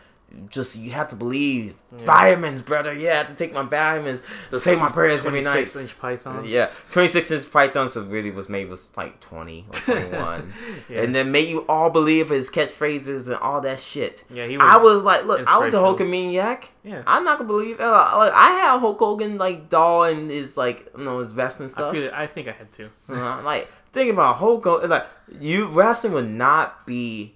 just 0.49 0.75
you 0.75 0.91
have 0.91 1.07
to 1.07 1.15
believe 1.15 1.75
vitamins, 1.91 2.61
brother. 2.61 2.93
Yeah, 2.93 3.11
I 3.11 3.15
have 3.15 3.27
to 3.27 3.33
take 3.33 3.53
my 3.53 3.63
vitamins 3.63 4.21
to 4.51 4.59
say 4.59 4.75
my 4.75 4.89
prayers 4.89 5.25
every 5.25 5.41
night. 5.41 5.67
26 5.67 5.81
inch 5.81 5.99
pythons. 5.99 6.51
Yeah, 6.51 6.69
26 6.91 7.31
inch 7.31 7.51
python, 7.51 7.89
so 7.89 8.03
really 8.03 8.31
was 8.31 8.49
maybe 8.49 8.69
was 8.69 8.91
like 8.97 9.19
20 9.21 9.65
or 9.67 9.73
21. 9.79 10.53
Yeah. 10.89 11.01
And 11.01 11.15
then 11.15 11.31
make 11.31 11.47
you 11.47 11.65
all 11.67 11.89
believe 11.89 12.29
his 12.29 12.49
catchphrases 12.49 13.27
and 13.27 13.35
all 13.35 13.61
that 13.61 13.79
shit. 13.79 14.23
Yeah, 14.29 14.45
he 14.47 14.57
was 14.57 14.67
I 14.67 14.77
was 14.77 15.03
like, 15.03 15.25
look, 15.25 15.47
I 15.47 15.57
was 15.57 15.73
a. 15.73 15.77
Hulkamaniac. 15.77 16.65
Yeah. 16.83 17.03
I'm 17.07 17.23
not 17.23 17.37
gonna 17.37 17.47
believe. 17.47 17.79
Uh, 17.79 18.13
like, 18.17 18.33
I 18.33 18.49
had 18.49 18.75
a 18.75 18.79
Hulk 18.79 18.99
Hogan 18.99 19.37
like 19.37 19.69
doll 19.69 20.03
and 20.03 20.29
his 20.29 20.57
like, 20.57 20.91
you 20.97 21.03
know, 21.03 21.19
his 21.19 21.31
vest 21.33 21.59
and 21.59 21.67
I 21.69 21.71
stuff. 21.71 21.93
feel 21.93 22.03
it, 22.03 22.13
I 22.13 22.27
think 22.27 22.47
I 22.47 22.51
had 22.51 22.71
to. 22.73 22.89
Uh, 23.09 23.41
like 23.43 23.69
thinking 23.93 24.13
about 24.13 24.35
Hulk 24.35 24.63
Hogan, 24.63 24.89
like 24.89 25.05
you 25.39 25.67
wrestling 25.67 26.13
would 26.13 26.29
not 26.29 26.85
be 26.85 27.33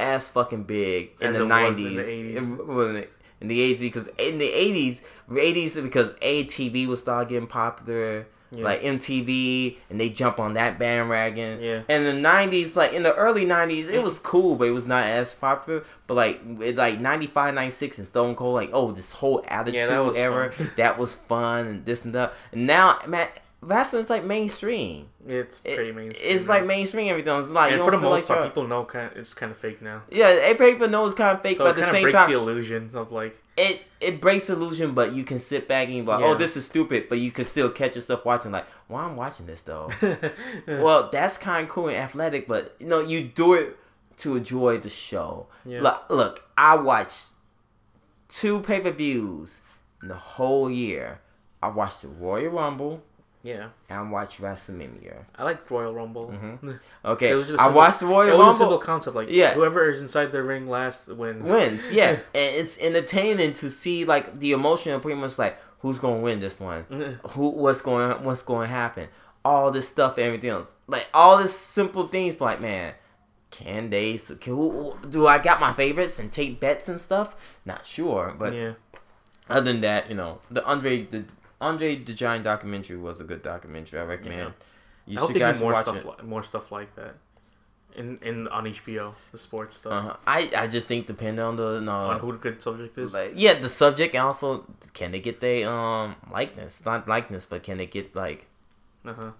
as 0.00 0.28
fucking 0.28 0.64
big 0.64 1.10
in 1.20 1.28
As 1.30 1.36
the 1.36 1.44
it 1.44 1.46
was 1.46 1.78
in 1.78 1.84
nineties, 1.94 2.06
the 2.06 2.12
80s. 2.12 2.36
in, 2.36 3.06
in 3.42 3.48
the- 3.48 3.60
eighties, 3.62 3.80
because 3.80 4.08
in 4.18 4.38
the 4.38 4.50
eighties, 4.50 5.00
eighties 5.36 5.76
because 5.78 6.10
ATV 6.20 6.86
was 6.86 7.00
start 7.00 7.28
getting 7.28 7.46
popular. 7.48 8.26
Yeah. 8.52 8.64
Like 8.64 8.82
MTV, 8.82 9.76
and 9.90 10.00
they 10.00 10.08
jump 10.08 10.40
on 10.40 10.54
that 10.54 10.76
bandwagon. 10.76 11.62
Yeah. 11.62 11.82
And 11.88 12.04
the 12.04 12.10
'90s, 12.28 12.74
like 12.74 12.92
in 12.92 13.04
the 13.04 13.14
early 13.14 13.46
'90s, 13.46 13.88
it 13.88 14.02
was 14.02 14.18
cool, 14.18 14.56
but 14.56 14.66
it 14.66 14.72
was 14.72 14.86
not 14.86 15.06
as 15.06 15.36
popular. 15.36 15.84
But 16.08 16.14
like, 16.14 16.40
it, 16.60 16.74
like 16.74 16.98
'95, 16.98 17.54
'96, 17.54 17.98
and 17.98 18.08
Stone 18.08 18.34
Cold, 18.34 18.54
like, 18.56 18.70
oh, 18.72 18.90
this 18.90 19.12
whole 19.12 19.44
Attitude 19.46 19.88
was 19.88 20.16
era, 20.16 20.52
fun. 20.52 20.70
that 20.76 20.98
was 20.98 21.14
fun, 21.14 21.66
and 21.68 21.84
this 21.86 22.04
and 22.04 22.12
that. 22.16 22.34
And 22.50 22.66
now, 22.66 22.98
man, 23.06 23.28
wrestling's 23.62 24.08
like 24.10 24.24
mainstream. 24.24 25.08
It's 25.26 25.60
It- 25.64 25.76
pretty 25.76 25.92
mainstream. 25.92 26.26
It's 26.26 26.48
like 26.48 26.64
mainstream 26.64 27.08
everything. 27.08 27.38
It's 27.38 27.50
like 27.50 27.72
and 27.72 27.82
for 27.82 27.90
the 27.90 27.98
most 27.98 28.28
like 28.28 28.38
part, 28.38 28.48
people 28.48 28.66
know 28.66 28.84
kind 28.84 29.10
it's 29.16 29.34
kind 29.34 29.52
of 29.52 29.58
fake 29.58 29.82
now. 29.82 30.02
yeah, 30.10 30.26
every 30.42 30.72
people 30.72 30.88
know 30.88 31.04
it's 31.04 31.14
kind 31.14 31.36
of 31.36 31.42
fake, 31.42 31.56
So 31.58 31.64
but 31.64 31.68
it 31.68 31.70
at 31.70 31.76
the 31.76 31.82
kind 31.82 31.88
of 31.90 31.94
same 31.96 32.02
breaks 32.04 32.14
time, 32.18 32.30
the 32.30 32.36
illusions 32.38 32.94
of 32.96 33.12
like, 33.12 33.38
it 33.56 33.82
it 34.00 34.20
breaks 34.20 34.46
the 34.46 34.54
illusion. 34.54 34.92
But 34.94 35.12
you 35.12 35.24
can 35.24 35.38
sit 35.38 35.68
back 35.68 35.88
and 35.88 35.96
be 35.96 36.02
like, 36.02 36.20
oh, 36.20 36.24
Yeah. 36.28 36.30
oh, 36.30 36.34
this 36.34 36.56
is 36.56 36.66
stupid, 36.66 37.08
but 37.10 37.18
you 37.18 37.30
can 37.30 37.44
still 37.44 37.68
catch 37.70 37.96
yourself 37.96 38.24
watching 38.24 38.50
like, 38.52 38.66
why 38.88 39.02
I'm 39.02 39.16
watching 39.16 39.46
this 39.46 39.60
though. 39.62 39.90
well, 40.66 41.10
that's 41.12 41.36
kind 41.36 41.64
of 41.64 41.68
cool 41.70 41.88
and 41.88 41.96
athletic, 41.96 42.48
but 42.48 42.74
you 42.78 42.86
know, 42.86 43.00
you 43.00 43.22
do 43.22 43.54
it 43.54 43.76
to 44.18 44.36
enjoy 44.36 44.78
the 44.78 44.88
show. 44.88 45.46
Yeah. 45.66 45.80
Look, 45.82 46.02
look, 46.08 46.44
I 46.56 46.76
watched 46.76 47.28
two 48.28 48.60
pay 48.60 48.80
per 48.80 48.90
views 48.90 49.60
in 50.02 50.08
the 50.08 50.14
whole 50.14 50.70
year. 50.70 51.20
I 51.62 51.68
watched 51.68 52.02
the 52.02 52.08
Royal 52.08 52.50
Rumble 52.52 53.02
yeah, 53.42 53.68
and 53.88 53.98
I 53.98 54.02
watched 54.02 54.40
WrestleMania. 54.40 55.24
I 55.36 55.44
like 55.44 55.70
Royal 55.70 55.94
Rumble. 55.94 56.28
Mm-hmm. 56.28 56.70
Okay, 57.04 57.30
It 57.30 57.34
was 57.34 57.46
just 57.46 57.58
I 57.58 57.64
simple- 57.64 57.78
watched 57.78 58.00
the 58.00 58.06
Royal 58.06 58.28
Rumble. 58.28 58.42
it 58.42 58.46
was 58.46 58.56
a 58.56 58.58
simple 58.58 58.78
concept. 58.78 59.16
Like, 59.16 59.28
Yeah. 59.30 59.54
whoever 59.54 59.88
is 59.90 60.02
inside 60.02 60.32
the 60.32 60.42
ring 60.42 60.68
last 60.68 61.08
wins. 61.08 61.48
wins. 61.48 61.92
Yeah, 61.92 62.10
and 62.10 62.20
it's 62.34 62.78
entertaining 62.78 63.52
to 63.54 63.70
see 63.70 64.04
like 64.04 64.38
the 64.40 64.52
emotion 64.52 64.92
of 64.92 65.02
pretty 65.02 65.20
much 65.20 65.38
like 65.38 65.56
who's 65.80 65.98
gonna 65.98 66.20
win 66.20 66.40
this 66.40 66.60
one, 66.60 66.84
who 67.30 67.48
what's 67.50 67.80
going 67.80 68.22
what's 68.24 68.42
going 68.42 68.68
to 68.68 68.74
happen, 68.74 69.08
all 69.44 69.70
this 69.70 69.88
stuff, 69.88 70.18
everything 70.18 70.50
else, 70.50 70.72
like 70.86 71.08
all 71.14 71.38
this 71.38 71.58
simple 71.58 72.06
things. 72.08 72.34
But 72.34 72.44
like, 72.44 72.60
man, 72.60 72.92
can 73.50 73.88
they? 73.88 74.18
Can, 74.18 74.54
who, 74.54 74.96
do 75.08 75.26
I 75.26 75.38
got 75.38 75.58
my 75.60 75.72
favorites 75.72 76.18
and 76.18 76.30
take 76.30 76.60
bets 76.60 76.88
and 76.88 77.00
stuff? 77.00 77.58
Not 77.64 77.86
sure, 77.86 78.34
but 78.38 78.52
yeah, 78.54 78.72
other 79.48 79.72
than 79.72 79.80
that, 79.80 80.10
you 80.10 80.14
know, 80.16 80.40
the 80.50 80.62
Andre 80.66 81.04
the 81.06 81.24
Andre 81.60 81.96
the 81.96 82.12
Giant 82.14 82.44
documentary 82.44 82.96
was 82.96 83.20
a 83.20 83.24
good 83.24 83.42
documentary. 83.42 84.00
I 84.00 84.04
recommend. 84.04 84.40
Yeah. 84.40 84.66
You 85.06 85.16
I 85.16 85.20
hope 85.20 85.28
should 85.28 85.36
they 85.36 85.40
guys 85.40 85.58
do 85.58 85.64
more 85.64 85.72
watch 85.72 85.84
stuff, 85.86 86.04
li- 86.04 86.24
more 86.24 86.42
stuff 86.42 86.70
like 86.72 86.94
that, 86.96 87.14
in 87.96 88.16
in 88.22 88.48
on 88.48 88.64
HBO, 88.66 89.14
the 89.32 89.38
sports 89.38 89.76
stuff, 89.76 89.92
Uh-huh. 89.92 90.16
I 90.26 90.50
I 90.56 90.66
just 90.68 90.86
think 90.86 91.06
depending 91.06 91.44
on 91.44 91.56
the 91.56 91.80
no, 91.80 91.92
on 91.92 92.20
who 92.20 92.32
the 92.32 92.38
good 92.38 92.62
subject 92.62 92.96
is. 92.98 93.12
Like, 93.14 93.32
yeah, 93.34 93.54
the 93.54 93.68
subject 93.68 94.14
and 94.14 94.24
also 94.24 94.64
can 94.94 95.10
they 95.12 95.20
get 95.20 95.40
their 95.40 95.68
um 95.68 96.14
likeness? 96.30 96.84
Not 96.84 97.08
likeness, 97.08 97.46
but 97.46 97.62
can 97.62 97.78
they 97.78 97.86
get 97.86 98.14
like 98.14 98.46
Uh 99.04 99.12
huh. 99.14 99.30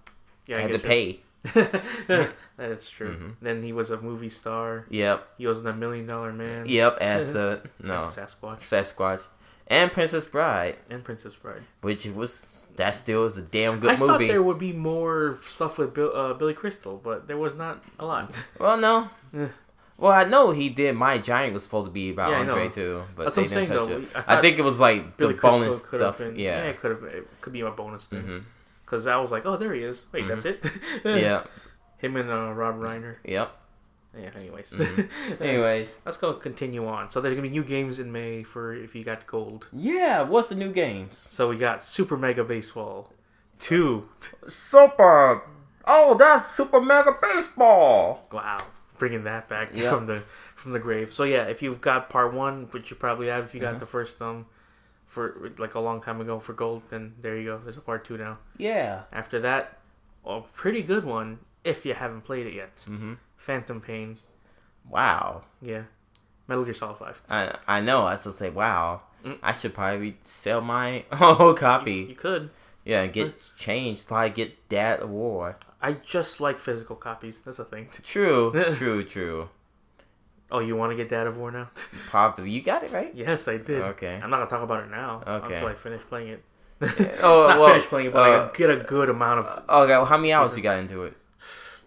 Yeah, 0.47 0.57
I 0.57 0.61
had 0.61 0.71
to 0.71 0.77
get 0.79 0.85
pay? 0.87 1.19
that 1.53 2.33
is 2.59 2.89
true. 2.89 3.15
Mhm. 3.17 3.35
Then 3.41 3.63
he 3.63 3.73
was 3.73 3.89
a 3.91 3.99
movie 4.01 4.29
star. 4.29 4.85
Yep, 4.89 5.27
He 5.37 5.47
was 5.47 5.61
in 5.61 5.67
a 5.67 5.73
Million 5.73 6.05
Dollar 6.07 6.31
Man. 6.33 6.65
yep. 6.67 6.97
As 7.01 7.31
the 7.33 7.61
no 7.81 7.95
Sasquatch 7.97 8.59
Sasquatch 8.59 9.25
and 9.71 9.91
Princess 9.91 10.27
Bride, 10.27 10.75
and 10.89 11.03
Princess 11.03 11.33
Bride. 11.35 11.63
which 11.81 12.05
was 12.05 12.69
that 12.75 12.93
still 12.93 13.23
is 13.25 13.37
a 13.37 13.41
damn 13.41 13.79
good 13.79 13.97
movie. 13.99 14.11
I 14.13 14.17
thought 14.17 14.27
there 14.27 14.43
would 14.43 14.57
be 14.59 14.73
more 14.73 15.39
stuff 15.47 15.77
with 15.79 15.93
Bill, 15.93 16.11
uh, 16.15 16.33
Billy 16.35 16.53
Crystal, 16.53 16.99
but 17.03 17.27
there 17.27 17.37
was 17.37 17.55
not 17.55 17.83
a 17.97 18.05
lot. 18.05 18.31
Well, 18.59 18.77
no. 18.77 19.09
Yeah. 19.33 19.47
Well, 19.97 20.11
I 20.11 20.23
know 20.23 20.49
he 20.51 20.69
did. 20.69 20.95
My 20.95 21.17
Giant 21.19 21.53
was 21.53 21.61
supposed 21.63 21.85
to 21.87 21.91
be 21.91 22.09
about 22.09 22.31
Yeah, 22.31 22.39
Andre 22.39 22.69
too, 22.69 23.03
but 23.15 23.23
That's 23.25 23.35
they 23.35 23.43
what 23.43 23.51
I'm 23.51 23.57
didn't 23.65 23.67
saying, 23.67 23.79
touch 23.79 24.13
though. 24.13 24.19
it. 24.19 24.25
I 24.27 24.37
I, 24.37 24.41
think 24.41 24.57
it 24.57 24.63
was 24.63 24.79
like 24.79 25.17
Billy 25.17 25.35
the 25.35 25.41
bonus 25.41 25.67
Crystal 25.67 25.89
could 25.89 26.01
have 26.01 26.15
stuff. 26.15 26.27
been. 26.27 26.39
yeah. 26.39 26.63
it 26.63 26.79
could 26.79 26.91
have. 26.91 27.03
It 27.03 27.27
could 27.41 27.53
be 27.53 27.61
a 27.61 27.69
bonus 27.71 28.05
thing. 28.05 28.21
hmm 28.21 28.37
Because 28.83 29.05
I 29.07 29.17
was 29.17 29.31
like, 29.31 29.45
oh, 29.45 29.57
there 29.57 29.73
he 29.73 29.83
is. 29.83 30.05
Wait, 30.11 30.27
that's 30.27 30.45
it. 30.45 30.65
Yeah. 31.05 31.43
Him 31.99 32.15
and 32.15 32.29
uh, 32.31 32.51
Rob 32.53 32.77
Reiner. 32.77 33.17
Yep. 33.23 33.55
Yeah. 34.17 34.29
Anyways. 34.35 34.73
Mhm. 34.77 35.41
Anyways. 35.41 35.95
Let's 36.05 36.17
go 36.17 36.33
continue 36.33 36.85
on. 36.87 37.09
So 37.11 37.21
there's 37.21 37.33
gonna 37.33 37.43
be 37.47 37.49
new 37.49 37.63
games 37.63 37.99
in 37.99 38.11
May 38.11 38.43
for 38.43 38.73
if 38.73 38.93
you 38.95 39.03
got 39.03 39.25
gold. 39.27 39.67
Yeah. 39.71 40.21
What's 40.21 40.49
the 40.49 40.55
new 40.55 40.71
games? 40.71 41.25
So 41.29 41.47
we 41.49 41.57
got 41.57 41.83
Super 41.83 42.17
Mega 42.17 42.43
Baseball, 42.43 43.11
two. 43.59 44.09
Super. 44.47 45.43
Oh, 45.85 46.15
that's 46.17 46.51
Super 46.51 46.79
Mega 46.81 47.15
Baseball. 47.21 48.27
Wow, 48.31 48.61
bringing 48.99 49.23
that 49.23 49.47
back 49.49 49.69
Yeah. 49.73 49.89
from 49.89 50.05
the 50.07 50.19
from 50.55 50.73
the 50.73 50.79
grave. 50.79 51.13
So 51.13 51.23
yeah, 51.23 51.43
if 51.45 51.61
you've 51.61 51.81
got 51.81 52.09
part 52.09 52.33
one, 52.33 52.67
which 52.71 52.89
you 52.91 52.95
probably 52.97 53.27
have, 53.27 53.45
if 53.45 53.55
you 53.55 53.59
got 53.61 53.75
Mhm. 53.75 53.79
the 53.79 53.85
first 53.87 54.21
um, 54.21 54.45
for 55.07 55.51
like 55.57 55.73
a 55.73 55.79
long 55.79 56.01
time 56.01 56.21
ago 56.21 56.39
for 56.39 56.53
gold, 56.53 56.83
then 56.89 57.15
there 57.21 57.35
you 57.37 57.45
go. 57.45 57.57
There's 57.57 57.77
a 57.77 57.81
part 57.81 58.03
two 58.05 58.17
now. 58.17 58.37
Yeah. 58.57 59.03
After 59.11 59.39
that, 59.39 59.79
a 60.25 60.41
pretty 60.53 60.83
good 60.83 61.03
one 61.05 61.39
if 61.63 61.85
you 61.85 61.93
haven't 61.93 62.21
played 62.21 62.45
it 62.45 62.53
yet. 62.53 62.75
Mm-hmm. 62.87 63.13
Phantom 63.41 63.81
Pain. 63.81 64.17
Wow. 64.89 65.43
Yeah. 65.61 65.83
Metal 66.47 66.63
Gear 66.63 66.73
Solid 66.73 66.97
Five. 66.97 67.21
I 67.29 67.57
I 67.67 67.81
know. 67.81 68.05
I 68.05 68.17
should 68.17 68.35
say 68.35 68.49
wow. 68.49 69.01
Mm. 69.25 69.37
I 69.43 69.51
should 69.51 69.73
probably 69.73 70.17
sell 70.21 70.61
my 70.61 71.05
whole 71.11 71.53
copy. 71.53 71.93
You 71.93 72.05
copy. 72.07 72.15
could. 72.15 72.49
Yeah, 72.85 73.05
get 73.07 73.35
changed. 73.57 74.07
Probably 74.07 74.31
get 74.31 74.69
that 74.69 75.03
award. 75.03 75.55
I 75.81 75.93
just 75.93 76.41
like 76.41 76.59
physical 76.59 76.95
copies. 76.95 77.39
That's 77.41 77.59
a 77.59 77.65
thing. 77.65 77.89
True. 78.03 78.51
true. 78.75 79.03
True. 79.03 79.49
Oh, 80.51 80.59
you 80.59 80.75
want 80.75 80.91
to 80.91 80.95
get 80.97 81.07
Dad 81.09 81.27
of 81.27 81.37
War 81.37 81.49
now? 81.51 81.69
Probably. 82.09 82.49
You 82.49 82.61
got 82.61 82.83
it 82.83 82.91
right. 82.91 83.11
yes, 83.15 83.47
I 83.47 83.57
did. 83.57 83.81
Okay. 83.93 84.19
I'm 84.21 84.29
not 84.29 84.37
gonna 84.37 84.49
talk 84.49 84.63
about 84.63 84.83
it 84.83 84.89
now 84.91 85.23
Okay. 85.25 85.53
until 85.53 85.67
I 85.69 85.75
finish 85.75 86.01
playing 86.09 86.27
it. 86.29 86.43
Oh, 87.21 87.47
not 87.47 87.59
well, 87.59 87.67
finish 87.69 87.85
playing 87.85 88.07
it, 88.07 88.13
but 88.13 88.29
uh, 88.29 88.43
like, 88.43 88.57
get 88.57 88.69
a 88.69 88.77
good 88.77 89.09
amount 89.09 89.39
of. 89.45 89.45
Okay. 89.69 89.91
Well, 89.93 90.05
how 90.05 90.17
many 90.17 90.33
hours 90.33 90.57
you 90.57 90.63
got 90.63 90.79
into 90.79 91.03
it? 91.05 91.15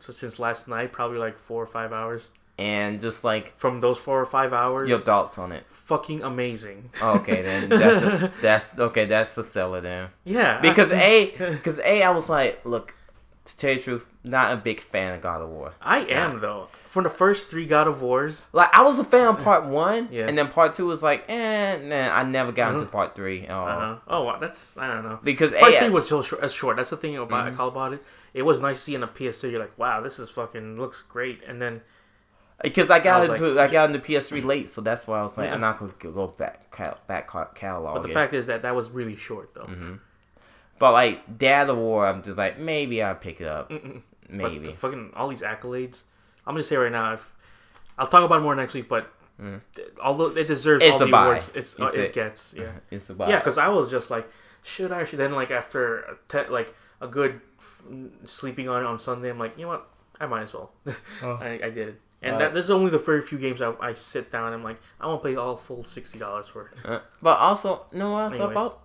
So 0.05 0.13
since 0.13 0.39
last 0.39 0.69
night, 0.69 0.93
probably 0.93 1.19
like 1.19 1.39
four 1.39 1.63
or 1.63 1.67
five 1.67 1.93
hours. 1.93 2.31
And 2.59 3.01
just 3.01 3.25
like 3.25 3.59
From 3.59 3.81
those 3.81 3.99
four 3.99 4.21
or 4.21 4.27
five 4.27 4.53
hours, 4.53 4.89
your 4.89 4.99
thoughts 5.01 5.39
on 5.39 5.51
it. 5.51 5.65
fucking 5.69 6.23
amazing. 6.23 6.91
Oh, 7.03 7.17
okay, 7.17 7.43
then 7.43 7.69
that's 7.69 8.33
that's 8.43 8.79
okay. 8.79 9.07
That's 9.07 9.35
the 9.35 9.43
seller 9.43 9.81
then. 9.81 10.09
Yeah, 10.25 10.61
Because 10.61 10.93
I- 10.93 10.97
a 11.01 11.31
because 11.57 11.79
a 11.81 12.03
I 12.05 12.11
was 12.11 12.29
like, 12.29 12.61
look, 12.65 12.95
to 13.45 13.57
tell 13.59 13.71
you 13.71 13.77
the 13.77 13.83
truth, 13.83 14.07
not 14.25 14.53
a 14.55 14.57
big 14.57 14.81
fan 14.81 15.15
of 15.15 15.21
God 15.21 15.43
of 15.43 15.51
War. 15.51 15.73
I 15.83 15.99
am 16.01 16.41
though. 16.41 16.69
From 16.87 17.05
the 17.05 17.11
first 17.11 17.51
three 17.51 17.67
God 17.67 17.87
of 17.87 18.01
Wars, 18.01 18.49
Like 18.53 18.71
I 18.73 18.83
was 18.83 18.99
a 18.99 19.05
fan 19.05 19.29
of 19.29 19.39
part 19.41 19.65
one, 19.87 20.09
Yeah. 20.11 20.27
and 20.27 20.37
then 20.39 20.49
part 20.49 20.73
two 20.75 20.87
was 20.87 21.03
like, 21.03 21.25
eh, 21.29 21.77
nah. 21.77 22.17
I 22.17 22.23
never 22.25 22.53
got 22.53 22.73
into 22.73 22.87
Mhm. 22.87 22.91
part 22.91 23.15
three 23.15 23.45
at 23.47 23.51
all. 23.51 23.69
uh, 23.69 23.99
oh, 24.09 24.23
wow, 24.23 24.39
that's 24.39 24.79
I 24.79 24.87
don't 24.89 25.05
know. 25.05 25.19
Because 25.23 25.51
Part 25.53 25.75
a, 25.75 25.79
three 25.79 25.91
was 25.91 26.09
so 26.09 26.23
short. 26.23 26.43
uh, 26.43 26.49
short. 26.49 26.77
That's 26.79 26.91
the 26.91 26.97
thing 26.97 27.17
about 27.19 27.45
Mm-hmm. 27.45 27.55
I 27.55 27.57
call 27.57 27.69
about 27.69 27.93
it. 27.93 28.03
It 28.33 28.43
was 28.43 28.61
nice 28.61 28.81
seeing 28.81 29.03
a 29.03 29.07
PS3. 29.07 29.51
You're 29.51 29.61
like, 29.61 29.79
wow, 29.79 30.01
this 30.01 30.19
is 30.19 30.31
fucking 30.31 30.81
looks 30.81 31.03
great. 31.03 31.43
And 31.47 31.61
then 31.61 31.83
because 32.63 32.89
I 32.89 32.97
I 32.97 33.01
got 33.01 33.29
was 33.29 33.41
into 33.43 33.61
I 33.61 33.69
got 33.71 33.91
into 33.91 34.01
PS3 34.01 34.43
late, 34.43 34.69
so 34.71 34.81
that's 34.81 35.07
why 35.07 35.19
I 35.19 35.23
was 35.23 35.37
like, 35.37 35.49
Yeah. 35.49 35.55
I'm 35.55 35.61
not 35.61 35.79
gonna 35.79 35.93
go 36.01 36.29
back 36.29 36.75
back 37.07 37.27
ca- 37.27 37.51
catalog. 37.55 37.97
But 38.01 38.09
the 38.09 38.15
fact 38.15 38.33
is 38.33 38.47
that 38.47 38.63
that 38.63 38.75
was 38.75 38.89
really 38.91 39.17
short, 39.17 39.53
though. 39.55 39.67
Mhm. 39.67 39.99
But 40.85 40.93
like 40.93 41.39
Dad 41.39 41.71
of 41.71 41.79
War, 41.79 42.07
I'm 42.07 42.23
just 42.23 42.37
like 42.37 42.59
maybe 42.59 43.03
I'll 43.03 43.15
pick 43.15 43.41
it 43.41 43.47
up, 43.49 43.71
Mm-mm. 43.71 44.03
But 44.29 44.31
maybe. 44.53 44.67
the 44.67 44.73
fucking 44.75 45.13
all 45.17 45.29
these 45.29 45.41
accolades. 45.41 46.03
I'm 46.47 46.53
gonna 46.55 46.63
say 46.63 46.77
right 46.77 46.93
now, 46.93 47.15
if 47.15 47.25
I'll 47.97 48.07
talk 48.07 48.23
about 48.23 48.41
it 48.41 48.43
more 48.43 48.55
next 48.55 48.75
week, 48.75 48.89
but 48.89 49.11
Mm. 49.43 49.61
although 50.03 50.27
it 50.37 50.47
deserves 50.47 50.85
It's 50.85 50.93
all 50.97 51.03
a 51.03 51.07
the 51.07 51.11
buy. 51.11 51.25
awards, 51.25 51.51
it's 51.55 51.77
You 51.79 51.87
uh, 51.87 51.89
it 52.07 52.13
gets 52.13 52.55
yeah 52.57 52.73
It's 52.91 53.09
about 53.11 53.31
yeah. 53.31 53.39
Because 53.39 53.57
I 53.57 53.69
was 53.69 53.91
just 53.91 54.11
like, 54.11 54.29
should 54.63 54.93
I? 54.93 55.05
Should 55.07 55.19
then 55.21 55.33
like 55.33 55.51
after 55.51 56.01
a 56.01 56.17
te- 56.29 56.51
like 56.53 56.75
a 57.01 57.09
good 57.09 57.41
f- 57.59 57.83
sleeping 58.27 58.69
on 58.69 58.83
it 58.83 58.87
on 58.87 58.99
Sunday, 58.99 59.31
I'm 59.31 59.39
like, 59.39 59.57
you 59.57 59.63
know 59.65 59.71
what, 59.71 59.89
I 60.21 60.27
might 60.27 60.43
as 60.43 60.53
well. 60.53 60.71
Oh. 61.23 61.39
I, 61.41 61.59
I 61.65 61.71
did 61.71 61.89
it. 61.89 62.01
And 62.23 62.37
Uh, 62.37 62.39
that, 62.41 62.55
this 62.55 62.65
is 62.67 62.71
only 62.71 62.91
the 62.91 62.99
very 62.99 63.23
few 63.23 63.39
games 63.39 63.61
I, 63.63 63.73
I 63.81 63.95
sit 63.95 64.31
down 64.31 64.47
and 64.49 64.55
I'm 64.55 64.63
like, 64.63 64.79
I 65.01 65.07
won't 65.09 65.23
pay 65.23 65.35
all 65.37 65.57
full 65.57 65.83
sixty 65.83 66.19
dollars 66.19 66.47
for 66.47 66.67
it. 66.69 66.73
Uh, 66.89 67.01
but 67.23 67.39
also, 67.39 67.87
no, 67.93 68.13
what's 68.13 68.35
Anyways. 68.35 68.51
about 68.53 68.81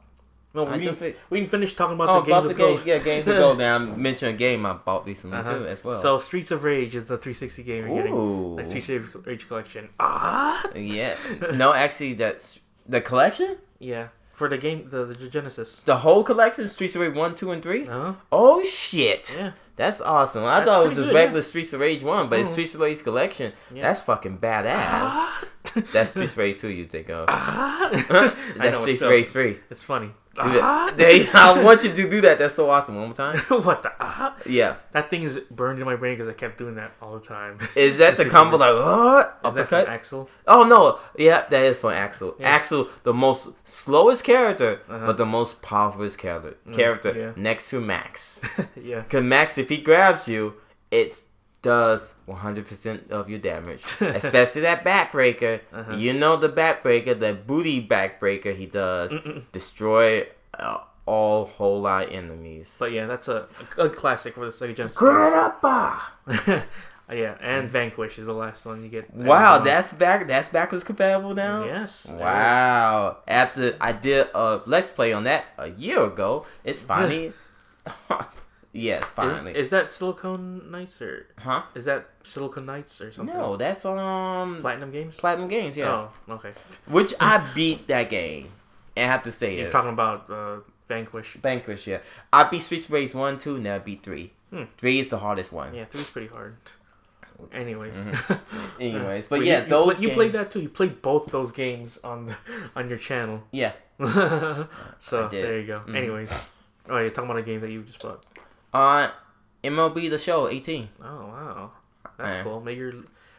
No, 0.54 0.64
we, 0.64 0.80
just 0.80 1.00
didn't, 1.00 1.18
we 1.30 1.40
didn't 1.40 1.52
finish 1.52 1.76
talking 1.76 1.94
about 1.96 2.10
Oh, 2.10 2.22
the 2.22 2.26
games 2.26 2.38
about 2.38 2.44
the 2.46 2.50
of 2.52 2.58
gold. 2.58 2.76
games, 2.78 2.86
yeah, 2.88 2.98
games 2.98 3.28
of 3.28 3.36
gold. 3.36 3.58
Now 3.60 3.76
I 3.76 3.80
mentioned 3.80 4.34
a 4.34 4.38
game 4.38 4.66
I 4.66 4.74
bought 4.74 5.06
recently 5.06 5.38
Uh-huh. 5.38 5.60
too, 5.60 5.68
as 5.68 5.84
well. 5.84 5.94
So 5.94 6.18
Streets 6.18 6.50
of 6.50 6.64
Rage 6.64 6.96
is 6.96 7.06
the 7.06 7.18
360 7.20 7.64
game 7.64 7.86
you're 7.88 7.96
getting. 7.96 8.14
Ooh, 8.14 8.56
Like 8.58 8.66
Streets 8.66 8.90
of 8.90 9.28
Rage 9.28 9.48
collection. 9.48 9.90
Ah. 10.00 10.66
yeah. 10.76 11.16
No, 11.54 11.74
actually, 11.74 12.14
that's 12.14 12.60
the 12.88 13.00
collection. 13.00 13.58
Yeah. 13.78 14.08
For 14.34 14.48
the 14.50 14.58
game, 14.58 14.88
the, 14.90 15.04
the 15.06 15.28
Genesis. 15.28 15.82
The 15.86 15.98
whole 15.98 16.24
collection, 16.24 16.68
Streets 16.70 16.96
of 16.96 17.02
Rage 17.02 17.14
one, 17.14 17.36
two, 17.36 17.52
and 17.52 17.62
three. 17.62 17.86
Uh-huh. 17.86 18.14
Oh 18.32 18.64
shit! 18.64 19.36
Yeah. 19.38 19.52
That's 19.76 20.00
awesome. 20.02 20.46
I 20.46 20.60
That's 20.62 20.70
thought 20.70 20.84
it 20.86 20.88
was 20.90 20.98
just 20.98 21.10
good, 21.10 21.16
yeah. 21.16 21.22
regular 21.24 21.42
Streets 21.42 21.74
of 21.74 21.80
Rage 21.82 22.04
one, 22.04 22.30
but 22.30 22.40
it's 22.40 22.50
Mhm. 22.50 22.54
Streets 22.54 22.76
of 22.76 22.82
Rage 22.82 23.04
collection. 23.04 23.54
Yeah. 23.74 23.82
That's 23.84 24.02
fucking 24.02 24.38
badass. 24.40 24.66
Ah. 25.12 25.44
That's 25.94 26.12
Streets 26.12 26.32
of 26.34 26.38
Rage 26.38 26.58
two. 26.58 26.70
You 26.70 26.86
think 26.86 27.10
of? 27.10 27.26
Ah. 27.28 27.90
That's 28.56 28.80
Streets 28.80 29.02
of 29.02 29.10
Rage 29.10 29.28
three. 29.28 29.60
It's 29.70 29.84
funny. 29.84 30.12
Do 30.42 30.48
Ah. 30.62 30.86
that. 30.88 30.98
They, 30.98 31.28
I 31.34 31.62
want 31.64 31.84
you 31.84 31.92
to 31.94 32.10
do 32.10 32.22
that. 32.22 32.40
That's 32.40 32.56
so 32.56 32.70
awesome. 32.70 32.96
One 32.96 33.06
more 33.08 33.14
time. 33.16 33.38
what 33.64 33.84
the? 33.84 33.92
Ah? 34.00 34.36
Yeah. 34.46 34.76
That 34.94 35.10
thing 35.10 35.24
is 35.24 35.38
burned 35.52 35.80
in 35.80 35.86
my 35.86 35.96
brain 35.96 36.14
because 36.16 36.28
I 36.28 36.34
kept 36.34 36.58
doing 36.58 36.76
that 36.76 36.92
all 37.02 37.14
the 37.20 37.26
time. 37.26 37.60
Is 37.76 37.98
that 37.98 38.18
the 38.22 38.26
combo 38.26 38.58
like 38.58 38.74
what? 38.76 39.26
Is 39.26 39.26
that 39.26 39.42
from 39.42 39.52
Uppercut? 39.60 39.88
Axel? 39.88 40.30
Oh 40.48 40.64
no, 40.64 41.00
yeah, 41.18 41.46
that 41.50 41.64
is 41.64 41.82
from 41.82 41.92
Axel. 41.92 42.36
Yeah. 42.40 42.50
Axel, 42.50 42.88
the 43.04 43.14
most 43.14 43.50
slowest 43.68 44.24
character, 44.24 44.82
Uh-huh. 44.90 45.06
but 45.08 45.18
the 45.18 45.26
most 45.26 45.62
powerful 45.62 46.10
character. 46.10 46.56
Character 46.74 47.14
yeah. 47.18 47.32
next 47.36 47.70
to 47.72 47.82
Max. 47.82 48.42
yeah. 48.76 49.04
Cause 49.10 49.24
Max, 49.24 49.58
if 49.58 49.70
he 49.70 49.78
grabs 49.78 50.28
you, 50.28 50.54
it 50.92 51.12
does 51.62 52.16
100% 52.28 53.12
of 53.12 53.30
your 53.30 53.40
damage, 53.40 53.84
especially 54.02 54.62
that 54.62 54.84
backbreaker. 54.84 55.60
Uh-huh. 55.74 55.96
You 55.96 56.14
know 56.14 56.38
the 56.38 56.50
backbreaker, 56.50 57.20
the 57.20 57.34
booty 57.34 57.86
backbreaker. 57.86 58.56
He 58.56 58.66
does 58.66 59.14
destroy 59.52 60.28
uh, 60.58 60.80
all 61.06 61.46
whole 61.46 61.82
lot 61.82 62.06
of 62.08 62.12
enemies. 62.12 62.76
But 62.80 62.92
yeah, 62.92 63.08
that's 63.08 63.28
a, 63.28 63.48
a 63.60 63.76
good 63.76 63.96
classic 63.96 64.36
for 64.36 64.46
the 64.46 64.52
Sega 64.52 64.76
Genesis. 64.76 64.98
Grandpa! 64.98 66.00
yeah, 67.12 67.36
and 67.42 67.68
Vanquish 67.70 68.20
is 68.20 68.28
the 68.28 68.34
last 68.34 68.66
one 68.66 68.84
you 68.84 68.90
get. 68.90 69.14
Wow, 69.14 69.56
Uh, 69.56 69.60
that's 69.60 69.92
back. 69.92 70.28
That's 70.28 70.50
backwards 70.50 70.84
compatible 70.84 71.34
now. 71.34 71.66
yes. 71.66 72.08
Wow. 72.10 73.18
After 73.28 73.76
I 73.82 73.92
did 73.92 74.28
a 74.34 74.62
let's 74.66 74.92
play 74.92 75.12
on 75.14 75.24
that 75.24 75.46
a 75.58 75.70
year 75.72 76.04
ago, 76.04 76.46
it's 76.64 76.84
finally 76.84 77.34
Yes, 78.72 79.04
Is, 79.04 79.10
finally. 79.10 79.56
is 79.56 79.70
that 79.70 79.92
Silicon 79.92 80.70
Knights 80.70 81.02
or 81.02 81.26
huh? 81.40 81.64
is 81.74 81.86
that 81.86 82.08
Silicon 82.24 82.66
Knights 82.68 83.02
or 83.02 83.12
something? 83.12 83.36
No, 83.36 83.44
else? 83.46 83.58
that's 83.58 83.84
um 83.86 84.60
Platinum 84.62 84.92
Games. 84.92 85.18
Platinum 85.18 85.48
Games, 85.48 85.76
yeah. 85.76 86.08
Oh, 86.28 86.34
okay. 86.36 86.52
Which 86.88 87.14
I 87.20 87.38
beat 87.56 87.88
that 87.88 88.10
game. 88.12 88.50
And 88.96 89.10
I 89.10 89.12
have 89.14 89.24
to 89.24 89.32
say 89.32 89.56
it. 89.58 89.60
You're 89.62 89.72
talking 89.72 89.90
about 89.94 90.30
uh, 90.30 90.58
Vanquish. 90.88 91.34
Vanquish, 91.42 91.88
yeah. 91.88 92.00
I 92.32 92.44
beat 92.50 92.60
Streets 92.62 92.90
Race 92.92 93.16
1, 93.16 93.38
2, 93.40 93.60
now 93.60 93.76
I 93.76 93.80
beat 93.80 94.04
3. 94.04 94.32
Hmm. 94.52 94.64
3 94.78 95.00
is 95.00 95.08
the 95.08 95.18
hardest 95.18 95.52
one. 95.52 95.74
Yeah, 95.74 95.86
three's 95.86 96.10
pretty 96.10 96.28
hard. 96.28 96.56
Anyways. 97.54 98.10
Anyways, 98.80 99.28
but 99.30 99.40
Wait, 99.40 99.48
yeah, 99.48 99.58
you, 99.60 99.64
you 99.64 99.70
those 99.70 99.86
play- 99.86 99.96
you, 100.02 100.08
games- 100.10 100.16
played 100.16 100.32
that 100.34 100.52
too. 100.52 100.60
You 100.62 100.70
played 100.70 101.02
both 101.02 101.28
those 101.28 101.52
games 101.52 101.98
on 102.04 102.28
the, 102.28 102.36
on 102.76 102.90
your 102.90 102.98
channel. 102.98 103.44
Yeah. 103.52 103.72
so 105.00 105.28
there 105.32 105.60
you 105.60 105.68
go. 105.68 105.82
Mhm. 105.88 105.96
Anyways, 105.96 106.32
oh, 106.90 106.98
you're 106.98 107.10
talking 107.10 107.30
about 107.30 107.40
a 107.40 107.46
game 107.46 107.62
that 107.62 107.72
you 107.72 107.84
just 107.84 108.00
bought. 108.02 108.24
Uh 108.74 109.10
MLB 109.64 110.10
the 110.10 110.18
show 110.18 110.48
18. 110.48 110.90
Oh 111.02 111.06
wow, 111.06 111.72
that's 112.18 112.32
Alright. 112.32 112.44
cool. 112.46 112.62
Major 112.62 112.96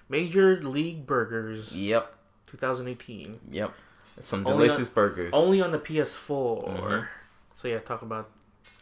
Major 0.09 0.61
League 0.63 1.07
Burgers 1.07 1.75
Yep. 1.77 2.15
2018. 2.49 3.41
Yep. 3.51 3.73
Some 4.19 4.47
Only 4.47 4.67
delicious 4.69 4.91
burgers. 4.91 5.33
Only 5.33 5.61
on 5.63 5.71
the 5.71 5.79
PS4. 5.79 6.69
Mhm. 6.69 7.07
So 7.55 7.69
yeah, 7.69 7.79
talk 7.79 8.03
about 8.03 8.29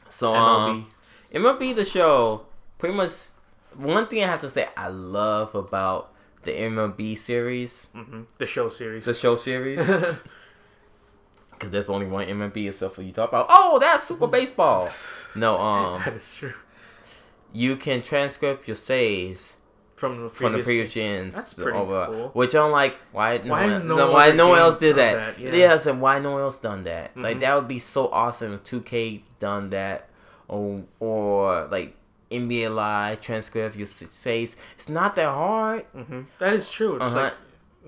so 0.09 0.33
MLB. 0.33 0.71
um 0.71 0.89
MLB 1.33 1.75
the 1.77 1.85
show, 1.85 2.47
pretty 2.79 2.95
much 2.97 3.11
one 3.77 4.07
thing 4.07 4.25
I 4.25 4.27
have 4.27 4.41
to 4.41 4.49
say 4.49 4.69
I 4.77 4.89
love 4.89 5.55
about 5.55 6.13
the 6.45 6.53
MLB 6.53 7.17
series, 7.17 7.87
hmm 7.93 8.23
The 8.39 8.47
show 8.47 8.69
series. 8.71 9.05
the 9.05 9.13
show 9.15 9.37
series, 9.37 9.79
because 11.59 11.71
there's 11.71 11.91
only 11.91 12.07
one 12.07 12.27
MLB 12.27 12.69
except 12.69 12.95
for 12.95 13.03
you 13.03 13.13
talk 13.13 13.29
about. 13.31 13.47
Oh, 13.49 13.79
that's 13.79 14.05
Super 14.05 14.27
Baseball. 14.29 14.89
No, 15.37 15.59
um, 15.59 16.03
that 16.05 16.15
is 16.15 16.35
true. 16.35 16.55
you 17.53 17.77
can 17.77 18.03
transcript 18.03 18.67
your 18.69 18.75
saves 18.75 19.57
From 19.97 20.13
the 20.23 20.29
previous, 20.29 20.39
from 20.39 20.53
the 20.53 20.63
previous 20.63 20.93
gens. 20.95 21.35
That's 21.35 21.55
pretty 21.55 21.79
over, 21.79 22.07
cool. 22.07 22.29
Which 22.31 22.55
I'm 22.55 22.71
like, 22.73 22.99
why? 23.13 23.39
No 23.39 23.53
Why 23.53 23.71
one, 23.71 23.87
no 23.89 23.97
no, 23.97 24.13
why 24.13 24.33
no 24.33 24.49
one 24.49 24.59
else 24.59 24.79
did 24.79 24.97
that? 24.97 25.15
that? 25.37 25.39
Yeah. 25.39 25.55
Yes, 25.55 25.87
and 25.87 26.01
why 26.01 26.19
no 26.19 26.33
one 26.33 26.41
else 26.43 26.59
done 26.61 26.85
that? 26.85 27.17
Like 27.17 27.37
Mhm. 27.37 27.41
that 27.41 27.55
would 27.55 27.69
be 27.69 27.79
so 27.79 28.09
awesome 28.09 28.55
if 28.55 28.63
2K 28.65 29.23
done 29.39 29.71
that, 29.71 30.09
or 30.49 30.83
or 31.01 31.67
like 31.71 31.95
NBA 32.31 32.69
Live 32.75 33.21
transcript 33.21 33.77
your 33.77 33.87
s- 33.87 34.03
saves. 34.11 34.57
It's 34.75 34.89
not 34.89 35.15
that 35.17 35.33
hard. 35.35 35.83
hmm 35.95 36.23
That 36.39 36.55
is 36.55 36.69
true. 36.71 36.97
It's 36.97 37.05
Uh-huh. 37.07 37.21
like 37.23 37.35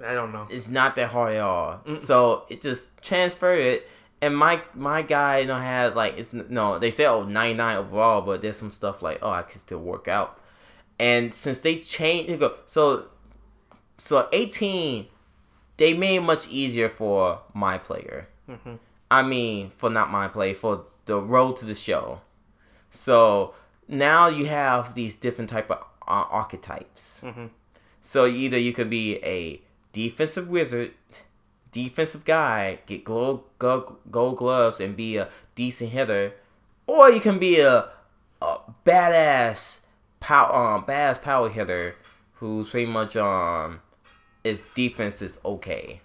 I 0.05 0.15
don't 0.15 0.33
know. 0.33 0.47
It's 0.51 0.69
not 0.69 0.97
that 0.97 1.11
hard 1.11 1.35
at 1.35 1.41
all. 1.41 1.81
So 1.95 2.45
it 2.49 2.61
just 2.61 2.91
transfer 3.03 3.53
it. 3.53 3.89
And 4.23 4.37
my 4.37 4.63
my 4.75 5.03
guy, 5.03 5.39
you 5.39 5.47
know, 5.47 5.59
has 5.59 5.95
like 5.95 6.19
it's 6.19 6.33
no. 6.33 6.79
They 6.79 6.91
say 6.91 7.07
oh 7.07 7.25
99 7.25 7.77
overall, 7.79 8.21
but 8.21 8.43
there's 8.43 8.57
some 8.57 8.71
stuff 8.71 9.03
like 9.03 9.19
oh 9.23 9.31
I 9.31 9.43
can 9.43 9.59
still 9.59 9.79
work 9.81 10.09
out. 10.09 10.39
And 10.99 11.33
since 11.35 11.61
they 11.61 11.77
changed, 11.79 12.31
you 12.31 12.37
go 12.37 12.55
so 12.67 13.07
so 13.99 14.29
18, 14.33 15.07
they 15.77 15.95
made 15.95 16.17
it 16.17 16.21
much 16.23 16.49
easier 16.49 16.89
for 16.89 17.41
my 17.55 17.79
player. 17.79 18.29
hmm 18.47 18.77
I 19.11 19.23
mean, 19.23 19.71
for 19.71 19.91
not 19.91 20.11
my 20.11 20.29
play, 20.29 20.55
for 20.55 20.85
the 21.07 21.19
road 21.21 21.57
to 21.57 21.65
the 21.67 21.75
show. 21.75 22.21
So 22.91 23.55
now 23.89 24.29
you 24.29 24.47
have 24.47 24.95
these 24.95 25.17
different 25.17 25.51
type 25.51 25.71
of 25.71 25.79
uh, 26.07 26.27
archetypes. 26.31 27.21
hmm 27.21 27.47
So 28.01 28.27
either 28.27 28.59
you 28.59 28.73
could 28.73 28.91
be 28.91 29.17
a 29.25 29.61
defensive 29.93 30.49
wizard, 30.49 30.93
defensive 31.73 32.25
guy, 32.25 32.81
get 32.87 33.05
gold, 33.05 33.45
gold, 33.59 33.97
gold 34.11 34.37
gloves, 34.37 34.81
and 34.81 34.97
be 34.97 35.17
a 35.17 35.29
decent 35.55 35.91
hitter, 35.91 36.35
or 36.87 37.11
you 37.11 37.21
can 37.21 37.39
be 37.39 37.61
a, 37.61 37.89
a 38.43 38.57
badass 38.85 39.81
power, 40.21 40.75
um, 40.77 40.85
badass 40.85 41.21
power 41.21 41.49
hitter 41.49 41.97
who's 42.35 42.69
pretty 42.71 42.91
much 42.91 43.17
um, 43.17 43.81
his 44.43 44.65
defense 44.75 45.21
is 45.23 45.39
okay. 45.45 46.01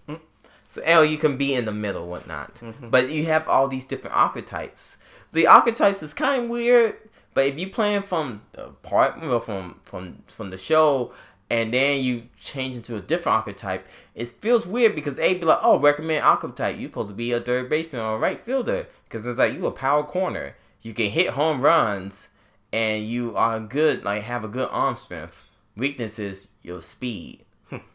So 0.67 0.81
or 0.83 1.05
you 1.05 1.17
can 1.17 1.37
be 1.37 1.53
in 1.53 1.65
the 1.65 1.71
middle, 1.71 2.07
whatnot. 2.07 2.61
But 2.91 3.09
you 3.09 3.25
have 3.25 3.47
all 3.47 3.67
these 3.69 3.85
different 3.85 4.15
archetypes. 4.15 4.97
The 5.31 5.47
archetypes 5.47 6.03
is 6.03 6.13
kind 6.13 6.43
of 6.43 6.49
weird, 6.49 6.95
but 7.33 7.45
if 7.45 7.57
you 7.59 7.69
playing 7.69 8.03
from 8.03 8.41
the 8.53 8.69
part, 8.83 9.21
well, 9.21 9.39
from 9.39 9.79
from 9.83 10.23
from 10.27 10.49
the 10.49 10.57
show, 10.57 11.13
and 11.49 11.73
then 11.73 12.01
you 12.01 12.23
change 12.39 12.75
into 12.75 12.95
a 12.95 13.01
different 13.01 13.37
archetype, 13.37 13.87
it 14.15 14.29
feels 14.29 14.65
weird 14.65 14.95
because 14.95 15.15
they 15.15 15.33
be 15.35 15.45
like, 15.45 15.59
oh, 15.61 15.79
recommend 15.79 16.23
archetype. 16.23 16.77
You 16.77 16.87
supposed 16.87 17.09
to 17.09 17.15
be 17.15 17.31
a 17.31 17.39
third 17.39 17.69
baseman 17.69 18.01
or 18.01 18.15
a 18.15 18.19
right 18.19 18.39
fielder 18.39 18.87
because 19.03 19.25
it's 19.25 19.37
like 19.39 19.53
you 19.53 19.65
a 19.65 19.71
power 19.71 20.03
corner. 20.03 20.55
You 20.81 20.93
can 20.93 21.09
hit 21.09 21.29
home 21.29 21.61
runs, 21.61 22.29
and 22.75 23.07
you 23.07 23.35
are 23.37 23.59
good, 23.59 24.03
like 24.03 24.23
have 24.23 24.43
a 24.43 24.49
good 24.49 24.67
arm 24.69 24.97
strength. 24.97 25.37
Weakness 25.77 26.19
is 26.19 26.49
your 26.61 26.81
speed. 26.81 27.45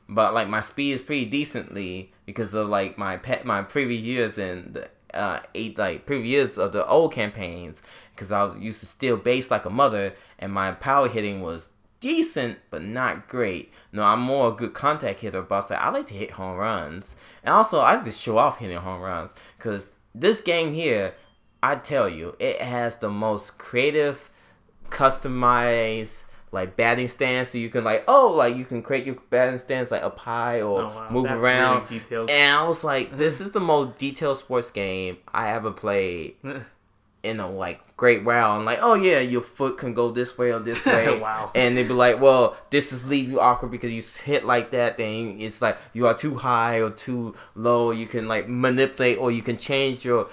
But 0.09 0.35
like 0.35 0.49
my 0.49 0.61
speed 0.61 0.93
is 0.93 1.03
pretty 1.03 1.27
decently 1.27 2.13
because 2.27 2.53
of 2.53 2.69
like 2.69 2.99
my 2.99 3.17
pet 3.17 3.45
my 3.45 3.63
previous 3.63 4.03
years 4.03 4.39
and 4.39 4.75
the 4.75 4.89
uh 5.15 5.41
eight 5.55 5.79
like 5.79 6.05
previous 6.05 6.29
years 6.29 6.59
of 6.59 6.73
the 6.73 6.85
old 6.87 7.13
campaigns 7.13 7.81
because 8.15 8.33
I 8.33 8.43
was 8.43 8.59
used 8.59 8.81
to 8.81 8.87
steal 8.87 9.17
base 9.17 9.53
like 9.53 9.67
a 9.67 9.71
mother 9.71 10.15
and 10.41 10.53
my 10.53 10.73
power 10.73 11.09
hitting 11.09 11.41
was 11.41 11.73
decent 12.01 12.59
but 12.71 12.83
not 12.83 13.29
great. 13.29 13.73
No, 13.93 14.03
I'm 14.03 14.21
more 14.21 14.49
a 14.49 14.53
good 14.53 14.75
contact 14.75 15.21
hitter, 15.21 15.43
but 15.43 15.71
I 15.71 15.75
like, 15.75 15.83
I 15.85 15.91
like 15.91 16.07
to 16.09 16.15
hit 16.15 16.33
home 16.33 16.57
runs. 16.57 17.15
And 17.45 17.55
also 17.55 17.79
I 17.81 17.95
like 17.95 18.05
to 18.07 18.13
show 18.13 18.39
off 18.39 18.59
hitting 18.59 18.79
home 18.79 19.01
runs 19.01 19.35
because 19.59 19.95
this 20.15 20.41
game 20.41 20.73
here, 20.75 21.15
I 21.63 21.77
tell 21.77 22.09
you, 22.09 22.35
it 22.39 22.61
has 22.63 22.97
the 22.99 23.11
most 23.11 23.59
creative, 23.59 24.31
customized 24.89 26.25
like 26.53 26.77
batting 26.77 27.07
stance. 27.09 27.51
So 27.51 27.59
you 27.59 27.69
can 27.69 27.85
like 27.85 28.05
oh 28.09 28.33
like 28.37 28.57
you 28.57 28.65
can 28.65 28.83
create 28.83 29.07
your 29.07 29.17
batting 29.31 29.59
stance 29.59 29.91
like 29.91 30.03
up 30.03 30.19
high 30.19 30.61
or 30.63 30.81
Oh, 30.83 30.87
wow. 30.89 31.09
move 31.11 31.25
That's 31.25 31.37
around. 31.37 31.91
really 31.91 32.33
and 32.33 32.57
I 32.57 32.67
was 32.67 32.83
like 32.83 33.17
this 33.17 33.41
is 33.45 33.53
the 33.53 33.61
most 33.61 33.97
detailed 33.99 34.39
sports 34.39 34.71
game 34.71 35.19
I 35.33 35.51
ever 35.51 35.71
played 35.71 36.37
in 37.23 37.39
a 37.39 37.51
like 37.51 37.97
great 37.97 38.25
wow 38.25 38.57
and 38.57 38.65
like 38.65 38.79
oh 38.81 38.95
yeah 38.95 39.21
your 39.21 39.43
foot 39.43 39.77
can 39.77 39.93
go 39.93 40.11
this 40.11 40.39
way 40.39 40.53
or 40.53 40.59
this 40.59 40.87
way. 40.87 41.19
Wow. 41.19 41.51
and 41.55 41.77
they'd 41.77 41.89
be 41.89 41.93
like 41.95 42.19
well 42.21 42.57
this 42.71 42.93
is 42.93 43.07
leave 43.07 43.29
you 43.29 43.41
awkward 43.41 43.71
because 43.71 43.93
you 43.93 44.03
hit 44.25 44.45
like 44.45 44.71
that 44.71 44.97
then 44.97 45.37
it's 45.39 45.61
like 45.61 45.77
you 45.93 46.07
are 46.07 46.15
too 46.17 46.37
high 46.37 46.81
or 46.81 46.91
too 46.91 47.35
low. 47.55 47.91
You 47.91 48.07
can 48.07 48.27
like 48.27 48.49
manipulate 48.49 49.19
or 49.19 49.31
you 49.31 49.43
can 49.43 49.59
change 49.59 50.05
your 50.05 50.29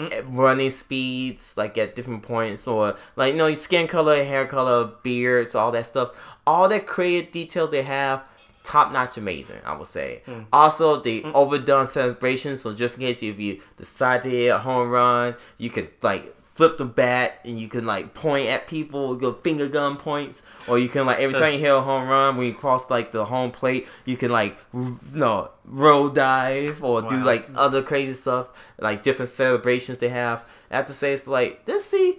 eh, 0.00 0.22
running 0.26 0.70
speeds 0.70 1.56
like 1.56 1.78
at 1.78 1.94
different 1.94 2.24
points 2.24 2.66
or 2.66 2.96
like 3.14 3.32
you 3.32 3.38
know 3.38 3.46
your 3.46 3.56
skin 3.56 3.86
color 3.86 4.24
hair 4.24 4.46
color 4.46 4.90
beards 5.04 5.54
all 5.54 5.70
that 5.70 5.86
stuff. 5.86 6.10
All 6.46 6.68
that 6.68 6.86
creative 6.86 7.30
details 7.30 7.70
they 7.70 7.82
have 7.82 8.26
top 8.64 8.90
notch 8.92 9.16
amazing. 9.16 9.60
I 9.64 9.76
would 9.76 9.86
say. 9.86 10.22
Hmm. 10.26 10.40
Also, 10.52 11.00
the 11.00 11.20
hmm. 11.20 11.30
overdone 11.34 11.86
celebration. 11.86 12.56
So 12.56 12.74
just 12.74 12.96
in 12.96 13.02
case 13.02 13.22
if 13.22 13.38
you 13.38 13.60
decide 13.76 14.24
to 14.24 14.30
hit 14.30 14.48
a 14.48 14.58
home 14.58 14.90
run, 14.90 15.36
you 15.58 15.70
could 15.70 15.90
like 16.02 16.34
flip 16.54 16.78
the 16.78 16.84
bat 16.84 17.40
and 17.44 17.58
you 17.58 17.68
can 17.68 17.84
like 17.84 18.14
point 18.14 18.48
at 18.48 18.66
people, 18.66 19.14
go 19.16 19.34
finger 19.34 19.68
gun 19.68 19.96
points, 19.96 20.42
or 20.68 20.78
you 20.78 20.88
can 20.88 21.06
like 21.06 21.18
every 21.18 21.38
time 21.38 21.52
you 21.52 21.58
hit 21.58 21.74
a 21.74 21.80
home 21.80 22.08
run 22.08 22.36
when 22.36 22.46
you 22.46 22.54
cross 22.54 22.90
like 22.90 23.12
the 23.12 23.24
home 23.24 23.50
plate, 23.50 23.86
you 24.04 24.16
can 24.16 24.30
like 24.30 24.58
r- 24.72 24.92
no 25.12 25.50
roll 25.64 26.08
dive 26.08 26.82
or 26.82 27.02
do 27.02 27.16
like 27.16 27.48
other 27.54 27.82
crazy 27.82 28.14
stuff, 28.14 28.48
like 28.78 29.02
different 29.02 29.30
celebrations 29.30 29.98
they 29.98 30.08
have. 30.08 30.44
I 30.70 30.76
have 30.76 30.86
to 30.86 30.94
say 30.94 31.12
it's 31.12 31.26
like 31.26 31.66
this 31.66 31.84
see 31.84 32.18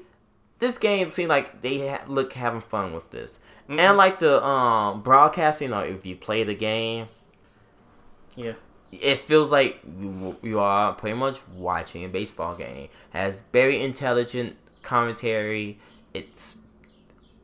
this 0.59 0.77
game 0.77 1.11
seemed 1.11 1.29
like 1.29 1.61
they 1.61 1.87
ha- 1.89 2.03
look 2.07 2.33
having 2.33 2.61
fun 2.61 2.93
with 2.93 3.11
this. 3.11 3.39
And 3.67 3.97
like 3.97 4.19
the 4.19 4.43
um 4.45 5.01
broadcasting, 5.01 5.73
or 5.73 5.83
if 5.85 6.05
you 6.05 6.15
play 6.15 6.43
the 6.43 6.55
game, 6.55 7.07
Yeah. 8.35 8.53
it 8.91 9.21
feels 9.21 9.51
like 9.51 9.79
you, 9.99 10.35
you 10.43 10.59
are 10.59 10.93
pretty 10.93 11.17
much 11.17 11.39
watching 11.55 12.05
a 12.05 12.09
baseball 12.09 12.55
game. 12.55 12.89
Has 13.09 13.43
very 13.51 13.81
intelligent 13.81 14.55
commentary. 14.83 15.79
It's 16.13 16.57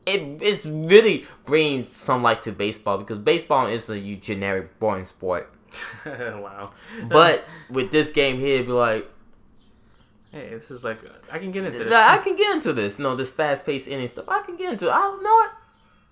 it 0.05 0.41
it's 0.41 0.66
really 0.66 1.26
bringing 1.45 1.84
some 1.84 2.22
light 2.24 2.41
to 2.43 2.51
baseball 2.51 2.97
because 2.97 3.20
baseball 3.20 3.68
is 3.68 3.89
a 3.89 3.97
you 3.97 4.16
generic 4.16 4.80
boring 4.80 5.05
sport. 5.05 5.53
wow. 6.05 6.72
But 7.07 7.45
with 7.70 7.91
this 7.91 8.12
game 8.12 8.38
here, 8.38 8.55
it'd 8.55 8.68
be 8.68 8.74
like 8.74 9.09
Hey, 10.32 10.49
this 10.51 10.71
is 10.71 10.84
like 10.84 10.99
I 11.32 11.39
can 11.39 11.51
get 11.51 11.65
into 11.65 11.79
this. 11.79 11.93
I 11.93 12.17
can 12.19 12.36
get 12.38 12.53
into 12.53 12.71
this. 12.73 12.99
No, 12.99 13.15
this 13.15 13.32
fast 13.32 13.65
paced 13.65 13.88
inning 13.88 14.07
stuff. 14.07 14.25
I 14.29 14.39
can 14.41 14.55
get 14.55 14.71
into. 14.71 14.88
it. 14.88 14.91
I 14.91 15.19
know 15.21 15.34
what. 15.34 15.51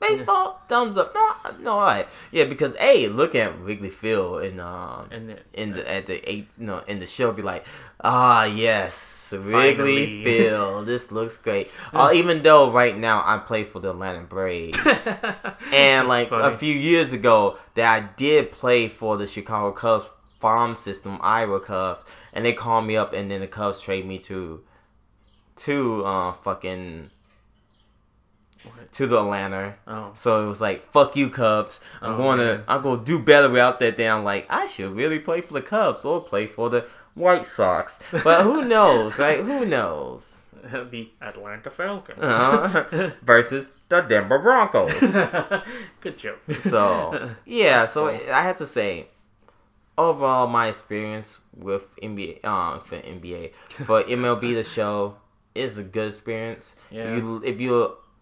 Baseball, 0.01 0.61
thumbs 0.69 0.97
up. 0.97 1.13
No, 1.13 1.31
no, 1.59 1.71
all 1.73 1.81
right. 1.85 2.07
Yeah, 2.31 2.45
because 2.45 2.73
hey, 2.77 3.09
look 3.09 3.35
at 3.35 3.59
Wrigley 3.59 3.89
Field 3.89 4.43
and 4.43 4.61
um 4.61 5.07
And 5.11 5.31
it- 5.31 5.45
in 5.53 5.71
the 5.73 5.89
at 5.91 6.05
the 6.05 6.17
eight 6.29 6.47
no 6.57 6.79
in 6.87 6.99
the 6.99 7.05
show 7.05 7.33
be 7.33 7.41
like 7.41 7.65
ah 8.01 8.45
yes 8.45 9.33
Wrigley 9.37 10.23
Field 10.23 10.85
this 10.85 11.11
looks 11.11 11.37
great. 11.37 11.69
Uh, 11.93 12.11
even 12.13 12.41
though 12.43 12.71
right 12.71 12.97
now 12.97 13.21
I 13.25 13.39
play 13.39 13.65
for 13.65 13.79
the 13.81 13.89
Atlanta 13.89 14.21
Braves. 14.21 15.07
And 15.73 16.07
like 16.07 16.31
a 16.31 16.51
few 16.57 16.73
years 16.73 17.11
ago, 17.13 17.57
that 17.75 17.93
I 17.93 18.07
did 18.15 18.51
play 18.53 18.87
for 18.87 19.17
the 19.17 19.27
Chicago 19.27 19.71
Cubs 19.73 20.09
farm 20.39 20.75
system, 20.75 21.19
Iowa 21.21 21.59
Cubs, 21.59 22.03
and 22.33 22.45
they 22.45 22.53
called 22.53 22.85
me 22.85 22.95
up, 22.97 23.13
and 23.13 23.29
then 23.29 23.41
the 23.41 23.47
Cubs 23.47 23.81
trade 23.81 24.05
me 24.05 24.17
to, 24.19 24.63
to 25.57 26.05
uh 26.05 26.31
fucking 26.33 27.09
What? 28.63 28.91
to 28.93 29.07
the 29.07 29.19
Atlanta. 29.19 29.75
Oh. 29.87 30.11
So 30.13 30.43
it 30.43 30.47
was 30.47 30.61
like, 30.61 30.83
fuck 30.91 31.15
you, 31.15 31.29
Cubs. 31.29 31.79
I'm 32.01 32.13
Oh, 32.13 32.17
going 32.17 32.37
man. 32.39 32.57
to, 32.59 32.63
I'm 32.67 32.81
going 32.81 32.99
to 32.99 33.05
do 33.05 33.19
better 33.19 33.49
without 33.49 33.79
that. 33.79 33.97
Then 33.97 34.11
I'm 34.11 34.23
like, 34.23 34.45
I 34.49 34.65
should 34.67 34.95
really 34.95 35.19
play 35.19 35.41
for 35.41 35.53
the 35.53 35.61
Cubs 35.61 36.03
or 36.05 36.21
play 36.21 36.47
for 36.47 36.69
the 36.69 36.85
White 37.15 37.45
Sox. 37.45 37.99
But 38.23 38.43
who 38.43 38.63
knows, 38.75 39.19
right? 39.19 39.39
Who 39.39 39.65
knows? 39.65 40.41
the 40.91 41.09
Atlanta 41.21 41.69
Falcons. 41.69 42.19
Uh, 42.21 43.11
versus 43.23 43.71
the 43.87 44.01
Denver 44.01 44.39
Broncos. 44.39 44.93
Good 46.01 46.17
joke. 46.17 46.39
So 46.61 47.31
yeah, 47.45 47.79
That's 47.79 47.93
so 47.93 48.09
cool. 48.09 48.29
I 48.33 48.41
had 48.43 48.57
to 48.57 48.65
say, 48.65 49.07
overall, 50.07 50.47
my 50.47 50.67
experience 50.67 51.41
with 51.55 51.85
NBA, 52.01 52.39
uh, 52.43 52.79
for 52.79 52.97
NBA, 52.97 53.53
for 53.87 54.03
MLB 54.19 54.53
the 54.55 54.63
show 54.63 55.17
is 55.53 55.77
a 55.77 55.83
good 55.83 56.07
experience. 56.07 56.75
Yeah. 56.91 57.15
If 57.15 57.23
you 57.23 57.41
if 57.51 57.57
you 57.61 57.73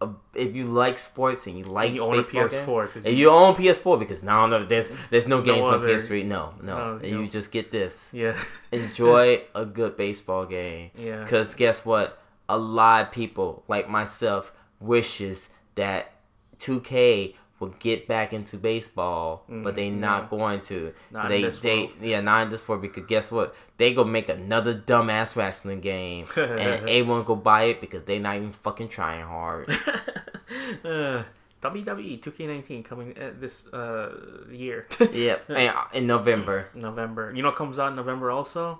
uh, 0.02 0.10
if 0.36 0.56
you 0.56 0.66
like 0.66 0.98
sports 1.00 1.48
and 1.48 1.58
you 1.60 1.64
like 1.66 1.88
And 1.88 1.96
you 1.98 2.04
own 2.04 2.14
a 2.14 2.18
baseball 2.18 2.48
game- 2.50 2.66
PS4 2.68 2.88
'cause 2.94 3.06
and 3.06 3.14
you- 3.18 3.30
you 3.30 3.30
own 3.42 3.56
PS4 3.56 3.98
because 4.00 4.22
now 4.24 4.46
no, 4.46 4.64
there's 4.64 4.90
there's 5.12 5.28
no 5.28 5.42
games 5.42 5.66
on 5.66 5.74
other- 5.76 5.88
PS3. 5.98 6.24
No, 6.26 6.54
no, 6.62 6.76
No, 6.78 6.96
and 7.04 7.06
you 7.22 7.28
just 7.28 7.52
get 7.52 7.72
this. 7.72 8.10
Yeah. 8.14 8.36
Enjoy 8.72 9.42
a 9.56 9.66
good 9.66 9.98
baseball 9.98 10.46
game. 10.46 10.92
Yeah. 10.98 11.26
Cause 11.26 11.54
guess 11.56 11.86
what? 11.86 12.08
A 12.50 12.58
lot 12.58 13.06
of 13.08 13.12
people 13.12 13.64
like 13.68 13.90
myself 13.90 14.54
wishes 14.80 15.50
that 15.76 16.14
2K 16.60 17.36
would 17.60 17.80
get 17.80 18.08
back 18.08 18.34
into 18.34 18.58
baseball, 18.58 19.44
but 19.50 19.76
they 19.76 19.90
not 19.90 20.30
going 20.30 20.62
to. 20.62 20.74
Mm-hmm. 20.74 21.16
Not 21.16 21.26
in 21.26 21.32
they 21.32 21.42
this 21.42 21.60
they 21.60 21.90
yeah 22.02 22.22
not 22.22 22.44
in 22.44 22.50
this 22.50 22.68
world 22.68 22.82
because 22.82 23.06
guess 23.06 23.32
what? 23.32 23.56
They 23.78 23.94
gonna 23.94 24.10
make 24.10 24.30
another 24.30 24.74
dumbass 24.74 25.36
wrestling 25.36 25.82
game 25.82 26.28
and 26.38 26.90
everyone 26.90 27.24
go 27.24 27.36
buy 27.36 27.64
it 27.64 27.82
because 27.82 28.04
they 28.04 28.20
not 28.20 28.36
even 28.36 28.52
fucking 28.52 28.90
trying 28.90 29.26
hard. 29.26 29.70
uh, 30.84 31.24
WWE 31.62 32.22
2K19 32.22 32.86
coming 32.86 33.18
uh, 33.18 33.32
this 33.40 33.66
uh, 33.68 34.12
year. 34.52 34.88
yep, 35.12 35.50
and, 35.50 35.76
uh, 35.76 35.86
in 35.94 36.06
November. 36.06 36.70
November. 36.76 37.34
You 37.36 37.42
know 37.42 37.50
what 37.50 37.58
comes 37.58 37.80
out 37.80 37.90
in 37.90 37.96
November 37.96 38.30
also? 38.30 38.80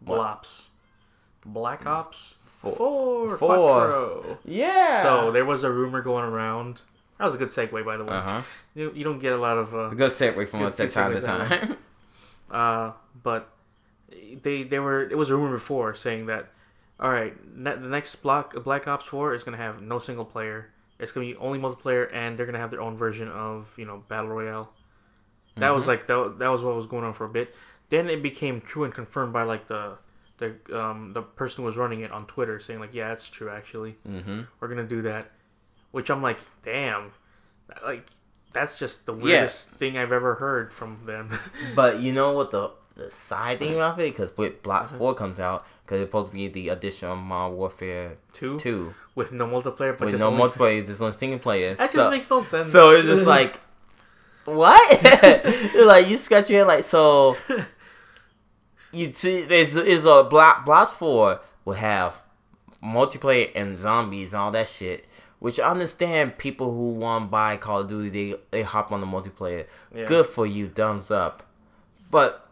What? 0.00 0.18
Blops. 0.18 0.66
Black 1.44 1.86
Ops 1.86 2.38
Four. 2.46 3.36
4. 3.36 3.36
Four. 3.36 4.38
Yeah. 4.44 5.02
So 5.02 5.30
there 5.30 5.44
was 5.44 5.62
a 5.62 5.70
rumor 5.70 6.00
going 6.00 6.24
around. 6.24 6.82
That 7.18 7.24
was 7.24 7.34
a 7.34 7.38
good 7.38 7.48
segue, 7.48 7.84
by 7.84 7.96
the 7.96 8.04
way. 8.04 8.10
uh 8.10 8.26
huh. 8.26 8.42
You, 8.74 8.92
you 8.94 9.04
don't 9.04 9.18
get 9.18 9.32
a 9.32 9.38
lot 9.38 9.56
of. 9.56 9.74
Uh, 9.74 9.90
A 9.90 9.94
good 9.94 10.10
segue 10.10 10.48
from 10.48 10.60
Good- 10.60 10.66
us 10.66 10.74
that 10.76 10.90
time 10.90 11.12
to 11.14 11.20
time. 11.20 11.76
Uh, 12.48 12.92
but 13.24 13.50
they 14.42 14.62
they 14.62 14.78
were 14.78 15.02
it 15.02 15.18
was 15.18 15.30
a 15.30 15.36
rumor 15.36 15.50
before 15.52 15.94
saying 15.94 16.26
that 16.26 16.48
all 17.00 17.10
right 17.10 17.34
ne- 17.56 17.74
the 17.74 17.88
next 17.88 18.14
block 18.16 18.54
Black 18.62 18.86
Ops 18.86 19.06
Four 19.06 19.34
is 19.34 19.42
gonna 19.42 19.56
have 19.56 19.82
no 19.82 19.98
single 19.98 20.24
player. 20.24 20.70
It's 21.00 21.10
gonna 21.10 21.26
be 21.26 21.34
only 21.36 21.58
multiplayer, 21.58 22.08
and 22.12 22.38
they're 22.38 22.46
gonna 22.46 22.60
have 22.60 22.70
their 22.70 22.80
own 22.80 22.96
version 22.96 23.28
of 23.28 23.74
you 23.76 23.84
know 23.84 24.04
battle 24.08 24.28
royale. 24.28 24.70
That 25.56 25.74
was 25.74 25.88
like 25.88 26.06
that, 26.06 26.36
that 26.38 26.48
was 26.48 26.62
what 26.62 26.76
was 26.76 26.86
going 26.86 27.02
on 27.02 27.14
for 27.14 27.24
a 27.24 27.28
bit. 27.28 27.52
Then 27.88 28.08
it 28.08 28.22
became 28.22 28.60
true 28.60 28.84
and 28.84 28.94
confirmed 28.94 29.32
by 29.32 29.42
like 29.42 29.66
the 29.66 29.98
the 30.38 30.54
um 30.72 31.14
the 31.14 31.22
person 31.22 31.62
who 31.62 31.66
was 31.66 31.76
running 31.76 32.02
it 32.02 32.12
on 32.12 32.26
Twitter 32.26 32.60
saying 32.60 32.78
like 32.78 32.94
yeah 32.94 33.12
it's 33.12 33.26
true 33.28 33.48
actually 33.50 33.96
mm-hmm. 34.08 34.42
we're 34.60 34.68
gonna 34.68 34.84
do 34.84 35.02
that, 35.02 35.32
which 35.96 36.10
I'm 36.10 36.20
like 36.20 36.38
damn, 36.62 37.12
like 37.82 38.06
that's 38.52 38.78
just 38.78 39.06
the 39.06 39.14
weirdest 39.14 39.70
thing 39.70 39.96
I've 39.96 40.12
ever 40.12 40.34
heard 40.34 40.70
from 40.70 40.98
them. 41.06 41.30
But 41.74 42.00
you 42.00 42.12
know 42.12 42.32
what 42.32 42.50
the 42.50 42.72
the 42.96 43.10
side 43.10 43.60
thing 43.60 43.72
about 43.72 43.98
it? 43.98 44.12
Because 44.12 44.36
with 44.36 44.62
Blops 44.62 44.88
Uh-huh. 44.88 44.98
Four 44.98 45.14
comes 45.14 45.40
out, 45.40 45.64
because 45.82 46.02
it's 46.02 46.08
supposed 46.08 46.32
to 46.32 46.34
be 46.34 46.48
the 46.48 46.68
addition 46.68 47.08
of 47.08 47.16
Modern 47.16 47.56
Warfare 47.56 48.18
Two 48.34 48.58
Two, 48.58 48.94
with 49.14 49.32
no 49.32 49.46
multiplayer, 49.46 49.96
but 49.96 50.00
with 50.00 50.10
just 50.10 50.20
no 50.20 50.30
multiplayer, 50.30 50.78
it's 50.78 50.88
just 50.88 51.00
on 51.00 51.14
single 51.14 51.38
player. 51.38 51.74
That 51.74 51.90
so, 51.90 51.98
just 51.98 52.10
makes 52.10 52.28
no 52.28 52.42
sense. 52.42 52.70
so 52.70 52.90
it's 52.90 53.08
just 53.08 53.24
like, 53.24 53.58
what? 54.44 55.00
Like 55.86 56.08
you 56.08 56.18
scratch 56.18 56.50
your 56.50 56.58
head, 56.58 56.68
like 56.68 56.84
so. 56.84 57.38
You 58.92 59.14
see, 59.14 59.42
there's 59.42 59.74
is 59.76 60.04
a 60.04 60.24
Block 60.24 60.66
Blops 60.66 60.92
Four 60.92 61.40
will 61.64 61.72
have 61.72 62.20
multiplayer 62.84 63.50
and 63.54 63.78
zombies 63.78 64.34
and 64.34 64.42
all 64.42 64.50
that 64.50 64.68
shit. 64.68 65.06
Which 65.38 65.60
I 65.60 65.70
understand 65.70 66.38
people 66.38 66.72
who 66.72 66.92
want 66.92 67.26
to 67.26 67.28
buy 67.30 67.56
Call 67.58 67.80
of 67.80 67.88
Duty, 67.88 68.08
they, 68.32 68.38
they 68.50 68.62
hop 68.62 68.90
on 68.90 69.00
the 69.02 69.06
multiplayer. 69.06 69.66
Yeah. 69.94 70.06
Good 70.06 70.26
for 70.26 70.46
you, 70.46 70.68
thumbs 70.68 71.10
up. 71.10 71.42
But 72.10 72.48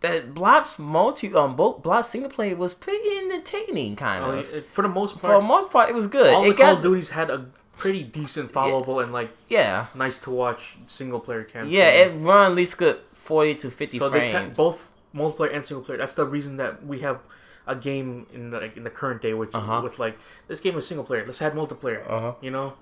that 0.00 0.32
Blob's 0.34 0.78
multi 0.78 1.32
um 1.34 1.54
both 1.56 1.82
Blob 1.82 2.04
single 2.04 2.30
player 2.30 2.56
was 2.56 2.74
pretty 2.74 3.08
entertaining, 3.18 3.96
kind 3.96 4.24
Oh, 4.24 4.30
of. 4.38 4.52
it- 4.54 4.66
for 4.72 4.82
the 4.82 4.88
most 4.88 5.20
part, 5.20 5.34
For 5.34 5.40
the 5.40 5.46
most 5.46 5.70
part, 5.70 5.88
it 5.90 5.94
was 5.94 6.06
good. 6.06 6.32
all 6.34 6.44
it 6.44 6.48
the 6.56 6.62
Call 6.62 6.76
of 6.76 6.82
Duties 6.82 7.10
had 7.10 7.30
a 7.30 7.46
pretty 7.76 8.02
decent 8.02 8.52
followable 8.52 9.02
and 9.02 9.12
like 9.12 9.30
yeah, 9.48 9.86
nice 9.94 10.18
to 10.20 10.30
watch 10.30 10.76
single 10.86 11.20
player 11.20 11.44
campaign. 11.44 11.70
yeah. 11.72 11.88
It 11.90 12.14
run 12.18 12.52
at 12.52 12.54
least 12.56 12.78
good 12.78 12.98
forty 13.10 13.54
to 13.56 13.70
fifty 13.70 13.98
so 13.98 14.08
they 14.08 14.18
frames. 14.18 14.32
kept 14.32 14.56
both 14.56 14.90
multiplayer 15.14 15.54
and 15.54 15.64
single 15.66 15.84
player. 15.84 15.98
That's 15.98 16.14
the 16.14 16.24
reason 16.24 16.56
that 16.56 16.84
we 16.86 17.00
have 17.00 17.18
a 17.66 17.74
game 17.76 18.26
in 18.32 18.50
the 18.50 18.60
like, 18.60 18.76
in 18.76 18.84
the 18.84 18.90
current 18.90 19.22
day, 19.22 19.34
which 19.34 19.54
Uh-huh. 19.54 19.80
with 19.84 19.98
like 19.98 20.18
this 20.48 20.60
game 20.60 20.76
is 20.76 20.86
single 20.86 21.04
player. 21.04 21.24
Let's 21.26 21.40
add 21.42 21.54
multiplayer. 21.54 22.02
Uh-huh. 22.10 22.34
You 22.40 22.50
know, 22.50 22.74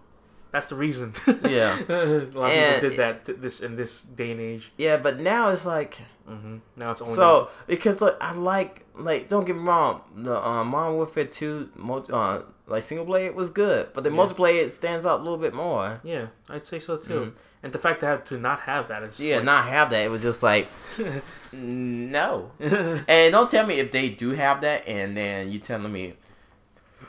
that's 0.52 0.66
the 0.66 0.74
reason. 0.74 1.12
Yeah. 1.44 1.78
a 1.88 2.30
lot 2.34 2.50
of 2.50 2.56
And- 2.56 2.74
people 2.74 2.88
did 2.90 2.98
that 2.98 3.24
th- 3.26 3.38
this 3.40 3.60
in 3.60 3.76
this 3.76 4.02
day 4.04 4.30
and 4.32 4.40
age. 4.40 4.72
Yeah, 4.78 4.96
but 4.96 5.20
now 5.20 5.48
it's 5.50 5.64
like 5.66 5.98
hmm 6.26 6.58
Now 6.76 6.92
it's 6.92 7.00
only 7.02 7.14
so 7.14 7.50
because 7.66 8.00
look, 8.00 8.16
I 8.20 8.32
like 8.32 8.84
like 8.94 9.28
don't 9.28 9.44
get 9.46 9.56
me 9.56 9.62
wrong, 9.62 10.02
the 10.14 10.36
uh, 10.36 10.64
Modern 10.64 10.94
Warfare 10.96 11.24
Two 11.26 11.70
multi, 11.76 12.12
uh, 12.12 12.40
like 12.70 12.82
single 12.82 13.04
player 13.06 13.26
it 13.26 13.34
was 13.34 13.50
good, 13.50 13.88
but 13.94 14.04
the 14.04 14.10
Yeah. 14.10 14.16
multiplayer 14.16 14.64
it 14.64 14.72
stands 14.72 15.04
out 15.04 15.20
a 15.20 15.22
little 15.22 15.38
bit 15.38 15.52
more. 15.54 16.00
yeah, 16.02 16.26
I'd 16.48 16.66
say 16.66 16.78
so 16.80 16.96
too. 16.96 17.32
And 17.62 17.72
the 17.72 17.78
fact 17.78 18.00
to 18.00 18.06
have 18.06 18.24
to 18.28 18.38
not 18.38 18.60
have 18.60 18.88
that 18.88 19.02
is 19.02 19.14
Mm-hmm. 19.14 19.22
Yeah, 19.24 19.36
like, 19.36 19.44
not 19.44 19.68
have 19.68 19.90
that. 19.90 20.04
It 20.04 20.10
was 20.10 20.22
just 20.22 20.42
like 20.42 20.68
no. 21.52 22.50
And 22.60 23.32
don't 23.32 23.50
tell 23.50 23.66
me 23.66 23.78
if 23.80 23.90
they 23.90 24.08
do 24.08 24.30
have 24.30 24.60
that, 24.62 24.86
and 24.88 25.16
then 25.16 25.50
you 25.50 25.58
telling 25.58 25.92
me 25.92 26.14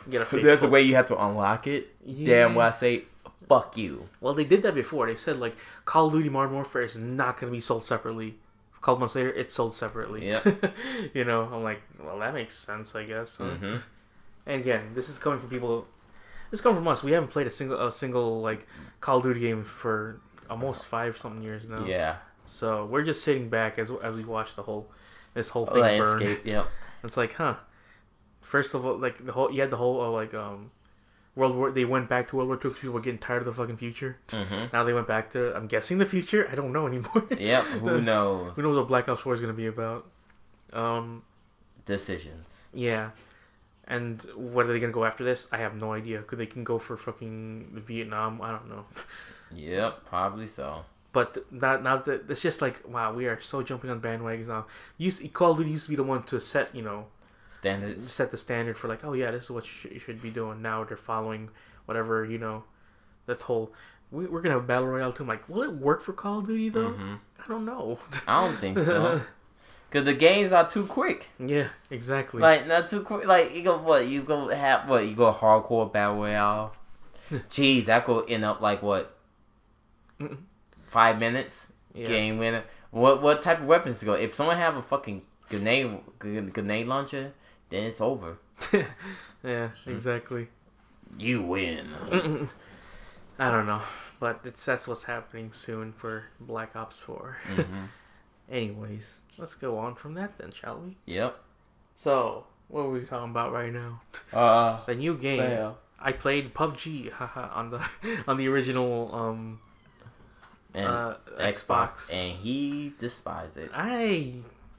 get 0.10 0.22
a 0.22 0.26
fake 0.30 0.44
there's 0.44 0.64
a 0.64 0.68
way 0.68 0.82
you 0.82 0.96
have 0.96 1.06
to 1.08 1.24
unlock 1.24 1.68
it. 1.68 1.94
Yeah. 2.06 2.26
Damn, 2.26 2.56
well 2.56 2.68
I 2.68 2.72
say 2.72 3.04
fuck 3.48 3.78
you. 3.78 4.08
Well, 4.22 4.34
they 4.34 4.46
did 4.46 4.62
that 4.64 4.76
before. 4.76 5.08
They 5.08 5.16
said 5.16 5.40
like 5.40 5.56
Call 5.86 6.08
of 6.08 6.14
Duty 6.14 6.30
Modern 6.30 6.54
Warfare 6.54 6.82
is 6.84 6.98
not 6.98 7.40
going 7.40 7.52
to 7.52 7.56
be 7.58 7.62
sold 7.62 7.84
separately. 7.86 8.38
A 8.78 8.82
couple 8.84 9.00
months 9.00 9.14
later, 9.16 9.30
it's 9.32 9.54
sold 9.54 9.76
separately. 9.76 10.28
Yeah. 10.30 10.42
you 11.14 11.24
know, 11.24 11.44
I'm 11.54 11.62
like, 11.64 11.82
well, 12.04 12.18
that 12.20 12.34
makes 12.34 12.58
sense, 12.58 12.96
I 12.96 13.04
guess. 13.04 13.38
huh? 13.38 13.78
And 14.46 14.62
again, 14.62 14.92
this 14.96 15.10
is 15.10 15.20
coming 15.20 15.40
from 15.40 15.50
people. 15.50 15.88
This 16.50 16.60
is 16.60 16.62
coming 16.62 16.78
from 16.78 16.88
us. 16.88 17.04
We 17.04 17.12
haven't 17.12 17.30
played 17.30 17.48
a 17.48 17.52
single 17.52 17.88
a 17.88 17.92
single 17.92 18.42
like 18.42 18.68
Call 19.00 19.18
of 19.18 19.24
Duty 19.24 19.40
game 19.40 19.64
for 19.64 20.20
almost 20.50 20.84
five 20.86 21.18
something 21.18 21.42
years 21.44 21.68
now. 21.68 21.86
Yeah. 21.86 22.18
So 22.46 22.86
we're 22.86 23.04
just 23.04 23.24
sitting 23.24 23.50
back 23.50 23.78
as 23.80 23.92
as 24.04 24.16
we 24.16 24.26
watch 24.26 24.56
the 24.56 24.64
whole 24.64 24.90
this 25.34 25.50
whole 25.50 25.66
thing 25.66 25.76
burn. 25.82 26.20
Landscape. 26.20 26.46
Yep. 26.46 26.68
It's 27.04 27.18
like, 27.18 27.34
huh? 27.34 27.56
First 28.42 28.74
of 28.76 28.86
all, 28.86 28.96
like 28.98 29.26
the 29.26 29.32
whole 29.32 29.52
you 29.52 29.62
had 29.62 29.70
the 29.72 29.78
whole 29.78 30.02
uh, 30.02 30.10
like 30.10 30.34
um 30.34 30.72
World 31.36 31.56
War. 31.56 31.72
They 31.72 31.86
went 31.86 32.10
back 32.10 32.28
to 32.30 32.36
World 32.36 32.48
War 32.50 32.58
Two. 32.58 32.70
'cause 32.70 32.80
People 32.80 32.94
were 32.96 33.00
getting 33.00 33.18
tired 33.20 33.40
of 33.42 33.46
the 33.46 33.54
fucking 33.54 33.78
future. 33.78 34.18
hmm 34.30 34.66
Now 34.74 34.84
they 34.84 34.94
went 34.94 35.08
back 35.08 35.32
to. 35.32 35.56
I'm 35.56 35.66
guessing 35.68 35.98
the 36.00 36.06
future. 36.06 36.48
I 36.52 36.56
don't 36.56 36.74
know 36.74 36.86
anymore. 36.88 37.24
Yep. 37.40 37.64
Who 37.64 38.02
knows? 38.12 38.56
Who 38.56 38.62
knows 38.64 38.76
what 38.76 38.88
Black 38.88 39.08
Ops 39.10 39.22
Four 39.22 39.34
is 39.36 39.42
gonna 39.42 39.54
be 39.54 39.68
about? 39.68 40.06
Um. 40.74 41.24
Decisions. 41.86 42.66
Yeah. 42.74 43.12
And 43.88 44.22
what 44.36 44.66
are 44.68 44.74
they 44.74 44.80
gonna 44.80 44.94
go 44.94 45.06
after 45.06 45.24
this? 45.24 45.48
I 45.52 45.58
have 45.58 45.76
no 45.76 45.94
idea. 45.94 46.22
Could 46.22 46.40
they 46.40 46.46
can 46.46 46.64
go 46.64 46.80
for 46.80 46.96
fucking 46.98 47.84
Vietnam? 47.86 48.42
I 48.42 48.52
don't 48.52 48.70
know. 48.70 48.86
Yep. 49.54 50.06
Probably 50.06 50.48
so. 50.48 50.86
But 51.14 51.46
that 51.52 51.84
now 51.84 51.98
that 51.98 52.30
it's 52.30 52.42
just 52.42 52.62
like 52.62 52.88
wow, 52.88 53.14
we 53.14 53.28
are 53.28 53.40
so 53.42 53.62
jumping 53.62 53.90
on 53.90 54.00
bandwagons 54.00 54.48
now. 54.48 54.68
Used 54.98 55.22
Call 55.34 55.52
of 55.52 55.58
Duty 55.58 55.72
used 55.72 55.86
to 55.86 55.90
be 55.90 55.96
the 55.98 56.04
one 56.04 56.24
to 56.24 56.40
set 56.40 56.74
you 56.74 56.82
know 56.82 57.08
Standards. 57.50 58.10
set 58.10 58.32
the 58.32 58.38
standard 58.38 58.78
for 58.78 58.88
like 58.88 59.04
oh 59.04 59.12
yeah 59.12 59.30
this 59.32 59.46
is 59.46 59.52
what 59.52 59.66
you 59.66 59.72
should, 59.72 59.92
you 59.92 60.00
should 60.00 60.22
be 60.22 60.30
doing. 60.30 60.62
Now 60.62 60.86
they're 60.86 60.96
following 60.96 61.50
whatever 61.86 62.24
you 62.24 62.38
know 62.38 62.64
that 63.26 63.42
whole 63.42 63.74
we, 64.10 64.26
we're 64.26 64.42
gonna 64.42 64.56
have 64.56 64.68
battle 64.68 64.88
royale 64.88 65.12
too. 65.12 65.24
I'm 65.24 65.28
like 65.28 65.50
will 65.50 65.64
it 65.64 65.74
work 65.74 66.02
for 66.02 66.14
Call 66.14 66.40
of 66.40 66.48
Duty 66.48 66.70
though? 66.70 66.92
hmm 66.92 67.16
I 67.44 67.48
don't 67.48 67.66
know. 67.66 68.00
I 68.28 68.46
don't 68.46 68.56
think 68.56 68.80
so. 68.80 69.22
Cause 69.92 70.06
the 70.06 70.14
games 70.14 70.54
are 70.54 70.68
too 70.68 70.86
quick. 70.86 71.30
yeah, 71.38 71.68
exactly. 71.90 72.42
Like 72.42 72.66
not 72.66 72.88
too 72.88 73.02
quick. 73.02 73.28
Like 73.28 73.54
you 73.54 73.62
go 73.64 73.78
what 73.78 74.08
you 74.08 74.22
go 74.22 74.48
have 74.48 74.88
what 74.88 75.06
you 75.06 75.16
go 75.16 75.32
hardcore 75.34 75.92
battle 75.92 76.16
royale. 76.16 76.74
Jeez, 77.50 77.86
that 77.86 78.06
could 78.06 78.30
end 78.30 78.46
up 78.46 78.62
like 78.62 78.82
what 78.82 79.18
Mm-mm. 80.20 80.38
five 80.84 81.20
minutes 81.20 81.68
yeah. 81.94 82.06
game 82.06 82.38
winner. 82.38 82.64
What 82.92 83.22
what 83.22 83.42
type 83.42 83.60
of 83.60 83.66
weapons 83.66 84.00
to 84.00 84.06
go? 84.06 84.14
If 84.14 84.34
someone 84.34 84.58
have 84.58 84.78
a 84.78 84.82
fucking 84.82 85.24
grenade 85.50 86.00
grenade 86.20 86.88
launcher, 86.88 87.34
then 87.70 87.84
it's 87.84 88.00
over. 88.02 88.38
yeah, 89.44 89.70
exactly. 89.86 90.48
You 91.20 91.42
win. 91.42 91.88
Mm-mm. 92.08 92.50
I 93.40 93.52
don't 93.52 93.66
know, 93.66 93.82
but 94.20 94.40
it's 94.46 94.64
that's 94.64 94.88
what's 94.88 95.04
happening 95.04 95.52
soon 95.52 95.92
for 95.92 96.26
Black 96.40 96.76
Ops 96.76 97.00
Four. 97.02 97.38
hmm 97.48 97.62
Anyways, 98.52 99.22
let's 99.38 99.56
go 99.56 99.78
on 99.78 99.96
from 99.96 100.14
that 100.16 100.38
then, 100.38 100.52
shall 100.52 100.80
we? 100.80 100.98
Yep. 101.06 101.40
So, 101.96 102.46
what 102.68 102.82
are 102.82 102.90
we 102.90 103.02
talking 103.02 103.32
about 103.32 103.52
right 103.54 103.72
now? 103.74 104.02
Uh. 104.34 104.80
The 104.86 104.96
new 104.96 105.16
game. 105.18 105.74
I 106.00 106.12
played 106.12 106.54
PUBG, 106.54 107.12
haha, 107.20 107.50
on 107.54 107.70
the 107.70 107.88
on 108.28 108.38
the 108.38 108.48
original 108.48 109.14
um 109.14 109.60
And 110.74 110.88
uh, 110.88 111.16
Xbox, 111.38 112.12
and 112.14 112.32
he 112.32 112.94
despised 112.98 113.58
it. 113.58 113.70
I 113.74 114.34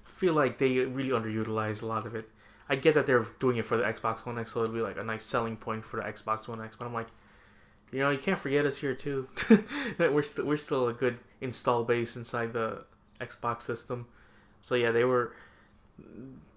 feel 0.04 0.34
like 0.34 0.58
they 0.58 0.78
really 0.80 1.10
underutilized 1.10 1.82
a 1.82 1.86
lot 1.86 2.06
of 2.06 2.14
it. 2.14 2.28
I 2.68 2.76
get 2.76 2.94
that 2.94 3.06
they're 3.06 3.26
doing 3.40 3.56
it 3.58 3.66
for 3.66 3.76
the 3.76 3.84
Xbox 3.84 4.24
One 4.26 4.38
X, 4.38 4.52
so 4.52 4.64
it'll 4.64 4.74
be 4.74 4.80
like 4.80 4.98
a 4.98 5.04
nice 5.04 5.24
selling 5.24 5.56
point 5.56 5.84
for 5.84 5.96
the 5.98 6.02
Xbox 6.02 6.48
One 6.48 6.60
X. 6.62 6.76
But 6.76 6.86
I'm 6.86 6.94
like, 6.94 7.08
you 7.92 8.00
know, 8.00 8.10
you 8.10 8.18
can't 8.18 8.38
forget 8.38 8.64
us 8.66 8.78
here 8.78 8.94
too. 8.94 9.28
that 9.98 10.12
we're 10.12 10.24
we're 10.44 10.56
still 10.56 10.88
a 10.88 10.92
good 10.92 11.18
install 11.40 11.84
base 11.84 12.16
inside 12.16 12.52
the 12.54 12.84
Xbox 13.22 13.62
system. 13.62 14.06
So 14.60 14.74
yeah, 14.74 14.90
they 14.90 15.04
were 15.04 15.34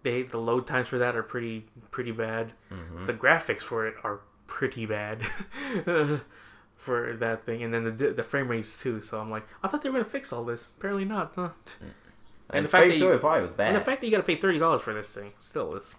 they 0.03 0.23
the 0.23 0.37
load 0.37 0.65
times 0.67 0.87
for 0.87 0.97
that 0.99 1.15
are 1.15 1.23
pretty 1.23 1.65
pretty 1.91 2.11
bad. 2.11 2.53
hmm 2.69 3.05
The 3.05 3.13
graphics 3.13 3.61
for 3.61 3.87
it 3.87 3.95
are 4.03 4.21
pretty 4.47 4.85
bad 4.85 5.21
for 6.75 7.15
that 7.19 7.45
thing, 7.45 7.63
and 7.63 7.73
then 7.73 7.83
the 7.97 8.11
the 8.13 8.23
frame 8.23 8.47
rates 8.47 8.81
too. 8.81 9.01
So 9.01 9.19
I'm 9.19 9.29
like, 9.29 9.45
I 9.63 9.67
thought 9.67 9.81
they 9.81 9.89
were 9.89 9.99
gonna 9.99 10.05
fix 10.09 10.31
all 10.33 10.45
this. 10.45 10.71
Apparently 10.77 11.05
not. 11.05 11.33
Huh? 11.35 11.49
And, 12.51 12.63
the 12.65 12.69
fact 12.69 12.87
that 12.87 12.93
sure 12.97 13.09
you- 13.09 13.15
it 13.15 13.21
probably 13.21 13.41
was 13.41 13.55
bad. 13.55 13.67
And 13.69 13.75
the 13.75 13.81
fact 13.83 14.01
that 14.01 14.07
you 14.07 14.11
gotta 14.11 14.23
pay 14.23 14.35
thirty 14.35 14.59
dollars 14.59 14.81
for 14.83 14.93
this 14.93 15.09
thing 15.09 15.33
still 15.39 15.75
is 15.75 15.95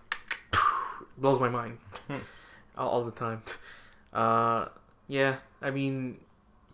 blows 1.19 1.41
my 1.41 1.49
mind 1.49 1.79
Hmm. 2.07 2.19
all, 2.79 2.89
all 2.89 3.05
the 3.05 3.11
time. 3.11 3.43
Uh, 4.13 4.67
yeah, 5.09 5.39
I 5.61 5.71
mean, 5.71 6.19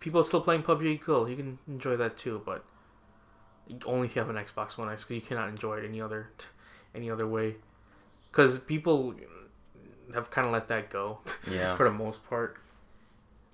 people 0.01 0.21
are 0.21 0.25
still 0.25 0.43
playing 0.43 0.63
PUBG. 0.63 1.01
Cool, 1.01 1.29
you 1.29 1.37
can 1.37 1.59
enjoy 1.67 1.97
that 1.97 2.17
too, 2.19 2.43
but 2.45 2.65
only 3.87 4.07
if 4.07 4.17
you 4.17 4.21
have 4.23 4.31
an 4.31 4.37
Xbox 4.37 4.77
One 4.77 4.91
X, 4.91 5.05
because 5.05 5.23
you 5.23 5.27
cannot 5.27 5.49
enjoy 5.49 5.79
it 5.79 5.85
any 5.85 6.01
other 6.01 6.31
any 6.95 7.11
other 7.11 7.27
way. 7.27 7.57
Because 8.31 8.59
people 8.59 9.15
have 10.15 10.31
kind 10.31 10.47
of 10.47 10.53
let 10.53 10.69
that 10.69 10.91
go 10.91 11.19
yeah. 11.51 11.75
for 11.77 11.85
the 11.85 11.93
most 11.93 12.27
part. 12.29 12.57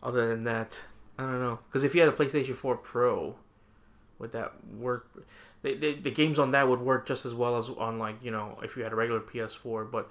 Other 0.02 0.28
than 0.28 0.44
that, 0.44 0.78
I 1.18 1.24
don't 1.24 1.40
know. 1.40 1.58
Because 1.66 1.82
if 1.82 1.94
you 1.94 2.00
had 2.00 2.08
a 2.08 2.12
PlayStation 2.12 2.54
4 2.54 2.76
Pro, 2.76 3.34
would 4.18 4.32
that 4.32 4.52
work? 4.76 5.08
The, 5.62 5.74
the, 5.74 5.94
the 5.94 6.10
games 6.10 6.38
on 6.38 6.52
that 6.52 6.68
would 6.68 6.80
work 6.80 7.06
just 7.06 7.26
as 7.26 7.34
well 7.34 7.56
as 7.56 7.68
on 7.68 7.98
like 7.98 8.22
you 8.22 8.30
know 8.30 8.58
if 8.62 8.76
you 8.76 8.84
had 8.84 8.92
a 8.92 8.96
regular 8.96 9.20
PS4. 9.20 9.90
But 9.90 10.08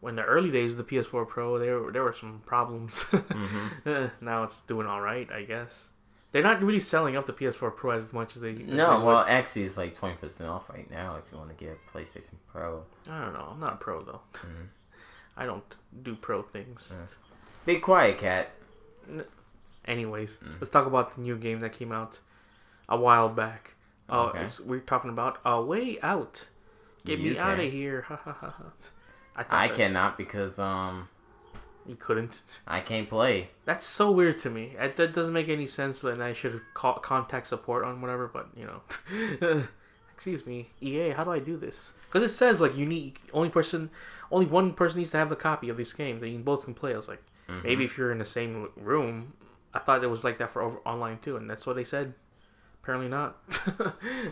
when 0.00 0.16
the 0.16 0.24
early 0.24 0.50
days 0.50 0.72
of 0.72 0.78
the 0.78 0.84
PS4 0.96 1.26
Pro, 1.28 1.58
there 1.58 1.80
were 1.80 1.92
there 1.92 2.02
were 2.02 2.14
some 2.18 2.42
problems. 2.44 2.98
hmm 3.10 3.88
Eh, 3.88 4.08
now 4.20 4.42
it's 4.42 4.62
doing 4.62 4.86
all 4.86 5.00
right, 5.00 5.30
I 5.30 5.42
guess. 5.42 5.88
They're 6.32 6.42
not 6.42 6.62
really 6.62 6.80
selling 6.80 7.14
up 7.16 7.26
the 7.26 7.32
PS4 7.32 7.76
Pro 7.76 7.90
as 7.92 8.12
much 8.12 8.34
as 8.36 8.42
they. 8.42 8.50
as 8.52 8.56
they 8.58 8.64
No, 8.64 8.98
would. 8.98 9.06
well, 9.06 9.24
actually, 9.28 9.64
it's 9.64 9.76
like 9.76 9.94
twenty 9.94 10.16
percent 10.16 10.48
off 10.50 10.68
right 10.70 10.90
now 10.90 11.16
if 11.16 11.24
you 11.30 11.36
want 11.38 11.50
to 11.56 11.64
get 11.64 11.78
a 11.86 11.90
PlayStation 11.96 12.34
Pro. 12.50 12.84
I 13.10 13.20
don't 13.24 13.34
know. 13.34 13.48
I'm 13.52 13.60
not 13.60 13.74
a 13.74 13.76
pro 13.76 14.02
though. 14.02 14.20
Mhm. 14.34 14.68
I 15.36 15.46
don't 15.46 15.64
do 16.02 16.14
pro 16.16 16.42
things. 16.42 16.94
Yeah. 16.98 17.06
Be 17.66 17.78
quiet, 17.80 18.18
cat. 18.18 18.50
Anyways, 19.84 20.38
Mm. 20.38 20.54
let's 20.60 20.68
talk 20.70 20.86
about 20.86 21.14
the 21.16 21.20
new 21.20 21.36
game 21.36 21.60
that 21.60 21.72
came 21.72 21.90
out 21.92 22.20
a 22.88 22.96
while 22.96 23.28
back. 23.28 23.74
Uh, 24.08 24.26
Okay. 24.26 24.46
we're 24.64 24.80
talking 24.80 25.10
about 25.10 25.38
A 25.44 25.60
Way 25.60 25.98
Out. 26.02 26.46
Get 27.04 27.18
You 27.18 27.32
me 27.32 27.38
out 27.38 27.58
of 27.58 27.70
here. 27.72 28.02
Ha 28.02 28.16
ha 28.16 28.32
ha 28.32 28.50
ha. 28.56 28.64
I, 29.34 29.64
I 29.64 29.68
cannot 29.68 30.16
because 30.16 30.58
um 30.58 31.08
You 31.86 31.96
couldn't. 31.96 32.42
I 32.66 32.80
can't 32.80 33.08
play. 33.08 33.48
That's 33.64 33.84
so 33.84 34.10
weird 34.12 34.38
to 34.40 34.50
me. 34.50 34.74
That 34.78 35.12
doesn't 35.12 35.32
make 35.32 35.48
any 35.48 35.66
sense, 35.66 36.02
but 36.02 36.20
I 36.20 36.32
should 36.32 36.60
call 36.74 36.94
contact 36.94 37.46
support 37.48 37.84
on 37.84 38.00
whatever. 38.00 38.28
But 38.28 38.48
you 38.56 38.66
know, 38.66 39.62
excuse 40.14 40.46
me, 40.46 40.70
EA, 40.80 41.10
how 41.10 41.24
do 41.24 41.30
I 41.32 41.40
do 41.40 41.56
this? 41.56 41.90
Because 42.06 42.22
it 42.22 42.32
says 42.34 42.60
like 42.60 42.76
you 42.76 42.86
need 42.86 43.18
only 43.32 43.48
person, 43.48 43.90
only 44.30 44.46
one 44.46 44.74
person 44.74 44.98
needs 44.98 45.10
to 45.10 45.16
have 45.16 45.28
the 45.28 45.36
copy 45.36 45.68
of 45.70 45.76
this 45.76 45.92
game 45.92 46.20
that 46.20 46.28
you 46.28 46.38
both 46.38 46.64
can 46.64 46.74
play. 46.74 46.92
I 46.92 46.96
was 46.96 47.08
like, 47.08 47.22
Mhm. 47.48 47.64
maybe 47.64 47.84
if 47.84 47.98
you're 47.98 48.12
in 48.12 48.18
the 48.18 48.24
same 48.24 48.68
room, 48.76 49.32
I 49.74 49.78
thought 49.80 50.04
it 50.04 50.06
was 50.06 50.22
like 50.22 50.38
that 50.38 50.50
for 50.52 50.62
over, 50.62 50.78
online 50.84 51.18
too, 51.18 51.36
and 51.36 51.50
that's 51.50 51.66
what 51.66 51.74
they 51.76 51.84
said. 51.84 52.14
Apparently 52.82 53.08
not. 53.08 53.36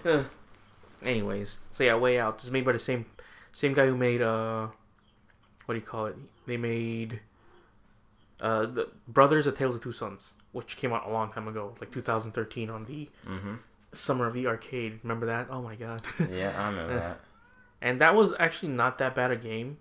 Anyways, 1.02 1.58
so 1.72 1.82
yeah, 1.84 1.94
Way 1.96 2.18
Out. 2.18 2.38
This 2.38 2.44
is 2.44 2.50
made 2.50 2.64
by 2.64 2.72
the 2.72 2.78
same 2.78 3.06
same 3.52 3.72
guy 3.72 3.86
who 3.86 3.96
made 3.96 4.20
uh, 4.22 4.68
what 5.64 5.74
do 5.74 5.80
you 5.80 5.86
call 5.86 6.06
it? 6.06 6.16
They 6.46 6.56
made 6.58 7.20
uh, 8.40 8.66
the 8.66 8.88
Brothers: 9.08 9.46
A 9.46 9.52
Tales 9.52 9.76
of 9.76 9.82
Two 9.82 9.92
Sons, 9.92 10.34
which 10.52 10.76
came 10.76 10.92
out 10.92 11.06
a 11.06 11.12
long 11.12 11.32
time 11.32 11.46
ago, 11.48 11.74
like 11.80 11.90
2013 11.92 12.70
on 12.70 12.84
the 12.84 13.08
Mm-hmm. 13.28 13.54
Summer 13.92 14.26
of 14.26 14.34
the 14.34 14.46
Arcade. 14.46 15.00
Remember 15.02 15.26
that? 15.26 15.48
Oh 15.50 15.60
my 15.62 15.74
god! 15.74 16.02
Yeah, 16.30 16.52
I 16.56 16.68
remember 16.70 16.92
Uh, 16.94 16.98
that. 16.98 17.20
and 17.82 18.00
that 18.00 18.14
was 18.14 18.32
actually 18.38 18.72
not 18.72 18.98
that 18.98 19.14
bad 19.16 19.30
a 19.32 19.36
game. 19.36 19.78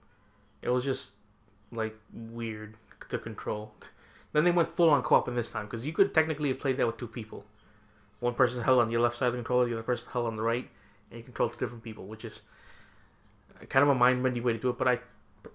It 0.61 0.69
was 0.69 0.83
just 0.83 1.13
like 1.71 1.95
weird 2.13 2.75
to 3.09 3.17
control. 3.19 3.71
Then 4.33 4.43
they 4.45 4.51
went 4.51 4.67
full 4.67 4.89
on 4.89 5.01
co-op 5.03 5.27
in 5.27 5.35
this 5.35 5.49
time 5.49 5.65
because 5.65 5.85
you 5.87 5.93
could 5.93 6.13
technically 6.13 6.49
have 6.49 6.59
played 6.59 6.77
that 6.77 6.87
with 6.87 6.97
two 6.97 7.07
people. 7.07 7.45
One 8.19 8.33
person 8.33 8.63
held 8.63 8.79
on 8.79 8.91
your 8.91 9.01
left 9.01 9.17
side 9.17 9.27
of 9.27 9.33
the 9.33 9.37
controller, 9.37 9.65
the 9.67 9.73
other 9.73 9.83
person 9.83 10.09
held 10.11 10.25
on 10.27 10.35
the 10.35 10.41
right, 10.41 10.67
and 11.09 11.17
you 11.19 11.23
control 11.23 11.49
two 11.49 11.57
different 11.57 11.83
people, 11.83 12.05
which 12.05 12.25
is 12.25 12.41
kind 13.69 13.83
of 13.83 13.89
a 13.89 13.95
mind-bending 13.95 14.43
way 14.43 14.53
to 14.53 14.59
do 14.59 14.69
it. 14.69 14.77
But 14.77 14.87
I 14.87 14.99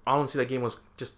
honestly, 0.06 0.38
that 0.38 0.48
game 0.48 0.62
was 0.62 0.76
just 0.96 1.14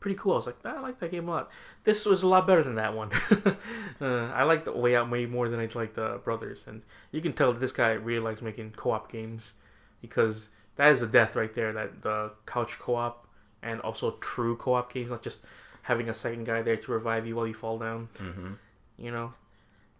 pretty 0.00 0.16
cool. 0.16 0.32
I 0.32 0.36
was 0.36 0.46
like, 0.46 0.56
"Ah, 0.64 0.78
I 0.78 0.80
like 0.80 0.98
that 1.00 1.10
game 1.10 1.28
a 1.28 1.30
lot. 1.30 1.50
This 1.84 2.06
was 2.06 2.22
a 2.22 2.26
lot 2.26 2.46
better 2.46 2.62
than 2.62 2.74
that 2.76 2.94
one. 2.94 3.10
uh, 4.00 4.32
I 4.34 4.42
like 4.44 4.64
the 4.64 4.72
Way 4.72 4.96
Out 4.96 5.10
way 5.10 5.26
more 5.26 5.48
than 5.48 5.60
I 5.60 5.68
like 5.74 5.94
the 5.94 6.20
Brothers, 6.24 6.66
and 6.66 6.82
you 7.12 7.20
can 7.20 7.34
tell 7.34 7.52
that 7.52 7.60
this 7.60 7.72
guy 7.72 7.92
really 7.92 8.20
likes 8.20 8.42
making 8.42 8.72
co-op 8.72 9.12
games 9.12 9.52
because 10.00 10.48
that 10.76 10.90
is 10.90 11.02
a 11.02 11.06
death 11.06 11.36
right 11.36 11.54
there. 11.54 11.72
That 11.72 12.02
the 12.02 12.32
couch 12.46 12.78
co-op 12.78 13.26
and 13.62 13.80
also 13.82 14.12
true 14.20 14.56
co-op 14.56 14.92
games, 14.92 15.10
not 15.10 15.22
just 15.22 15.40
having 15.82 16.08
a 16.08 16.14
second 16.14 16.44
guy 16.44 16.62
there 16.62 16.76
to 16.76 16.92
revive 16.92 17.26
you 17.26 17.36
while 17.36 17.46
you 17.46 17.54
fall 17.54 17.78
down. 17.78 18.08
Mm-hmm. 18.18 18.52
You 18.98 19.10
know, 19.10 19.34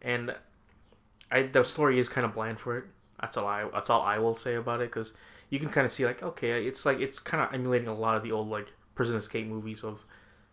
and 0.02 0.34
I 1.30 1.42
the 1.42 1.62
story 1.64 1.98
is 1.98 2.08
kind 2.08 2.24
of 2.24 2.34
bland 2.34 2.58
for 2.58 2.78
it. 2.78 2.84
That's 3.20 3.36
all 3.36 3.46
I 3.46 3.68
that's 3.72 3.90
all 3.90 4.00
I 4.00 4.18
will 4.18 4.34
say 4.34 4.54
about 4.54 4.80
it 4.80 4.90
because 4.90 5.12
you 5.50 5.58
can 5.58 5.68
kind 5.68 5.84
of 5.84 5.92
see 5.92 6.06
like 6.06 6.22
okay, 6.22 6.66
it's 6.66 6.86
like 6.86 7.00
it's 7.00 7.18
kind 7.18 7.42
of 7.42 7.52
emulating 7.52 7.88
a 7.88 7.94
lot 7.94 8.16
of 8.16 8.22
the 8.22 8.32
old 8.32 8.48
like 8.48 8.72
prison 9.00 9.16
escape 9.16 9.46
movies 9.46 9.82
of 9.82 10.04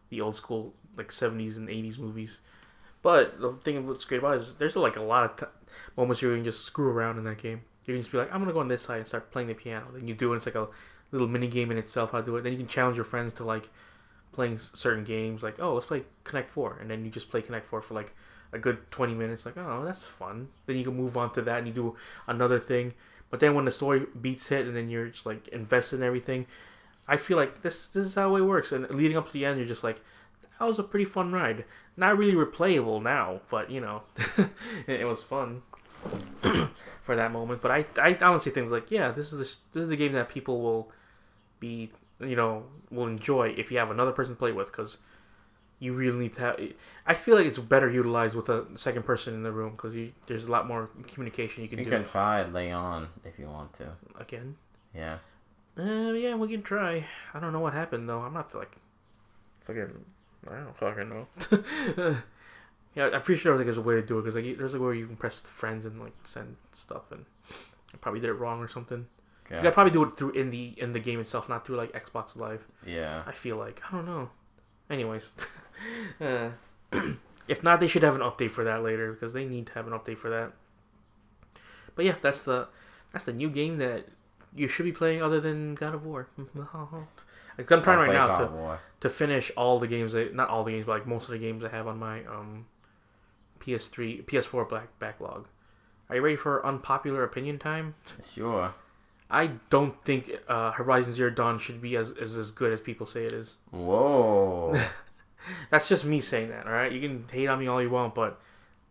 the 0.10 0.22
old 0.22 0.34
school 0.34 0.74
like 0.96 1.10
70s 1.10 1.58
and 1.58 1.68
80s 1.68 2.00
movies. 2.00 2.40
But 3.02 3.42
the 3.42 3.52
thing 3.62 3.86
that's 3.86 4.06
great 4.06 4.20
about 4.20 4.36
it 4.36 4.38
is 4.38 4.54
there's 4.54 4.78
like 4.78 4.96
a 4.96 5.04
lot 5.04 5.26
of 5.26 5.36
t- 5.36 5.74
moments 5.98 6.22
where 6.22 6.32
you 6.32 6.38
can 6.38 6.46
just 6.46 6.64
screw 6.64 6.88
around 6.88 7.18
in 7.18 7.26
that 7.26 7.40
game. 7.40 7.60
You 7.84 7.94
can 7.94 8.02
just 8.02 8.10
be 8.10 8.18
like, 8.18 8.34
I'm 8.34 8.40
gonna 8.40 8.54
go 8.54 8.62
on 8.62 8.70
this 8.70 8.84
side 8.84 9.00
and 9.00 9.08
start 9.08 9.34
playing 9.34 9.50
the 9.50 9.54
piano. 9.54 9.88
Then 9.94 10.08
you 10.08 10.14
do 10.14 10.32
it. 10.32 10.38
It's 10.38 10.46
like 10.46 10.56
a 10.56 10.70
little 11.12 11.28
mini 11.28 11.48
game 11.48 11.72
in 11.72 11.78
itself 11.78 12.12
how 12.12 12.20
to 12.20 12.24
do 12.24 12.38
it. 12.38 12.44
Then 12.44 12.54
you 12.54 12.58
can 12.58 12.70
challenge 12.70 12.96
your 12.96 13.04
friends 13.04 13.34
to 13.34 13.44
like 13.44 13.70
playing 14.32 14.60
certain 14.60 15.04
games. 15.04 15.44
Like, 15.44 15.60
oh, 15.60 15.74
let's 15.74 15.88
play 15.88 16.04
Connect 16.24 16.50
Four, 16.50 16.78
and 16.80 16.90
then 16.90 17.04
you 17.04 17.12
just 17.12 17.30
play 17.30 17.42
Connect 17.42 17.66
Four 17.66 17.82
for 17.82 17.96
like 17.96 18.16
a 18.54 18.58
good 18.58 18.90
20 18.92 19.14
minutes 19.14 19.46
like 19.46 19.58
oh 19.58 19.84
that's 19.84 20.06
fun 20.06 20.48
then 20.68 20.78
you 20.78 20.86
can 20.86 20.96
move 20.96 21.18
on 21.18 21.30
to 21.34 21.42
that 21.42 21.58
and 21.58 21.68
you 21.68 21.74
do 21.74 21.94
another 22.28 22.58
thing 22.62 22.94
but 23.30 23.42
then 23.42 23.54
when 23.54 23.66
the 23.66 23.72
story 23.72 24.06
beats 24.22 24.48
hit 24.48 24.66
and 24.66 24.74
then 24.74 24.90
you're 24.90 25.10
just 25.10 25.26
like 25.26 25.50
invested 25.50 25.98
in 25.98 26.04
everything 26.06 26.46
i 27.08 27.18
feel 27.18 27.38
like 27.38 27.62
this 27.62 27.88
this 27.88 28.06
is 28.06 28.16
how 28.16 28.36
it 28.36 28.42
works 28.42 28.72
and 28.72 28.90
leading 28.94 29.18
up 29.18 29.28
to 29.28 29.34
the 29.34 29.46
end 29.46 29.58
you're 29.58 29.68
just 29.68 29.84
like 29.84 30.02
that 30.60 30.66
was 30.66 30.80
a 30.80 30.84
pretty 30.84 31.06
fun 31.06 31.32
ride 31.32 31.64
not 31.96 32.18
really 32.18 32.34
replayable 32.34 33.02
now 33.02 33.40
but 33.50 33.70
you 33.72 33.80
know 33.82 34.04
it, 34.38 34.50
it 35.02 35.06
was 35.06 35.22
fun 35.24 35.62
for 37.04 37.16
that 37.16 37.32
moment 37.32 37.62
but 37.62 37.72
i 37.72 37.86
i 38.02 38.18
honestly 38.22 38.52
think 38.52 38.70
like 38.70 38.92
yeah 38.92 39.12
this 39.12 39.34
is 39.34 39.40
the, 39.40 39.58
this 39.74 39.84
is 39.84 39.90
the 39.90 39.96
game 39.98 40.14
that 40.14 40.30
people 40.30 40.62
will 40.62 40.92
be 41.60 41.90
you 42.20 42.36
know 42.36 42.64
will 42.92 43.08
enjoy 43.08 43.50
if 43.58 43.72
you 43.72 43.78
have 43.78 43.92
another 43.92 44.12
person 44.12 44.36
to 44.36 44.40
play 44.40 44.52
with 44.52 44.68
because 44.68 44.98
you 45.80 45.94
really 45.94 46.18
need 46.18 46.34
to 46.34 46.42
have. 46.42 46.60
I 47.06 47.14
feel 47.14 47.36
like 47.36 47.46
it's 47.46 47.60
better 47.60 47.88
utilized 47.88 48.34
with 48.36 48.50
a 48.50 48.66
second 48.74 49.04
person 49.04 49.36
in 49.36 49.44
the 49.44 49.52
room 49.52 49.74
because 49.74 49.96
there's 50.26 50.46
a 50.46 50.52
lot 50.52 50.66
more 50.68 50.90
communication 51.08 51.62
you 51.62 51.70
can 51.70 51.78
You 51.78 51.86
do. 51.86 51.92
can 51.92 52.04
try 52.04 52.44
Leon 52.48 53.10
if 53.24 53.38
you 53.38 53.46
want 53.46 53.74
to. 53.74 53.90
Again, 54.20 54.56
Yeah. 54.96 55.20
Uh, 55.80 56.12
yeah, 56.14 56.36
we 56.36 56.48
can 56.48 56.64
try. 56.64 57.06
I 57.34 57.40
don't 57.40 57.54
know 57.54 57.60
what 57.60 57.74
happened 57.74 58.08
though. 58.10 58.20
I'm 58.20 58.34
not 58.34 58.54
like 58.56 58.76
fucking. 59.66 60.06
I 60.50 60.56
don't 60.56 60.78
fucking 60.78 61.10
know. 61.10 61.28
yeah, 62.96 63.10
I'm 63.14 63.22
pretty 63.22 63.40
sure 63.40 63.56
like 63.56 63.66
there's 63.66 63.78
a 63.78 63.82
way 63.82 63.96
to 63.96 64.02
do 64.02 64.18
it 64.20 64.24
because 64.24 64.36
like 64.36 64.58
there's 64.58 64.74
a 64.74 64.80
way 64.80 64.86
where 64.86 64.94
you 64.96 65.08
can 65.08 65.18
press 65.18 65.42
friends 65.42 65.86
and 65.86 66.00
like 66.02 66.14
send 66.24 66.56
stuff 66.74 67.12
and 67.12 67.26
I 67.94 67.98
probably 67.98 68.20
did 68.22 68.30
it 68.30 68.34
wrong 68.34 68.60
or 68.60 68.68
something. 68.68 69.08
You 69.50 69.56
Okay. 69.56 69.64
gotta 69.64 69.74
probably 69.74 69.92
do 69.94 70.04
it 70.04 70.18
through 70.18 70.32
in 70.32 70.50
the 70.50 70.74
in 70.78 70.92
the 70.94 71.00
game 71.00 71.20
itself, 71.20 71.48
not 71.48 71.66
through 71.66 71.78
like 71.78 71.92
Xbox 71.94 72.36
Live. 72.36 72.68
Yeah. 72.86 73.24
I 73.26 73.32
feel 73.32 73.56
like 73.58 73.82
I 73.88 73.96
don't 73.96 74.06
know. 74.06 74.30
Anyways, 74.90 75.32
uh, 76.22 76.50
if 77.48 77.64
not, 77.64 77.80
they 77.80 77.88
should 77.88 78.04
have 78.04 78.16
an 78.16 78.22
update 78.22 78.52
for 78.52 78.64
that 78.66 78.84
later 78.84 79.12
because 79.14 79.34
they 79.34 79.46
need 79.46 79.68
to 79.68 79.74
have 79.74 79.88
an 79.88 79.94
update 79.94 80.18
for 80.18 80.30
that. 80.30 80.52
But 81.96 82.06
yeah, 82.06 82.16
that's 82.22 82.44
the 82.44 82.68
that's 83.14 83.24
the 83.26 83.34
new 83.34 83.50
game 83.50 83.78
that 83.78 84.08
you 84.58 84.68
should 84.68 84.86
be 84.86 84.92
playing 84.92 85.22
other 85.22 85.40
than 85.40 85.76
God 85.76 85.94
of 85.94 86.06
War. 86.06 86.28
like, 86.38 87.72
I'm 87.72 87.84
trying 87.84 88.00
right 88.00 88.14
now 88.14 88.28
God 88.28 88.48
to, 88.48 88.80
to 89.02 89.10
finish 89.10 89.52
all 89.56 89.80
the 89.80 89.88
games. 89.88 90.14
That, 90.14 90.34
not 90.34 90.50
all 90.50 90.64
the 90.64 90.72
games, 90.72 90.86
but 90.86 90.94
like 90.94 91.08
most 91.08 91.26
of 91.26 91.32
the 91.32 91.38
games 91.38 91.64
I 91.64 91.70
have 91.70 91.88
on 91.88 91.98
my 92.00 92.26
um 92.26 92.66
PS3, 93.60 94.26
PS4 94.26 94.70
back 94.70 95.00
backlog. 95.00 95.48
Are 96.10 96.16
you 96.16 96.22
ready 96.22 96.36
for 96.36 96.66
unpopular 96.66 97.24
opinion 97.24 97.60
time? 97.60 97.96
Sure. 98.34 98.74
I 99.30 99.48
don't 99.70 100.02
think 100.06 100.32
uh, 100.48 100.72
Horizon 100.72 101.12
Zero 101.12 101.30
Dawn 101.30 101.60
should 101.60 101.82
be 101.82 101.98
as, 101.98 102.12
as 102.12 102.38
as 102.38 102.52
good 102.52 102.72
as 102.72 102.80
people 102.80 103.06
say 103.06 103.26
it 103.26 103.34
is. 103.34 103.58
Whoa. 103.72 104.74
That's 105.70 105.90
just 105.90 106.06
me 106.06 106.22
saying 106.22 106.50
that, 106.50 106.66
all 106.66 106.72
right? 106.72 106.92
You 106.92 107.02
can 107.02 107.26
hate 107.30 107.48
on 107.48 107.60
me 107.60 107.68
all 107.68 107.82
you 107.82 107.90
want, 107.90 108.16
but 108.16 108.40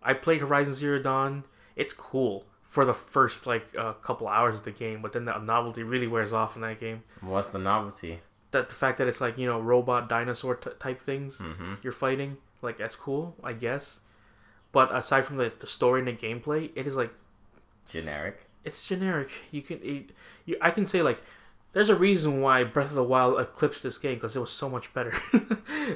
I 0.02 0.12
played 0.12 0.42
Horizon 0.42 0.74
Zero 0.74 0.98
Dawn. 0.98 1.44
It's 1.74 1.94
cool 1.94 2.44
for 2.76 2.84
the 2.84 2.92
first 3.16 3.46
like 3.46 3.64
uh, 3.78 3.94
couple 4.08 4.28
hours 4.28 4.58
of 4.58 4.64
the 4.64 4.70
game, 4.84 5.00
but 5.00 5.10
then 5.14 5.24
the 5.24 5.38
novelty 5.38 5.82
really 5.82 6.06
wears 6.06 6.32
off 6.40 6.56
in 6.56 6.62
that 6.62 6.78
game. 6.78 7.02
What's 7.22 7.48
the 7.48 7.58
novelty? 7.58 8.20
That 8.50 8.68
the 8.68 8.74
fact 8.74 8.98
that 8.98 9.06
it's 9.08 9.20
like 9.26 9.38
you 9.38 9.46
know 9.50 9.58
robot 9.60 10.08
dinosaur 10.10 10.54
t- 10.56 10.70
type 10.78 11.00
things 11.00 11.38
Mm-hmm. 11.38 11.74
you're 11.82 11.92
fighting, 12.06 12.36
like 12.60 12.76
that's 12.76 12.94
cool, 12.94 13.34
I 13.42 13.54
guess. 13.54 14.00
But 14.72 14.94
aside 14.94 15.22
from 15.24 15.38
the, 15.38 15.50
the 15.58 15.66
story 15.66 15.98
and 16.02 16.08
the 16.08 16.12
gameplay, 16.26 16.70
it 16.76 16.86
is 16.86 16.96
like 17.02 17.12
Generic. 17.88 18.36
it's 18.62 18.86
generic. 18.86 19.30
You 19.50 19.62
can, 19.62 19.78
it, 19.82 20.10
you, 20.44 20.56
I 20.60 20.70
can 20.70 20.84
say 20.84 21.00
like, 21.00 21.20
there's 21.72 21.88
a 21.88 21.94
reason 21.96 22.42
why 22.42 22.62
Breath 22.64 22.90
of 22.90 22.96
the 22.96 23.02
Wild 23.14 23.40
eclipsed 23.40 23.82
this 23.82 23.96
game 23.96 24.14
because 24.16 24.36
it 24.36 24.40
was 24.40 24.50
so 24.50 24.68
much 24.68 24.92
better. 24.92 25.14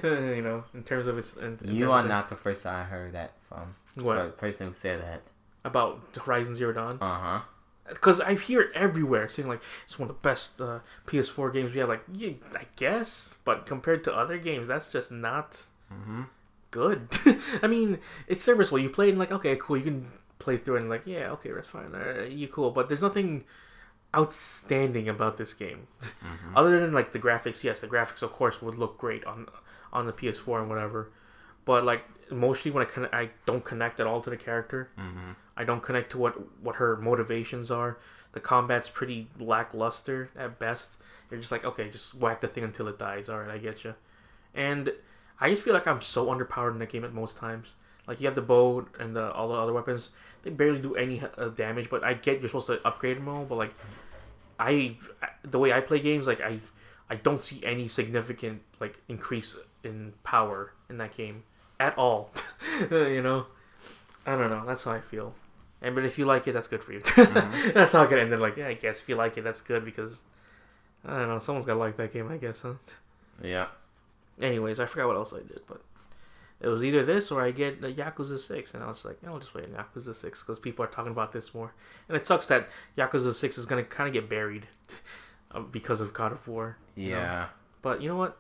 you 0.03 0.43
know, 0.43 0.65
in 0.73 0.83
terms 0.85 1.07
of 1.07 1.19
its. 1.19 1.35
In, 1.35 1.59
in 1.63 1.75
You 1.75 1.93
are 1.93 2.03
not 2.03 2.29
the 2.29 2.37
first 2.37 2.65
I 2.65 2.85
heard 2.85 3.13
that 3.13 3.33
from. 3.49 3.75
what 4.03 4.17
The 4.17 4.31
person 4.31 4.69
who 4.69 4.73
said 4.73 5.03
that. 5.03 5.21
About 5.65 6.13
the 6.15 6.21
Horizon 6.21 6.55
Zero 6.55 6.73
Dawn 6.73 6.99
Uh 7.01 7.19
huh. 7.21 7.41
because 7.89 8.21
I 8.21 8.35
hear 8.35 8.61
it 8.63 8.71
everywhere 8.75 9.29
saying 9.29 9.49
like 9.49 9.61
it's 9.85 9.99
one 9.99 10.09
of 10.09 10.17
the 10.17 10.29
best 10.29 10.61
uh, 10.61 10.79
PS4 11.07 11.53
games 11.53 11.73
we 11.75 11.81
have. 11.81 11.89
Like, 11.89 12.05
yeah, 12.13 12.31
I 12.57 12.65
guess, 12.77 13.39
but 13.45 13.67
compared 13.67 14.05
to 14.05 14.15
other 14.17 14.39
games, 14.39 14.69
that's 14.69 14.91
just 14.93 15.11
not 15.13 15.63
Mm-hmm. 15.93 16.23
good. 16.71 17.09
I 17.63 17.67
mean, 17.67 17.99
it's 18.29 18.45
serviceable. 18.45 18.79
You 18.79 18.89
play 18.91 19.07
it 19.09 19.11
and 19.11 19.19
like, 19.19 19.33
okay, 19.33 19.57
cool. 19.61 19.77
You 19.77 19.83
can 19.83 20.07
play 20.39 20.57
through 20.57 20.77
it 20.77 20.81
and 20.83 20.89
like, 20.91 21.03
yeah, 21.05 21.31
okay, 21.33 21.51
that's 21.51 21.69
fine. 21.69 21.93
Uh, 21.95 22.23
you 22.23 22.47
cool, 22.47 22.71
but 22.71 22.89
there's 22.89 23.03
nothing 23.03 23.45
outstanding 24.17 25.09
about 25.09 25.37
this 25.37 25.55
game 25.55 25.87
Mm-hmm. 26.01 26.57
other 26.57 26.81
than 26.81 26.93
like 26.93 27.13
the 27.13 27.19
graphics. 27.19 27.65
Yes, 27.65 27.81
the 27.81 27.87
graphics 27.89 28.23
of 28.23 28.33
course 28.33 28.61
would 28.63 28.77
look 28.79 28.99
great 28.99 29.25
on 29.25 29.47
on 29.93 30.07
the 30.07 30.13
PS4 30.13 30.61
and 30.61 30.69
whatever, 30.69 31.11
but 31.65 31.85
like 31.85 32.05
mostly 32.31 32.71
when 32.71 32.83
I 32.87 32.89
con- 32.89 33.09
I 33.13 33.31
don't 33.47 33.65
connect 33.65 33.99
at 34.01 34.07
all 34.07 34.21
to 34.21 34.31
the 34.31 34.37
character. 34.37 34.91
Mm-hmm. 34.99 35.31
I 35.61 35.65
don't 35.65 35.83
connect 35.83 36.13
to 36.13 36.19
what 36.19 36.35
what 36.63 36.77
her 36.77 36.97
motivations 36.97 37.71
are. 37.71 37.99
The 38.33 38.41
combat's 38.41 38.89
pretty 38.89 39.29
lackluster 39.39 40.31
at 40.35 40.59
best. 40.59 40.97
You're 41.31 41.39
just 41.39 41.53
like, 41.53 41.67
okay, 41.67 41.91
just 41.91 42.15
whack 42.15 42.41
the 42.41 42.49
thing 42.49 42.65
until 42.65 42.89
it 42.89 42.99
dies. 42.99 43.29
All 43.29 43.39
right, 43.39 43.51
I 43.51 43.59
get 43.59 43.85
you. 43.85 43.95
And 44.55 44.91
I 45.39 45.51
just 45.51 45.63
feel 45.63 45.75
like 45.75 45.87
I'm 45.87 46.01
so 46.01 46.27
underpowered 46.27 46.73
in 46.73 46.79
the 46.79 46.87
game 46.87 47.05
at 47.05 47.13
most 47.13 47.37
times. 47.37 47.75
Like 48.07 48.23
you 48.23 48.27
have 48.27 48.35
the 48.35 48.43
bow 48.43 48.87
and 48.99 49.15
the 49.15 49.31
all 49.33 49.49
the 49.49 49.55
other 49.55 49.75
weapons, 49.75 50.11
they 50.43 50.51
barely 50.51 50.81
do 50.81 50.95
any 50.95 51.21
uh, 51.37 51.49
damage. 51.49 51.91
But 51.91 52.05
I 52.05 52.15
get 52.15 52.41
you're 52.41 52.49
supposed 52.49 52.69
to 52.69 52.81
upgrade 52.87 53.19
them 53.19 53.29
all, 53.29 53.45
but 53.45 53.57
like 53.57 53.75
I, 54.59 54.97
the 55.43 55.59
way 55.59 55.75
I 55.75 55.83
play 55.83 55.99
games, 55.99 56.27
like 56.27 56.41
I, 56.41 56.61
I 57.11 57.17
don't 57.17 57.41
see 57.43 57.61
any 57.65 57.87
significant 57.87 58.63
like 58.81 58.99
increase 59.09 59.59
in 59.85 60.15
power 60.25 60.73
in 60.89 60.97
that 60.99 61.15
game 61.15 61.43
at 61.79 61.99
all. 61.99 62.31
you 62.91 63.21
know, 63.21 63.47
I 64.25 64.37
don't 64.37 64.49
know. 64.49 64.65
That's 64.67 64.85
how 64.85 64.93
I 64.93 65.01
feel. 65.01 65.35
And 65.83 65.95
but 65.95 66.05
if 66.05 66.19
you 66.19 66.27
like 66.27 66.47
it, 66.47 66.53
that's 66.53 66.69
good 66.69 66.85
for 66.85 66.93
you. 66.93 67.01
that's 67.73 67.93
how 67.93 68.03
I 68.03 68.07
could 68.07 68.19
end 68.19 68.33
it. 68.33 68.39
Like, 68.41 68.57
yeah, 68.57 68.69
I 68.69 68.75
guess 68.75 69.01
if 69.01 69.09
you 69.09 69.17
like 69.17 69.39
it, 69.39 69.45
that's 69.45 69.61
good 69.61 69.85
because 69.85 70.23
I 71.05 71.19
don't 71.19 71.29
know. 71.29 71.39
Someone's 71.39 71.67
gotta 71.67 71.79
like 71.79 71.97
that 71.97 72.13
game, 72.13 72.31
I 72.31 72.37
guess, 72.37 72.63
huh? 72.63 72.75
Yeah. 73.43 73.69
Anyways, 74.41 74.81
I 74.81 74.87
forgot 74.87 75.09
what 75.09 75.17
else 75.17 75.33
I 75.33 75.39
did, 75.39 75.61
but 75.67 75.81
it 76.61 76.69
was 76.69 76.85
either 76.85 77.05
this 77.05 77.31
or 77.31 77.43
I 77.43 77.51
get 77.51 77.81
the 77.81 77.91
Yakuza 77.91 78.39
Six, 78.39 78.75
and 78.75 78.83
I 78.83 78.89
was 78.89 79.05
like, 79.05 79.19
I'll 79.27 79.39
just 79.39 79.55
wait 79.55 79.65
on 79.65 79.71
Yakuza 79.71 80.15
Six 80.15 80.43
because 80.43 80.59
people 80.59 80.85
are 80.85 80.89
talking 80.89 81.13
about 81.13 81.33
this 81.33 81.55
more, 81.55 81.73
and 82.09 82.17
it 82.17 82.27
sucks 82.27 82.47
that 82.49 82.69
Yakuza 82.99 83.35
Six 83.35 83.57
is 83.57 83.65
gonna 83.65 83.85
kind 83.85 84.09
of 84.09 84.13
get 84.13 84.29
buried 84.29 84.67
uh, 85.53 85.61
because 85.73 86.01
of 86.01 86.13
God 86.13 86.33
of 86.33 86.47
War. 86.47 86.77
you 86.95 87.13
know? 87.13 87.17
Yeah. 87.17 87.47
But 87.81 88.03
you 88.03 88.09
know 88.09 88.17
what? 88.17 88.37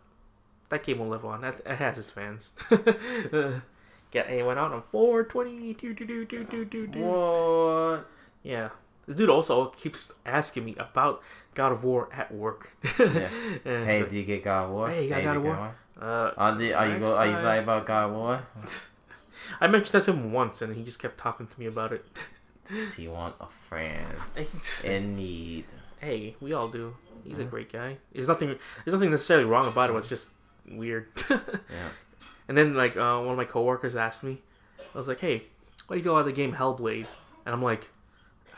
That 0.68 0.84
game 0.84 0.98
will 0.98 1.08
live 1.08 1.24
on. 1.24 1.40
That 1.40 1.60
it 1.64 1.76
has 1.76 1.98
its 1.98 2.10
fans. 2.10 2.52
Get 4.10 4.26
went 4.44 4.58
out 4.58 4.72
on 4.72 4.82
420. 4.90 5.74
Do, 5.74 5.94
do, 5.94 6.04
do, 6.06 6.24
do, 6.24 6.44
do, 6.44 6.64
do, 6.64 6.86
do. 6.86 7.00
What? 7.00 8.06
Yeah. 8.42 8.70
This 9.06 9.16
dude 9.16 9.30
also 9.30 9.66
keeps 9.66 10.12
asking 10.26 10.64
me 10.64 10.76
about 10.78 11.22
God 11.54 11.72
of 11.72 11.84
War 11.84 12.08
at 12.12 12.32
work. 12.32 12.70
Yeah. 12.98 13.28
Hey, 13.64 14.00
it's 14.00 14.10
did 14.10 14.16
you 14.16 14.24
get 14.24 14.44
God 14.44 14.64
of 14.66 14.70
War? 14.70 14.88
Hey, 14.90 15.04
you 15.04 15.08
got 15.10 15.16
did 15.16 15.24
God 15.24 15.36
of 15.36 15.42
War? 15.44 15.56
like, 15.56 15.72
uh, 16.02 16.04
Uh, 16.36 16.54
did, 16.56 16.72
are 16.72 16.88
you 16.88 16.98
go, 17.00 17.14
Are 17.16 17.26
you 17.26 17.32
excited 17.32 17.62
about 17.62 17.86
God 17.86 18.10
of 18.10 18.16
War? 18.16 18.42
I 19.60 19.66
mentioned 19.68 19.92
that 19.92 20.04
to 20.04 20.12
him 20.12 20.32
once, 20.32 20.62
and 20.62 20.74
he 20.76 20.82
just 20.84 20.98
kept 20.98 21.18
talking 21.18 21.46
to 21.46 21.60
me 21.60 21.66
about 21.66 21.92
it. 21.92 22.04
Does 22.68 22.94
he 22.94 23.08
want 23.08 23.34
a 23.40 23.46
friend 23.68 24.06
in 24.84 25.16
need? 25.16 25.64
hey, 25.98 26.34
we 26.40 26.52
all 26.52 26.68
do. 26.68 26.96
He's 27.24 27.38
a 27.38 27.44
Mhm. 27.44 27.50
great 27.50 27.72
guy. 27.72 27.98
There's 28.12 28.28
nothing. 28.28 28.48
There's 28.84 28.92
nothing 28.94 29.10
necessarily 29.10 29.44
wrong 29.44 29.66
about 29.66 29.90
it. 29.90 29.96
It's 29.96 30.08
just 30.08 30.30
weird. 30.70 31.08
Yeah. 31.28 31.38
And 32.50 32.58
then 32.58 32.74
like 32.74 32.96
uh, 32.96 33.16
one 33.20 33.30
of 33.30 33.36
my 33.36 33.44
coworkers 33.44 33.94
asked 33.94 34.24
me, 34.24 34.42
I 34.92 34.98
was 34.98 35.06
like, 35.06 35.20
"Hey, 35.20 35.44
what 35.86 35.94
do 35.94 35.98
you 35.98 36.02
feel 36.02 36.16
about 36.16 36.24
the 36.26 36.32
game 36.32 36.52
Hellblade?" 36.54 37.06
And 37.46 37.54
I'm 37.54 37.62
like, 37.62 37.88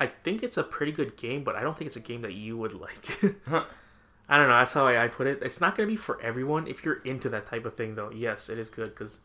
"I 0.01 0.07
think 0.07 0.43
it's 0.43 0.57
a 0.57 0.63
pretty 0.63 0.93
good 0.93 1.15
game, 1.19 1.45
but 1.45 1.57
I 1.57 1.61
don't 1.63 1.77
think 1.77 1.89
it's 1.89 1.97
a 1.97 2.01
game 2.01 2.23
that 2.23 2.33
you 2.33 2.57
would 2.57 2.73
like." 2.73 3.07
Huh. 3.47 3.65
I 4.31 4.39
don't 4.39 4.49
know. 4.49 4.55
That's 4.55 4.73
how 4.73 4.87
I, 4.87 5.05
I 5.05 5.09
put 5.09 5.27
it. 5.27 5.43
It's 5.43 5.61
not 5.61 5.77
gonna 5.77 5.89
be 5.89 5.97
for 5.97 6.19
everyone. 6.23 6.67
If 6.67 6.85
you're 6.87 7.03
into 7.03 7.29
that 7.29 7.45
type 7.45 7.67
of 7.67 7.75
thing, 7.75 7.97
though, 7.97 8.11
yes, 8.11 8.49
it 8.49 8.59
is 8.59 8.71
good 8.71 8.89
because 8.95 9.21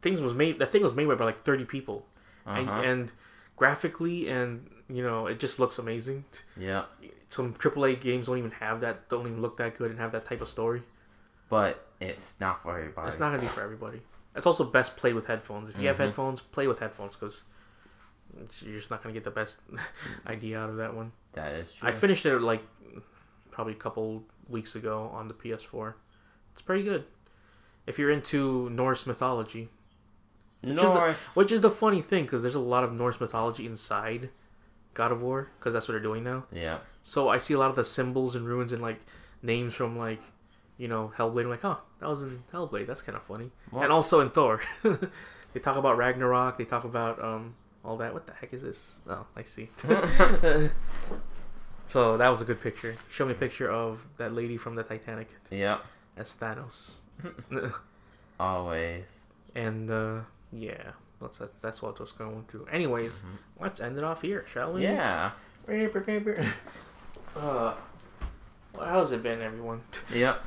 things 0.00 0.20
was 0.20 0.32
made. 0.32 0.60
That 0.60 0.70
thing 0.70 0.84
was 0.84 0.94
made 0.94 1.06
by 1.08 1.14
like 1.24 1.42
30 1.44 1.64
people, 1.64 2.06
Uh-huh. 2.46 2.70
and 2.84 3.10
graphically, 3.56 4.28
and 4.28 4.70
you 4.88 5.02
know, 5.02 5.26
it 5.26 5.40
just 5.40 5.58
looks 5.58 5.78
amazing. 5.78 6.24
yeah. 6.56 6.84
Some 7.30 7.52
AAA 7.54 8.00
games 8.00 8.26
don't 8.26 8.38
even 8.38 8.52
have 8.52 8.80
that. 8.82 9.08
Don't 9.08 9.26
even 9.26 9.42
look 9.42 9.56
that 9.58 9.76
good 9.76 9.90
and 9.90 9.98
have 9.98 10.12
that 10.12 10.24
type 10.26 10.40
of 10.40 10.48
story. 10.48 10.82
But 11.50 11.84
it's 12.00 12.36
not 12.40 12.62
for 12.62 12.78
everybody. 12.78 13.08
It's 13.08 13.18
not 13.18 13.30
gonna 13.30 13.42
be 13.42 13.48
for 13.48 13.62
everybody. 13.62 14.02
It's 14.36 14.46
also 14.46 14.64
best 14.64 14.96
played 14.96 15.14
with 15.14 15.26
headphones. 15.26 15.70
If 15.70 15.78
you 15.78 15.88
have 15.88 15.96
Mhm. 15.96 16.00
headphones, 16.06 16.40
play 16.40 16.66
with 16.66 16.78
headphones 16.78 17.16
because 17.16 17.42
you're 18.62 18.76
just 18.78 18.90
not 18.90 19.02
gonna 19.02 19.12
get 19.14 19.24
the 19.24 19.30
best 19.30 19.60
idea 20.26 20.60
out 20.60 20.70
of 20.70 20.76
that 20.76 20.94
one. 20.94 21.12
That 21.32 21.52
is 21.54 21.74
true. 21.74 21.88
I 21.88 21.92
finished 21.92 22.24
it 22.26 22.38
like 22.40 22.62
probably 23.50 23.72
a 23.72 23.76
couple 23.76 24.24
weeks 24.48 24.74
ago 24.76 25.10
on 25.12 25.28
the 25.28 25.34
PS4. 25.34 25.94
It's 26.52 26.62
pretty 26.62 26.84
good. 26.84 27.04
If 27.86 27.98
you're 27.98 28.10
into 28.10 28.68
Norse 28.70 29.06
mythology, 29.06 29.70
is 30.62 30.76
the- 30.76 30.82
Norse. 30.82 31.34
which 31.34 31.50
is 31.50 31.60
the 31.60 31.70
funny 31.70 32.02
thing 32.02 32.24
because 32.24 32.42
there's 32.42 32.54
a 32.54 32.60
lot 32.60 32.84
of 32.84 32.92
Norse 32.92 33.20
mythology 33.20 33.66
inside 33.66 34.30
God 34.94 35.10
of 35.12 35.22
War 35.22 35.50
because 35.58 35.72
that's 35.72 35.88
what 35.88 35.92
they're 35.92 36.00
doing 36.02 36.22
now. 36.24 36.44
Yeah. 36.52 36.78
So 37.02 37.28
I 37.28 37.38
see 37.38 37.54
a 37.54 37.58
lot 37.58 37.70
of 37.70 37.76
the 37.76 37.84
symbols 37.84 38.36
and 38.36 38.46
runes 38.46 38.72
and 38.72 38.82
like 38.82 39.00
names 39.42 39.74
from 39.74 39.96
like 39.98 40.20
you 40.78 40.88
know, 40.88 41.12
Hellblade. 41.18 41.44
I'm 41.44 41.50
like, 41.50 41.64
oh, 41.64 41.78
that 42.00 42.08
was 42.08 42.22
in 42.22 42.42
Hellblade. 42.52 42.86
That's 42.86 43.02
kind 43.02 43.16
of 43.16 43.22
funny. 43.24 43.50
What? 43.70 43.84
And 43.84 43.92
also 43.92 44.20
in 44.20 44.30
Thor, 44.30 44.60
they 44.82 45.60
talk 45.60 45.76
about 45.76 45.96
Ragnarok. 45.98 46.56
They 46.58 46.64
talk 46.64 46.84
about 46.84 47.22
um 47.22 47.54
all 47.84 47.96
that. 47.98 48.14
What 48.14 48.26
the 48.26 48.32
heck 48.32 48.52
is 48.54 48.62
this? 48.62 49.00
Oh, 49.08 49.26
I 49.36 49.42
see. 49.42 49.68
so 51.86 52.16
that 52.16 52.28
was 52.28 52.40
a 52.40 52.44
good 52.44 52.60
picture. 52.60 52.96
Show 53.10 53.26
me 53.26 53.32
a 53.32 53.34
picture 53.34 53.70
of 53.70 54.04
that 54.18 54.34
lady 54.34 54.56
from 54.56 54.74
the 54.74 54.82
Titanic 54.82 55.28
Yeah. 55.50 55.78
as 56.16 56.34
Thanos. 56.34 56.92
Always. 58.40 59.22
and 59.54 59.90
uh, 59.90 60.20
yeah, 60.52 60.92
that's 61.20 61.40
that's 61.60 61.82
what 61.82 61.98
was 61.98 62.12
going 62.12 62.44
through. 62.48 62.66
Anyways, 62.70 63.20
Mhm. 63.22 63.38
let's 63.60 63.80
end 63.80 63.98
it 63.98 64.04
off 64.04 64.22
here, 64.22 64.44
shall 64.52 64.74
we? 64.74 64.82
Yeah. 64.84 65.32
Uh, 67.36 67.74
well, 68.74 68.86
how's 68.86 69.12
it 69.12 69.22
been, 69.22 69.42
everyone? 69.42 69.82
Yep. 70.14 70.40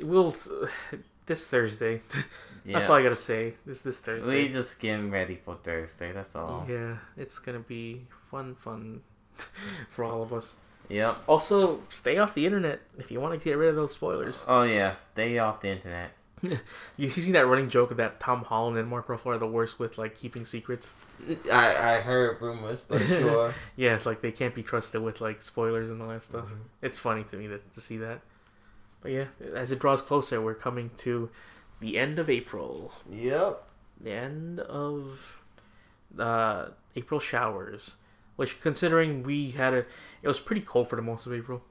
We'll 0.00 0.34
this 1.26 1.46
Thursday. 1.46 2.02
Yeah. 2.64 2.72
That's 2.78 2.88
all 2.88 2.96
I 2.96 3.02
gotta 3.02 3.16
say. 3.16 3.54
This 3.66 3.80
this 3.82 4.00
Thursday. 4.00 4.44
We 4.44 4.48
just 4.48 4.78
getting 4.78 5.10
ready 5.10 5.36
for 5.36 5.54
Thursday. 5.56 6.12
That's 6.12 6.34
all. 6.36 6.66
Yeah, 6.68 6.96
it's 7.16 7.38
gonna 7.38 7.60
be 7.60 8.02
fun, 8.30 8.54
fun 8.54 9.02
for 9.90 10.04
all 10.04 10.22
of 10.22 10.32
us. 10.32 10.56
Yep. 10.88 11.22
Also, 11.26 11.80
stay 11.88 12.18
off 12.18 12.34
the 12.34 12.44
internet 12.44 12.80
if 12.98 13.10
you 13.10 13.20
want 13.20 13.38
to 13.38 13.42
get 13.42 13.56
rid 13.56 13.70
of 13.70 13.76
those 13.76 13.92
spoilers. 13.92 14.44
Oh 14.48 14.62
yeah. 14.62 14.94
Stay 14.94 15.38
off 15.38 15.60
the 15.60 15.68
internet. 15.68 16.12
You 16.96 17.08
seen 17.08 17.32
that 17.34 17.46
running 17.46 17.68
joke 17.68 17.96
that 17.96 18.18
Tom 18.18 18.42
Holland 18.42 18.76
and 18.76 18.88
Mark 18.88 19.06
Ruffalo 19.06 19.26
are 19.34 19.38
the 19.38 19.46
worst 19.46 19.78
with 19.78 19.96
like 19.96 20.16
keeping 20.16 20.44
secrets? 20.44 20.94
I 21.50 21.96
I 21.96 22.00
heard 22.00 22.40
rumors, 22.42 22.84
but 22.88 23.00
sure. 23.02 23.54
Yeah, 23.76 23.98
like 24.04 24.22
they 24.22 24.32
can't 24.32 24.54
be 24.54 24.62
trusted 24.64 25.02
with 25.02 25.20
like 25.20 25.40
spoilers 25.40 25.88
and 25.88 26.02
all 26.02 26.08
that 26.08 26.24
stuff. 26.24 26.46
Mhm. 26.46 26.58
It's 26.82 26.98
funny 26.98 27.22
to 27.24 27.36
me 27.36 27.46
that, 27.46 27.72
to 27.74 27.80
see 27.80 27.96
that. 27.98 28.20
But 29.02 29.10
yeah, 29.10 29.24
as 29.54 29.72
it 29.72 29.80
draws 29.80 30.00
closer, 30.00 30.40
we're 30.40 30.54
coming 30.54 30.90
to 30.98 31.28
the 31.80 31.98
end 31.98 32.18
of 32.18 32.30
April. 32.30 32.92
Yep. 33.10 33.68
The 34.00 34.12
end 34.12 34.60
of 34.60 35.42
uh, 36.18 36.66
April 36.96 37.20
showers, 37.20 37.96
which 38.36 38.60
considering 38.60 39.22
we 39.24 39.50
had 39.50 39.74
a, 39.74 39.78
it 40.22 40.28
was 40.28 40.40
pretty 40.40 40.62
cold 40.62 40.88
for 40.88 40.96
the 40.96 41.02
most 41.02 41.26
of 41.26 41.32
April, 41.32 41.62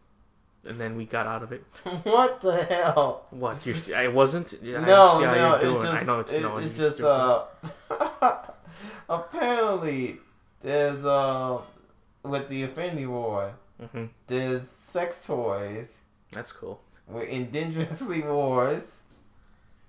and 0.65 0.79
then 0.79 0.95
we 0.95 1.05
got 1.05 1.25
out 1.25 1.41
of 1.41 1.51
it. 1.51 1.63
what 2.03 2.41
the 2.41 2.63
hell? 2.65 3.25
What? 3.32 3.65
You're, 3.65 3.77
I 3.95 4.07
wasn't. 4.09 4.53
I 4.61 4.67
no, 4.67 5.19
no, 5.19 5.59
doing. 5.61 5.82
just 5.82 6.03
I 6.03 6.05
know 6.05 6.19
it's 6.19 6.34
it- 6.34 6.41
no. 6.41 6.57
it's 6.57 6.77
just 6.77 7.01
uh 7.01 7.45
apparently 9.09 10.17
there's 10.61 11.03
uh 11.05 11.59
with 12.23 12.47
the 12.49 12.61
Infinity 12.63 13.07
War 13.07 13.53
mm-hmm. 13.82 14.05
there's 14.27 14.69
sex 14.69 15.25
toys 15.25 15.99
That's 16.32 16.51
cool. 16.51 16.82
With 17.12 17.30
Indigenously 17.30 18.26
Wars. 18.32 19.03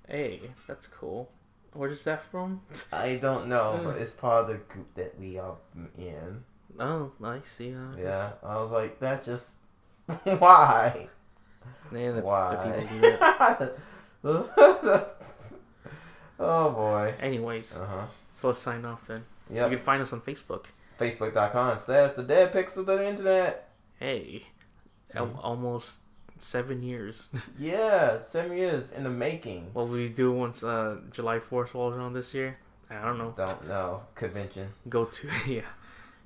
Hey, 0.09 0.41
that's 0.67 0.87
cool. 0.87 1.31
Where's 1.75 2.03
that 2.05 2.23
from? 2.23 2.61
I 2.93 3.19
don't 3.23 3.49
know, 3.49 3.81
but 3.85 3.97
it's 3.97 4.13
part 4.13 4.43
of 4.45 4.49
the 4.49 4.57
group 4.73 4.95
that 4.95 5.19
we 5.19 5.39
are 5.39 5.57
in. 5.97 6.45
Oh, 6.79 7.13
I 7.23 7.41
see. 7.57 7.75
Uh, 7.75 7.97
Yeah, 7.99 8.31
I 8.43 8.57
was 8.57 8.71
like, 8.71 8.99
that's 9.01 9.25
just 9.27 9.57
why. 10.25 11.09
Man, 11.91 12.17
the, 12.17 12.21
the 12.21 12.27
why? 12.27 12.87
that. 14.23 15.17
oh 16.39 16.71
boy. 16.71 17.15
Anyways, 17.21 17.79
Uh 17.81 17.87
huh. 17.87 18.07
so 18.33 18.49
let's 18.49 18.59
sign 18.59 18.85
off 18.85 19.07
then. 19.07 19.25
Yeah. 19.51 19.65
You 19.69 19.77
can 19.77 19.85
find 19.85 20.03
us 20.03 20.13
on 20.13 20.21
Facebook. 20.21 20.67
Facebook.com 20.99 21.79
slash 21.79 22.13
the 22.13 22.23
dead 22.23 22.53
pixel 22.53 22.79
of 22.79 22.87
the 22.87 23.09
internet. 23.09 23.69
Hey, 23.99 24.45
Mhm. 25.15 25.39
almost 25.43 25.99
seven 26.43 26.83
years. 26.83 27.29
Yeah, 27.59 28.19
seven 28.19 28.57
years 28.57 28.91
in 28.91 29.05
the 29.05 29.11
making. 29.11 29.71
what 29.73 29.87
will 29.89 29.95
we 29.95 30.09
do 30.09 30.33
once 30.33 30.63
uh, 30.63 30.97
July 31.13 31.39
4th 31.39 31.75
rolls 31.75 31.95
around 31.95 32.15
this 32.15 32.35
year? 32.35 32.59
I 32.91 33.03
don't 33.05 33.17
know. 33.19 33.33
Don't 33.37 33.69
know. 33.69 34.03
Convention. 34.15 34.69
Go 34.89 35.07
to, 35.07 35.29
yeah, 35.47 35.63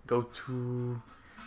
go 0.07 0.23
to 0.23 1.01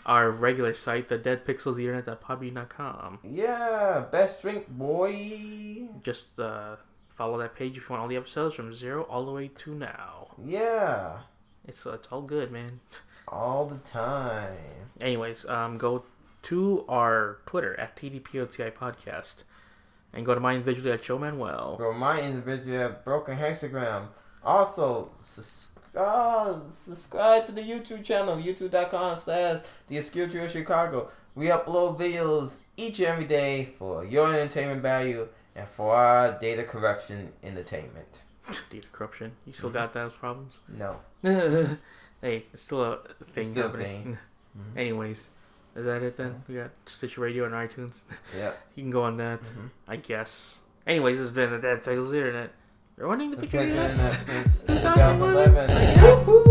our 0.05 0.31
regular 0.31 0.73
site, 0.73 1.09
the 1.09 1.17
Dead 1.17 1.45
Pixels, 1.45 1.75
the 1.75 1.83
internet.podbean.com. 1.87 3.19
Yeah, 3.23 4.05
best 4.11 4.41
drink, 4.41 4.67
boy. 4.69 5.89
Just 6.03 6.39
uh, 6.39 6.77
follow 7.09 7.37
that 7.39 7.55
page 7.55 7.75
if 7.77 7.83
you 7.83 7.89
want 7.89 8.01
all 8.01 8.07
the 8.07 8.15
episodes 8.15 8.55
from 8.55 8.73
zero 8.73 9.03
all 9.03 9.25
the 9.25 9.31
way 9.31 9.49
to 9.49 9.75
now. 9.75 10.27
Yeah, 10.43 11.19
It's, 11.67 11.85
uh, 11.85 11.93
it's 11.93 12.07
all 12.11 12.21
good, 12.21 12.51
man. 12.51 12.79
all 13.27 13.65
the 13.65 13.77
time. 13.79 14.55
Anyways, 15.01 15.45
um, 15.45 15.77
go 15.77 16.03
to 16.43 16.85
our 16.87 17.39
Twitter 17.45 17.79
at 17.79 17.95
TDPOTI 17.95 18.73
Podcast. 18.73 19.43
And 20.13 20.25
go 20.25 20.33
to 20.33 20.39
mine 20.39 20.55
individually 20.57 20.91
at 20.91 21.03
Joe 21.03 21.19
Manuel. 21.19 21.75
Bro, 21.77 21.93
my 21.93 22.19
individual 22.21 22.95
broken 23.03 23.37
hexagram. 23.37 24.07
Also, 24.43 25.11
sus- 25.19 25.69
uh, 25.95 26.61
subscribe 26.69 27.45
to 27.45 27.51
the 27.51 27.61
YouTube 27.61 28.03
channel, 28.03 28.37
youtube.com 28.37 29.17
slash 29.17 29.59
the 29.87 29.97
obscure 29.97 30.27
Trio 30.27 30.47
Chicago. 30.47 31.09
We 31.35 31.47
upload 31.47 31.99
videos 31.99 32.59
each 32.75 32.99
and 32.99 33.07
every 33.09 33.25
day 33.25 33.73
for 33.77 34.03
your 34.03 34.33
entertainment 34.33 34.81
value 34.81 35.27
and 35.55 35.67
for 35.67 35.93
our 35.93 36.37
data 36.39 36.63
corruption 36.63 37.33
entertainment. 37.43 38.23
Data 38.71 38.87
corruption. 38.91 39.33
You 39.45 39.53
still 39.53 39.69
got 39.69 39.93
those 39.93 40.13
problems? 40.13 40.57
No. 40.67 41.01
hey, 41.21 42.45
it's 42.51 42.63
still 42.63 42.83
a 42.83 42.99
thing. 43.33 43.43
still 43.43 43.67
a 43.73 43.77
thing. 43.77 44.17
Mhm. 44.57 44.75
Anyways, 44.79 45.29
is 45.75 45.85
that 45.85 46.01
it 46.03 46.17
then? 46.17 46.43
We 46.47 46.55
got 46.55 46.71
Stitcher 46.85 47.21
Radio 47.21 47.45
and 47.45 47.53
iTunes. 47.53 48.01
Yeah. 48.37 48.51
You 48.75 48.83
can 48.83 48.91
go 48.91 49.03
on 49.03 49.17
that, 49.17 49.41
Mhm. 49.43 49.69
I 49.87 49.95
guess. 49.97 50.61
Anyways, 50.87 51.17
this 51.17 51.27
has 51.27 51.35
been 51.35 51.51
the 51.51 51.59
Dead 51.59 51.83
Pixels 51.83 52.13
Internet. 52.13 52.51
They're 52.97 53.07
running 53.07 53.31
the 53.31 53.37
picture. 53.37 53.59
Internet. 53.59 54.11
since 54.25 54.63
2011. 54.63 55.67
2011. 55.67 55.69
Woohoo! 55.99 56.48